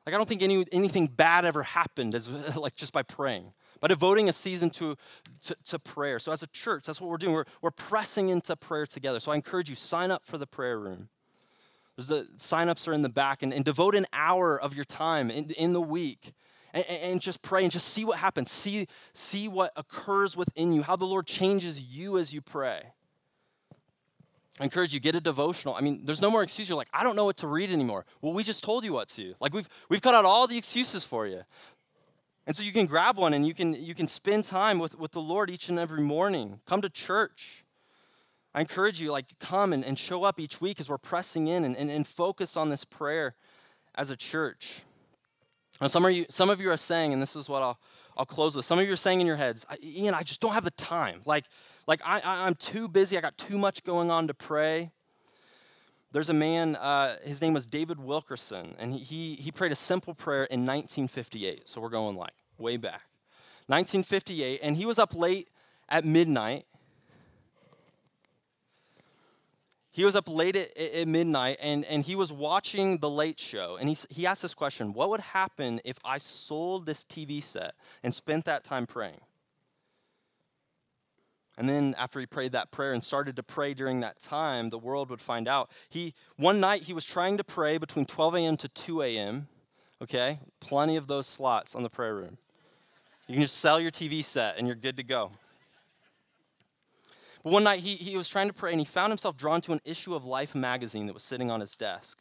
like 0.06 0.14
i 0.14 0.16
don't 0.16 0.28
think 0.28 0.42
any, 0.42 0.64
anything 0.72 1.06
bad 1.06 1.44
ever 1.44 1.62
happened 1.62 2.14
as 2.14 2.28
like 2.56 2.74
just 2.74 2.92
by 2.92 3.02
praying 3.02 3.52
by 3.80 3.86
devoting 3.86 4.28
a 4.28 4.32
season 4.32 4.70
to, 4.70 4.96
to, 5.42 5.54
to 5.64 5.78
prayer 5.78 6.18
so 6.18 6.32
as 6.32 6.42
a 6.42 6.48
church 6.48 6.84
that's 6.86 7.00
what 7.00 7.10
we're 7.10 7.16
doing 7.16 7.34
we're, 7.34 7.44
we're 7.62 7.70
pressing 7.70 8.28
into 8.28 8.54
prayer 8.56 8.86
together 8.86 9.20
so 9.20 9.32
i 9.32 9.34
encourage 9.34 9.70
you 9.70 9.76
sign 9.76 10.10
up 10.10 10.24
for 10.24 10.38
the 10.38 10.46
prayer 10.46 10.78
room 10.78 11.08
the 12.06 12.28
signups 12.36 12.86
are 12.86 12.92
in 12.92 13.02
the 13.02 13.08
back, 13.08 13.42
and, 13.42 13.52
and 13.52 13.64
devote 13.64 13.94
an 13.94 14.06
hour 14.12 14.60
of 14.60 14.74
your 14.74 14.84
time 14.84 15.30
in, 15.30 15.50
in 15.50 15.72
the 15.72 15.80
week 15.80 16.32
and, 16.72 16.84
and, 16.86 17.20
just 17.20 17.42
pray 17.42 17.62
and 17.62 17.72
just 17.72 17.88
see 17.88 18.04
what 18.04 18.18
happens. 18.18 18.50
See, 18.50 18.86
see 19.12 19.48
what 19.48 19.72
occurs 19.74 20.36
within 20.36 20.72
you, 20.72 20.82
how 20.82 20.96
the 20.96 21.06
Lord 21.06 21.26
changes 21.26 21.80
you 21.80 22.18
as 22.18 22.32
you 22.32 22.40
pray. 22.40 22.92
I 24.60 24.64
encourage 24.64 24.92
you, 24.92 25.00
get 25.00 25.14
a 25.14 25.20
devotional. 25.20 25.74
I 25.74 25.80
mean, 25.80 26.00
there's 26.04 26.20
no 26.20 26.30
more 26.30 26.42
excuse. 26.42 26.68
You're 26.68 26.78
like, 26.78 26.88
I 26.92 27.04
don't 27.04 27.16
know 27.16 27.24
what 27.24 27.36
to 27.38 27.46
read 27.46 27.70
anymore. 27.70 28.04
Well, 28.20 28.32
we 28.32 28.42
just 28.42 28.64
told 28.64 28.84
you 28.84 28.92
what 28.92 29.08
to. 29.10 29.34
Like 29.40 29.54
we've 29.54 29.68
we've 29.88 30.02
cut 30.02 30.14
out 30.14 30.24
all 30.24 30.46
the 30.46 30.58
excuses 30.58 31.04
for 31.04 31.26
you. 31.26 31.42
And 32.46 32.56
so 32.56 32.62
you 32.62 32.72
can 32.72 32.86
grab 32.86 33.18
one 33.18 33.34
and 33.34 33.46
you 33.46 33.54
can 33.54 33.74
you 33.74 33.94
can 33.94 34.08
spend 34.08 34.44
time 34.44 34.78
with, 34.78 34.98
with 34.98 35.12
the 35.12 35.20
Lord 35.20 35.50
each 35.50 35.68
and 35.68 35.78
every 35.78 36.00
morning. 36.00 36.60
Come 36.66 36.82
to 36.82 36.88
church. 36.88 37.64
I 38.54 38.60
encourage 38.60 39.00
you, 39.00 39.12
like, 39.12 39.26
come 39.38 39.72
and, 39.72 39.84
and 39.84 39.98
show 39.98 40.24
up 40.24 40.40
each 40.40 40.60
week 40.60 40.80
as 40.80 40.88
we're 40.88 40.98
pressing 40.98 41.48
in 41.48 41.64
and, 41.64 41.76
and, 41.76 41.90
and 41.90 42.06
focus 42.06 42.56
on 42.56 42.70
this 42.70 42.84
prayer 42.84 43.34
as 43.94 44.10
a 44.10 44.16
church. 44.16 44.82
Now, 45.80 45.86
some 45.86 46.04
of 46.04 46.12
you, 46.12 46.26
some 46.30 46.50
of 46.50 46.60
you 46.60 46.70
are 46.70 46.76
saying, 46.76 47.12
and 47.12 47.22
this 47.22 47.36
is 47.36 47.48
what 47.48 47.62
I'll, 47.62 47.78
I'll 48.16 48.26
close 48.26 48.56
with. 48.56 48.64
Some 48.64 48.78
of 48.78 48.86
you 48.86 48.92
are 48.92 48.96
saying 48.96 49.20
in 49.20 49.26
your 49.26 49.36
heads, 49.36 49.66
Ian, 49.84 50.14
I 50.14 50.22
just 50.22 50.40
don't 50.40 50.54
have 50.54 50.64
the 50.64 50.72
time. 50.72 51.20
Like, 51.24 51.44
like 51.88 52.00
I, 52.04 52.20
I'm 52.22 52.54
too 52.54 52.86
busy. 52.86 53.18
I 53.18 53.20
got 53.20 53.36
too 53.36 53.58
much 53.58 53.82
going 53.82 54.12
on 54.12 54.28
to 54.28 54.34
pray. 54.34 54.92
There's 56.12 56.28
a 56.28 56.34
man, 56.34 56.76
uh, 56.76 57.16
his 57.24 57.42
name 57.42 57.52
was 57.52 57.66
David 57.66 57.98
Wilkerson, 57.98 58.76
and 58.78 58.92
he, 58.92 58.98
he, 58.98 59.34
he 59.34 59.50
prayed 59.50 59.72
a 59.72 59.76
simple 59.76 60.14
prayer 60.14 60.44
in 60.44 60.60
1958. 60.60 61.68
So 61.68 61.80
we're 61.80 61.88
going 61.88 62.16
like 62.16 62.32
way 62.56 62.76
back. 62.76 63.02
1958, 63.66 64.60
and 64.62 64.76
he 64.76 64.86
was 64.86 64.98
up 64.98 65.14
late 65.14 65.48
at 65.88 66.04
midnight 66.04 66.66
he 69.90 70.04
was 70.04 70.14
up 70.14 70.28
late 70.28 70.54
at, 70.54 70.76
at, 70.76 71.08
midnight 71.08 71.56
and, 71.60 71.84
and 71.86 72.04
he 72.04 72.14
was 72.14 72.32
watching 72.32 72.98
the 72.98 73.10
late 73.10 73.40
show 73.40 73.76
and 73.80 73.88
he, 73.88 73.96
he 74.10 74.26
asked 74.26 74.42
this 74.42 74.54
question 74.54 74.92
what 74.92 75.10
would 75.10 75.20
happen 75.20 75.80
if 75.84 75.98
i 76.04 76.18
sold 76.18 76.86
this 76.86 77.04
tv 77.04 77.42
set 77.42 77.74
and 78.02 78.14
spent 78.14 78.44
that 78.44 78.62
time 78.62 78.86
praying 78.86 79.18
and 81.58 81.68
then 81.68 81.94
after 81.98 82.18
he 82.18 82.24
prayed 82.24 82.52
that 82.52 82.70
prayer 82.70 82.94
and 82.94 83.04
started 83.04 83.36
to 83.36 83.42
pray 83.42 83.74
during 83.74 84.00
that 84.00 84.18
time 84.18 84.70
the 84.70 84.78
world 84.78 85.10
would 85.10 85.20
find 85.20 85.46
out 85.46 85.70
he 85.90 86.14
one 86.36 86.60
night 86.60 86.82
he 86.82 86.94
was 86.94 87.04
trying 87.04 87.36
to 87.36 87.44
pray 87.44 87.76
between 87.76 88.06
12 88.06 88.36
a.m 88.36 88.56
to 88.56 88.68
2 88.68 89.02
a.m 89.02 89.48
okay 90.00 90.38
plenty 90.60 90.96
of 90.96 91.06
those 91.06 91.26
slots 91.26 91.74
on 91.74 91.82
the 91.82 91.90
prayer 91.90 92.14
room 92.14 92.38
you 93.26 93.34
can 93.34 93.42
just 93.42 93.58
sell 93.58 93.78
your 93.78 93.90
tv 93.90 94.24
set 94.24 94.56
and 94.56 94.66
you're 94.66 94.76
good 94.76 94.96
to 94.96 95.02
go 95.02 95.30
but 97.42 97.52
one 97.52 97.64
night 97.64 97.80
he, 97.80 97.94
he 97.94 98.16
was 98.16 98.28
trying 98.28 98.48
to 98.48 98.52
pray 98.52 98.72
and 98.72 98.80
he 98.80 98.84
found 98.84 99.10
himself 99.10 99.36
drawn 99.36 99.60
to 99.62 99.72
an 99.72 99.80
issue 99.84 100.14
of 100.14 100.24
Life 100.24 100.54
magazine 100.54 101.06
that 101.06 101.14
was 101.14 101.22
sitting 101.22 101.50
on 101.50 101.60
his 101.60 101.74
desk. 101.74 102.18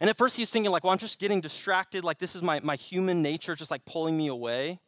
And 0.00 0.10
at 0.10 0.16
first 0.16 0.36
he 0.36 0.42
was 0.42 0.50
thinking, 0.50 0.70
like, 0.70 0.84
well, 0.84 0.92
I'm 0.92 0.98
just 0.98 1.18
getting 1.18 1.40
distracted. 1.40 2.04
Like, 2.04 2.18
this 2.18 2.34
is 2.34 2.42
my, 2.42 2.60
my 2.60 2.76
human 2.76 3.22
nature 3.22 3.54
just 3.54 3.70
like 3.70 3.84
pulling 3.84 4.16
me 4.16 4.28
away. 4.28 4.80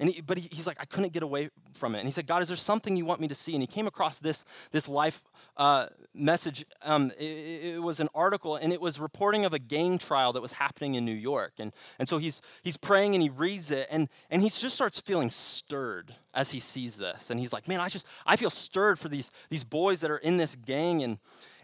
And 0.00 0.10
he, 0.10 0.20
but 0.20 0.38
he, 0.38 0.48
he's 0.50 0.66
like, 0.66 0.78
I 0.80 0.84
couldn't 0.86 1.12
get 1.12 1.22
away 1.22 1.50
from 1.72 1.94
it. 1.94 1.98
And 1.98 2.08
he 2.08 2.10
said, 2.10 2.26
God, 2.26 2.42
is 2.42 2.48
there 2.48 2.56
something 2.56 2.96
you 2.96 3.04
want 3.04 3.20
me 3.20 3.28
to 3.28 3.34
see? 3.34 3.54
And 3.54 3.62
he 3.62 3.66
came 3.66 3.86
across 3.86 4.18
this, 4.18 4.44
this 4.72 4.88
life 4.88 5.22
uh, 5.56 5.86
message. 6.12 6.64
Um, 6.82 7.12
it, 7.18 7.74
it, 7.76 7.82
was 7.82 8.00
an 8.00 8.08
article, 8.12 8.56
and 8.56 8.72
it 8.72 8.80
was 8.80 8.98
reporting 8.98 9.44
of 9.44 9.52
a 9.52 9.58
gang 9.60 9.98
trial 9.98 10.32
that 10.32 10.42
was 10.42 10.52
happening 10.52 10.96
in 10.96 11.04
New 11.04 11.14
York. 11.14 11.52
And, 11.58 11.72
and 12.00 12.08
so 12.08 12.18
he's, 12.18 12.42
he's 12.62 12.76
praying 12.76 13.14
and 13.14 13.22
he 13.22 13.28
reads 13.28 13.70
it, 13.70 13.86
and, 13.88 14.08
and 14.30 14.42
he 14.42 14.48
just 14.48 14.74
starts 14.74 14.98
feeling 14.98 15.30
stirred 15.30 16.12
as 16.34 16.50
he 16.50 16.58
sees 16.58 16.96
this. 16.96 17.30
And 17.30 17.38
he's 17.38 17.52
like, 17.52 17.68
man, 17.68 17.78
I 17.78 17.88
just, 17.88 18.06
I 18.26 18.34
feel 18.34 18.50
stirred 18.50 18.98
for 18.98 19.08
these, 19.08 19.30
these 19.48 19.62
boys 19.62 20.00
that 20.00 20.10
are 20.10 20.18
in 20.18 20.38
this 20.38 20.56
gang. 20.56 21.04
And, 21.04 21.18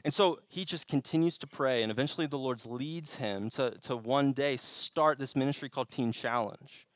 and 0.04 0.14
so 0.14 0.38
he 0.46 0.64
just 0.64 0.86
continues 0.86 1.36
to 1.38 1.48
pray, 1.48 1.82
and 1.82 1.90
eventually 1.90 2.28
the 2.28 2.38
Lord 2.38 2.64
leads 2.64 3.16
him 3.16 3.50
to, 3.50 3.72
to 3.82 3.96
one 3.96 4.32
day 4.32 4.56
start 4.56 5.18
this 5.18 5.34
ministry 5.34 5.68
called 5.68 5.90
Teen 5.90 6.12
Challenge 6.12 6.86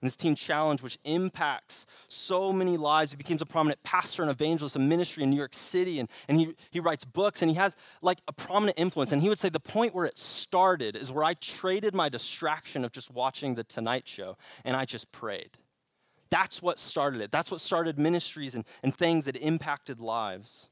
and 0.00 0.06
this 0.06 0.16
teen 0.16 0.34
challenge, 0.34 0.82
which 0.82 0.98
impacts 1.04 1.86
so 2.08 2.52
many 2.52 2.76
lives. 2.76 3.10
He 3.10 3.16
becomes 3.16 3.42
a 3.42 3.46
prominent 3.46 3.82
pastor 3.82 4.22
and 4.22 4.30
evangelist 4.30 4.76
and 4.76 4.88
ministry 4.88 5.22
in 5.22 5.30
New 5.30 5.36
York 5.36 5.54
City, 5.54 6.00
and, 6.00 6.08
and 6.28 6.38
he, 6.38 6.54
he 6.70 6.80
writes 6.80 7.04
books, 7.04 7.42
and 7.42 7.50
he 7.50 7.56
has 7.56 7.76
like 8.02 8.18
a 8.28 8.32
prominent 8.32 8.78
influence. 8.78 9.12
And 9.12 9.20
he 9.20 9.28
would 9.28 9.38
say 9.38 9.48
the 9.48 9.60
point 9.60 9.94
where 9.94 10.06
it 10.06 10.18
started 10.18 10.96
is 10.96 11.12
where 11.12 11.24
I 11.24 11.34
traded 11.34 11.94
my 11.94 12.08
distraction 12.08 12.84
of 12.84 12.92
just 12.92 13.10
watching 13.10 13.54
The 13.54 13.64
Tonight 13.64 14.08
Show, 14.08 14.36
and 14.64 14.76
I 14.76 14.84
just 14.84 15.10
prayed. 15.12 15.50
That's 16.30 16.62
what 16.62 16.78
started 16.78 17.20
it. 17.20 17.32
That's 17.32 17.50
what 17.50 17.60
started 17.60 17.98
ministries 17.98 18.54
and, 18.54 18.64
and 18.82 18.94
things 18.94 19.24
that 19.24 19.36
impacted 19.36 20.00
lives. 20.00 20.70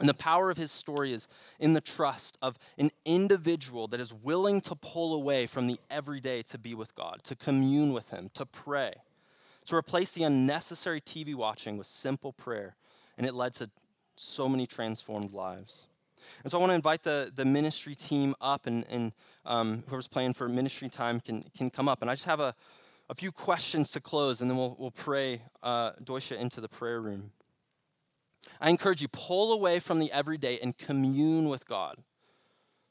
And 0.00 0.08
the 0.08 0.14
power 0.14 0.50
of 0.50 0.56
his 0.56 0.72
story 0.72 1.12
is 1.12 1.28
in 1.60 1.72
the 1.72 1.80
trust 1.80 2.36
of 2.42 2.58
an 2.78 2.90
individual 3.04 3.86
that 3.88 4.00
is 4.00 4.12
willing 4.12 4.60
to 4.62 4.74
pull 4.74 5.14
away 5.14 5.46
from 5.46 5.68
the 5.68 5.78
everyday 5.88 6.42
to 6.42 6.58
be 6.58 6.74
with 6.74 6.94
God, 6.96 7.20
to 7.24 7.36
commune 7.36 7.92
with 7.92 8.10
him, 8.10 8.30
to 8.34 8.44
pray, 8.44 8.92
to 9.66 9.76
replace 9.76 10.12
the 10.12 10.24
unnecessary 10.24 11.00
TV 11.00 11.34
watching 11.34 11.76
with 11.76 11.86
simple 11.86 12.32
prayer. 12.32 12.74
And 13.16 13.26
it 13.26 13.34
led 13.34 13.54
to 13.54 13.70
so 14.16 14.48
many 14.48 14.66
transformed 14.66 15.32
lives. 15.32 15.86
And 16.42 16.50
so 16.50 16.58
I 16.58 16.60
want 16.60 16.70
to 16.70 16.74
invite 16.74 17.02
the, 17.02 17.30
the 17.34 17.44
ministry 17.44 17.94
team 17.94 18.34
up, 18.40 18.66
and, 18.66 18.84
and 18.88 19.12
um, 19.44 19.84
whoever's 19.86 20.08
playing 20.08 20.34
for 20.34 20.48
ministry 20.48 20.88
time 20.88 21.20
can, 21.20 21.44
can 21.56 21.70
come 21.70 21.88
up. 21.88 22.02
And 22.02 22.10
I 22.10 22.14
just 22.14 22.26
have 22.26 22.40
a, 22.40 22.54
a 23.10 23.14
few 23.14 23.30
questions 23.30 23.90
to 23.92 24.00
close, 24.00 24.40
and 24.40 24.50
then 24.50 24.56
we'll, 24.56 24.76
we'll 24.78 24.90
pray 24.90 25.42
uh, 25.62 25.92
Doisha 26.02 26.38
into 26.38 26.60
the 26.60 26.68
prayer 26.68 27.00
room. 27.00 27.30
I 28.60 28.70
encourage 28.70 29.02
you, 29.02 29.08
pull 29.08 29.52
away 29.52 29.78
from 29.78 29.98
the 29.98 30.10
everyday 30.12 30.58
and 30.58 30.76
commune 30.76 31.48
with 31.48 31.66
God. 31.66 31.96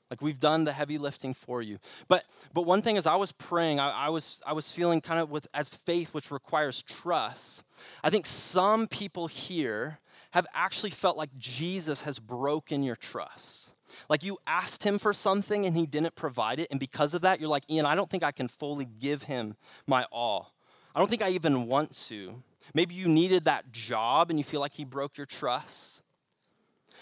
Like 0.09 0.21
we've 0.21 0.39
done 0.39 0.63
the 0.63 0.73
heavy 0.73 0.99
lifting 0.99 1.33
for 1.33 1.61
you. 1.61 1.79
But 2.07 2.23
but 2.53 2.67
one 2.67 2.83
thing 2.83 2.97
as 2.97 3.07
I 3.07 3.15
was 3.15 3.31
praying, 3.31 3.79
I, 3.79 3.89
I, 3.89 4.09
was 4.09 4.43
I 4.45 4.53
was 4.53 4.71
feeling 4.71 5.01
kind 5.01 5.19
of 5.19 5.31
with 5.31 5.47
as 5.55 5.69
faith, 5.69 6.13
which 6.13 6.29
requires 6.29 6.83
trust. 6.83 7.63
I 8.03 8.11
think 8.11 8.27
some 8.27 8.87
people 8.87 9.25
here 9.25 9.97
have 10.29 10.45
actually 10.53 10.91
felt 10.91 11.17
like 11.17 11.35
Jesus 11.37 12.01
has 12.01 12.19
broken 12.19 12.83
your 12.83 12.95
trust. 12.95 13.71
Like 14.07 14.23
you 14.23 14.37
asked 14.45 14.83
him 14.83 14.99
for 14.99 15.13
something 15.13 15.65
and 15.65 15.75
he 15.75 15.87
didn't 15.87 16.13
provide 16.13 16.59
it, 16.59 16.67
and 16.69 16.79
because 16.79 17.15
of 17.15 17.23
that, 17.23 17.39
you're 17.39 17.49
like, 17.49 17.67
Ian, 17.67 17.87
I 17.87 17.95
don't 17.95 18.09
think 18.09 18.21
I 18.21 18.31
can 18.31 18.47
fully 18.47 18.85
give 18.85 19.23
him 19.23 19.55
my 19.87 20.05
all. 20.11 20.53
I 20.95 20.99
don't 20.99 21.07
think 21.07 21.23
I 21.23 21.29
even 21.29 21.65
want 21.65 21.93
to. 22.07 22.43
Maybe 22.73 22.95
you 22.95 23.07
needed 23.07 23.45
that 23.45 23.71
job 23.71 24.29
and 24.29 24.39
you 24.39 24.43
feel 24.43 24.59
like 24.59 24.73
he 24.73 24.85
broke 24.85 25.17
your 25.17 25.25
trust. 25.25 26.01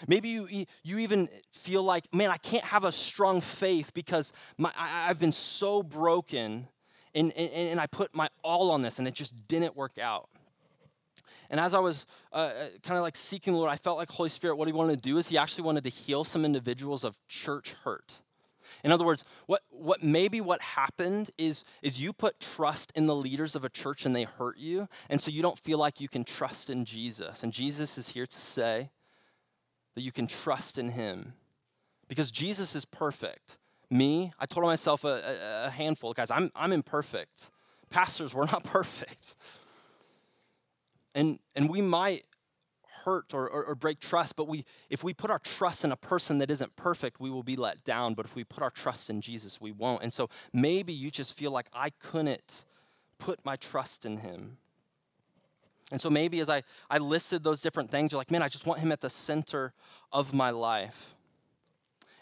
Maybe 0.08 0.30
you, 0.30 0.66
you 0.82 0.98
even 0.98 1.28
feel 1.52 1.82
like, 1.82 2.12
man, 2.12 2.30
I 2.30 2.36
can't 2.36 2.64
have 2.64 2.84
a 2.84 2.92
strong 2.92 3.40
faith 3.40 3.94
because 3.94 4.32
my, 4.58 4.72
I, 4.76 5.06
have 5.06 5.20
been 5.20 5.32
so 5.32 5.82
broken 5.82 6.66
and, 7.14 7.32
and, 7.36 7.50
and 7.50 7.80
I 7.80 7.86
put 7.86 8.14
my 8.14 8.28
all 8.42 8.70
on 8.70 8.82
this 8.82 8.98
and 8.98 9.06
it 9.06 9.14
just 9.14 9.46
didn't 9.46 9.76
work 9.76 9.98
out. 9.98 10.28
And 11.50 11.60
as 11.60 11.74
I 11.74 11.80
was 11.80 12.06
uh, 12.32 12.36
uh 12.36 12.68
kind 12.82 12.96
of 12.96 13.02
like 13.02 13.14
seeking 13.14 13.52
the 13.52 13.58
Lord, 13.58 13.70
I 13.70 13.76
felt 13.76 13.98
like 13.98 14.10
Holy 14.10 14.30
Spirit, 14.30 14.56
what 14.56 14.68
he 14.68 14.72
wanted 14.72 14.96
to 14.96 15.02
do 15.02 15.18
is 15.18 15.28
he 15.28 15.36
actually 15.36 15.64
wanted 15.64 15.84
to 15.84 15.90
heal 15.90 16.24
some 16.24 16.44
individuals 16.44 17.04
of 17.04 17.16
church 17.28 17.74
hurt. 17.84 18.21
In 18.84 18.90
other 18.90 19.04
words, 19.04 19.24
what, 19.46 19.62
what 19.70 20.02
maybe 20.02 20.40
what 20.40 20.60
happened 20.60 21.30
is, 21.38 21.64
is 21.82 22.00
you 22.00 22.12
put 22.12 22.40
trust 22.40 22.92
in 22.96 23.06
the 23.06 23.14
leaders 23.14 23.54
of 23.54 23.64
a 23.64 23.68
church 23.68 24.04
and 24.04 24.14
they 24.14 24.24
hurt 24.24 24.58
you, 24.58 24.88
and 25.08 25.20
so 25.20 25.30
you 25.30 25.42
don't 25.42 25.58
feel 25.58 25.78
like 25.78 26.00
you 26.00 26.08
can 26.08 26.24
trust 26.24 26.68
in 26.68 26.84
Jesus. 26.84 27.42
And 27.42 27.52
Jesus 27.52 27.96
is 27.96 28.08
here 28.08 28.26
to 28.26 28.38
say 28.40 28.90
that 29.94 30.02
you 30.02 30.12
can 30.12 30.26
trust 30.26 30.78
in 30.78 30.88
him 30.88 31.34
because 32.08 32.30
Jesus 32.30 32.74
is 32.74 32.84
perfect. 32.84 33.58
Me, 33.90 34.32
I 34.38 34.46
told 34.46 34.66
myself 34.66 35.04
a, 35.04 35.08
a, 35.08 35.66
a 35.66 35.70
handful, 35.70 36.12
guys, 36.12 36.30
I'm, 36.30 36.50
I'm 36.56 36.72
imperfect. 36.72 37.50
Pastors, 37.90 38.34
we're 38.34 38.46
not 38.46 38.64
perfect. 38.64 39.36
And, 41.14 41.38
and 41.54 41.68
we 41.68 41.82
might 41.82 42.24
hurt 43.04 43.34
or, 43.34 43.48
or, 43.48 43.64
or, 43.64 43.74
break 43.74 44.00
trust, 44.00 44.36
but 44.36 44.48
we, 44.48 44.64
if 44.90 45.04
we 45.04 45.12
put 45.12 45.30
our 45.30 45.38
trust 45.38 45.84
in 45.84 45.92
a 45.92 45.96
person 45.96 46.38
that 46.38 46.50
isn't 46.50 46.74
perfect, 46.76 47.20
we 47.20 47.30
will 47.30 47.42
be 47.42 47.56
let 47.56 47.84
down. 47.84 48.14
But 48.14 48.26
if 48.26 48.34
we 48.34 48.44
put 48.44 48.62
our 48.62 48.70
trust 48.70 49.10
in 49.10 49.20
Jesus, 49.20 49.60
we 49.60 49.72
won't. 49.72 50.02
And 50.02 50.12
so 50.12 50.30
maybe 50.52 50.92
you 50.92 51.10
just 51.10 51.36
feel 51.36 51.50
like 51.50 51.66
I 51.72 51.90
couldn't 51.90 52.64
put 53.18 53.44
my 53.44 53.56
trust 53.56 54.04
in 54.04 54.18
him. 54.18 54.56
And 55.90 56.00
so 56.00 56.08
maybe 56.08 56.40
as 56.40 56.48
I, 56.48 56.62
I 56.90 56.98
listed 56.98 57.44
those 57.44 57.60
different 57.60 57.90
things, 57.90 58.12
you're 58.12 58.18
like, 58.18 58.30
man, 58.30 58.42
I 58.42 58.48
just 58.48 58.66
want 58.66 58.80
him 58.80 58.92
at 58.92 59.00
the 59.00 59.10
center 59.10 59.74
of 60.10 60.32
my 60.32 60.50
life. 60.50 61.14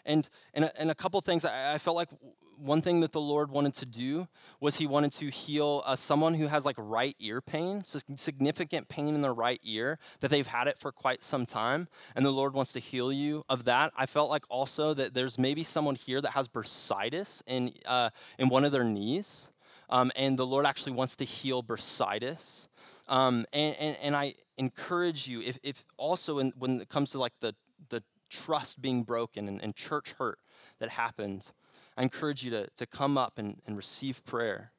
And, 0.05 0.29
and, 0.53 0.65
a, 0.65 0.81
and 0.81 0.91
a 0.91 0.95
couple 0.95 1.21
things, 1.21 1.45
I, 1.45 1.75
I 1.75 1.77
felt 1.77 1.95
like 1.95 2.09
one 2.57 2.81
thing 2.81 3.01
that 3.01 3.11
the 3.11 3.21
Lord 3.21 3.51
wanted 3.51 3.73
to 3.75 3.85
do 3.85 4.27
was 4.59 4.75
He 4.75 4.87
wanted 4.87 5.11
to 5.13 5.29
heal 5.29 5.83
uh, 5.85 5.95
someone 5.95 6.33
who 6.33 6.47
has 6.47 6.65
like 6.65 6.75
right 6.77 7.15
ear 7.19 7.41
pain, 7.41 7.83
so 7.83 7.99
significant 8.15 8.87
pain 8.89 9.15
in 9.15 9.21
their 9.21 9.33
right 9.33 9.59
ear 9.63 9.99
that 10.19 10.29
they've 10.29 10.47
had 10.47 10.67
it 10.67 10.77
for 10.77 10.91
quite 10.91 11.23
some 11.23 11.45
time, 11.45 11.87
and 12.15 12.25
the 12.25 12.31
Lord 12.31 12.53
wants 12.53 12.71
to 12.73 12.79
heal 12.79 13.11
you 13.11 13.43
of 13.49 13.65
that. 13.65 13.91
I 13.97 14.05
felt 14.05 14.29
like 14.29 14.45
also 14.49 14.93
that 14.93 15.13
there's 15.13 15.37
maybe 15.37 15.63
someone 15.63 15.95
here 15.95 16.21
that 16.21 16.31
has 16.31 16.47
bursitis 16.47 17.41
in 17.47 17.73
uh, 17.85 18.09
in 18.37 18.49
one 18.49 18.65
of 18.65 18.71
their 18.71 18.83
knees, 18.83 19.49
um, 19.89 20.11
and 20.15 20.37
the 20.37 20.45
Lord 20.45 20.65
actually 20.65 20.93
wants 20.93 21.15
to 21.17 21.25
heal 21.25 21.63
bursitis. 21.63 22.67
Um, 23.07 23.45
and, 23.51 23.75
and, 23.77 23.97
and 24.01 24.15
I 24.15 24.35
encourage 24.57 25.27
you, 25.27 25.41
if, 25.41 25.59
if 25.63 25.83
also 25.97 26.39
in, 26.39 26.53
when 26.57 26.79
it 26.79 26.87
comes 26.87 27.11
to 27.11 27.19
like 27.19 27.33
the, 27.41 27.53
the 27.89 28.03
trust 28.29 28.81
being 28.81 29.03
broken 29.03 29.47
and, 29.49 29.61
and 29.61 29.75
church 29.75 30.13
hurt 30.17 30.39
that 30.79 30.89
happens, 30.89 31.51
I 32.01 32.03
encourage 32.03 32.43
you 32.43 32.49
to, 32.49 32.67
to 32.77 32.87
come 32.87 33.15
up 33.15 33.37
and, 33.37 33.61
and 33.67 33.77
receive 33.77 34.25
prayer. 34.25 34.71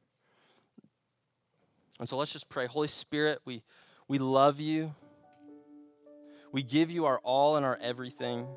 And 2.01 2.09
so 2.09 2.17
let's 2.17 2.33
just 2.33 2.49
pray. 2.49 2.67
Holy 2.67 2.89
Spirit, 2.89 3.39
we, 3.45 3.63
we 4.09 4.19
love 4.19 4.59
you. 4.59 4.93
We 6.51 6.65
give 6.65 6.91
you 6.91 7.05
our 7.05 7.21
all 7.23 7.55
and 7.55 7.65
our 7.65 7.79
everything. 7.81 8.49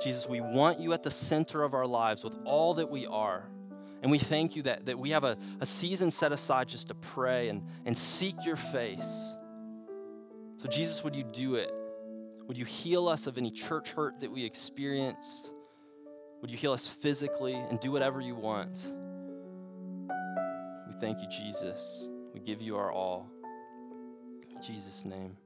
Jesus, 0.00 0.28
we 0.28 0.40
want 0.40 0.78
you 0.78 0.92
at 0.92 1.02
the 1.02 1.10
center 1.10 1.64
of 1.64 1.74
our 1.74 1.86
lives 1.86 2.22
with 2.22 2.36
all 2.44 2.74
that 2.74 2.88
we 2.88 3.08
are. 3.08 3.48
And 4.00 4.12
we 4.12 4.18
thank 4.20 4.54
you 4.54 4.62
that, 4.62 4.86
that 4.86 4.96
we 4.96 5.10
have 5.10 5.24
a, 5.24 5.36
a 5.58 5.66
season 5.66 6.12
set 6.12 6.30
aside 6.30 6.68
just 6.68 6.86
to 6.86 6.94
pray 6.94 7.48
and, 7.48 7.64
and 7.84 7.98
seek 7.98 8.36
your 8.46 8.54
face. 8.54 9.34
So, 10.58 10.68
Jesus, 10.68 11.02
would 11.02 11.16
you 11.16 11.24
do 11.24 11.56
it? 11.56 11.74
Would 12.46 12.58
you 12.58 12.64
heal 12.64 13.08
us 13.08 13.26
of 13.26 13.38
any 13.38 13.50
church 13.50 13.92
hurt 13.92 14.20
that 14.20 14.30
we 14.30 14.44
experienced? 14.44 15.52
Would 16.40 16.50
you 16.50 16.58
heal 16.58 16.72
us 16.72 16.86
physically 16.86 17.54
and 17.54 17.80
do 17.80 17.90
whatever 17.90 18.20
you 18.20 18.34
want? 18.34 18.86
We 20.86 20.92
thank 21.00 21.20
you, 21.20 21.28
Jesus. 21.28 22.08
We 22.34 22.40
give 22.40 22.60
you 22.60 22.76
our 22.76 22.92
all. 22.92 23.30
In 24.54 24.62
Jesus' 24.62 25.04
name, 25.04 25.36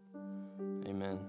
amen. 0.86 1.20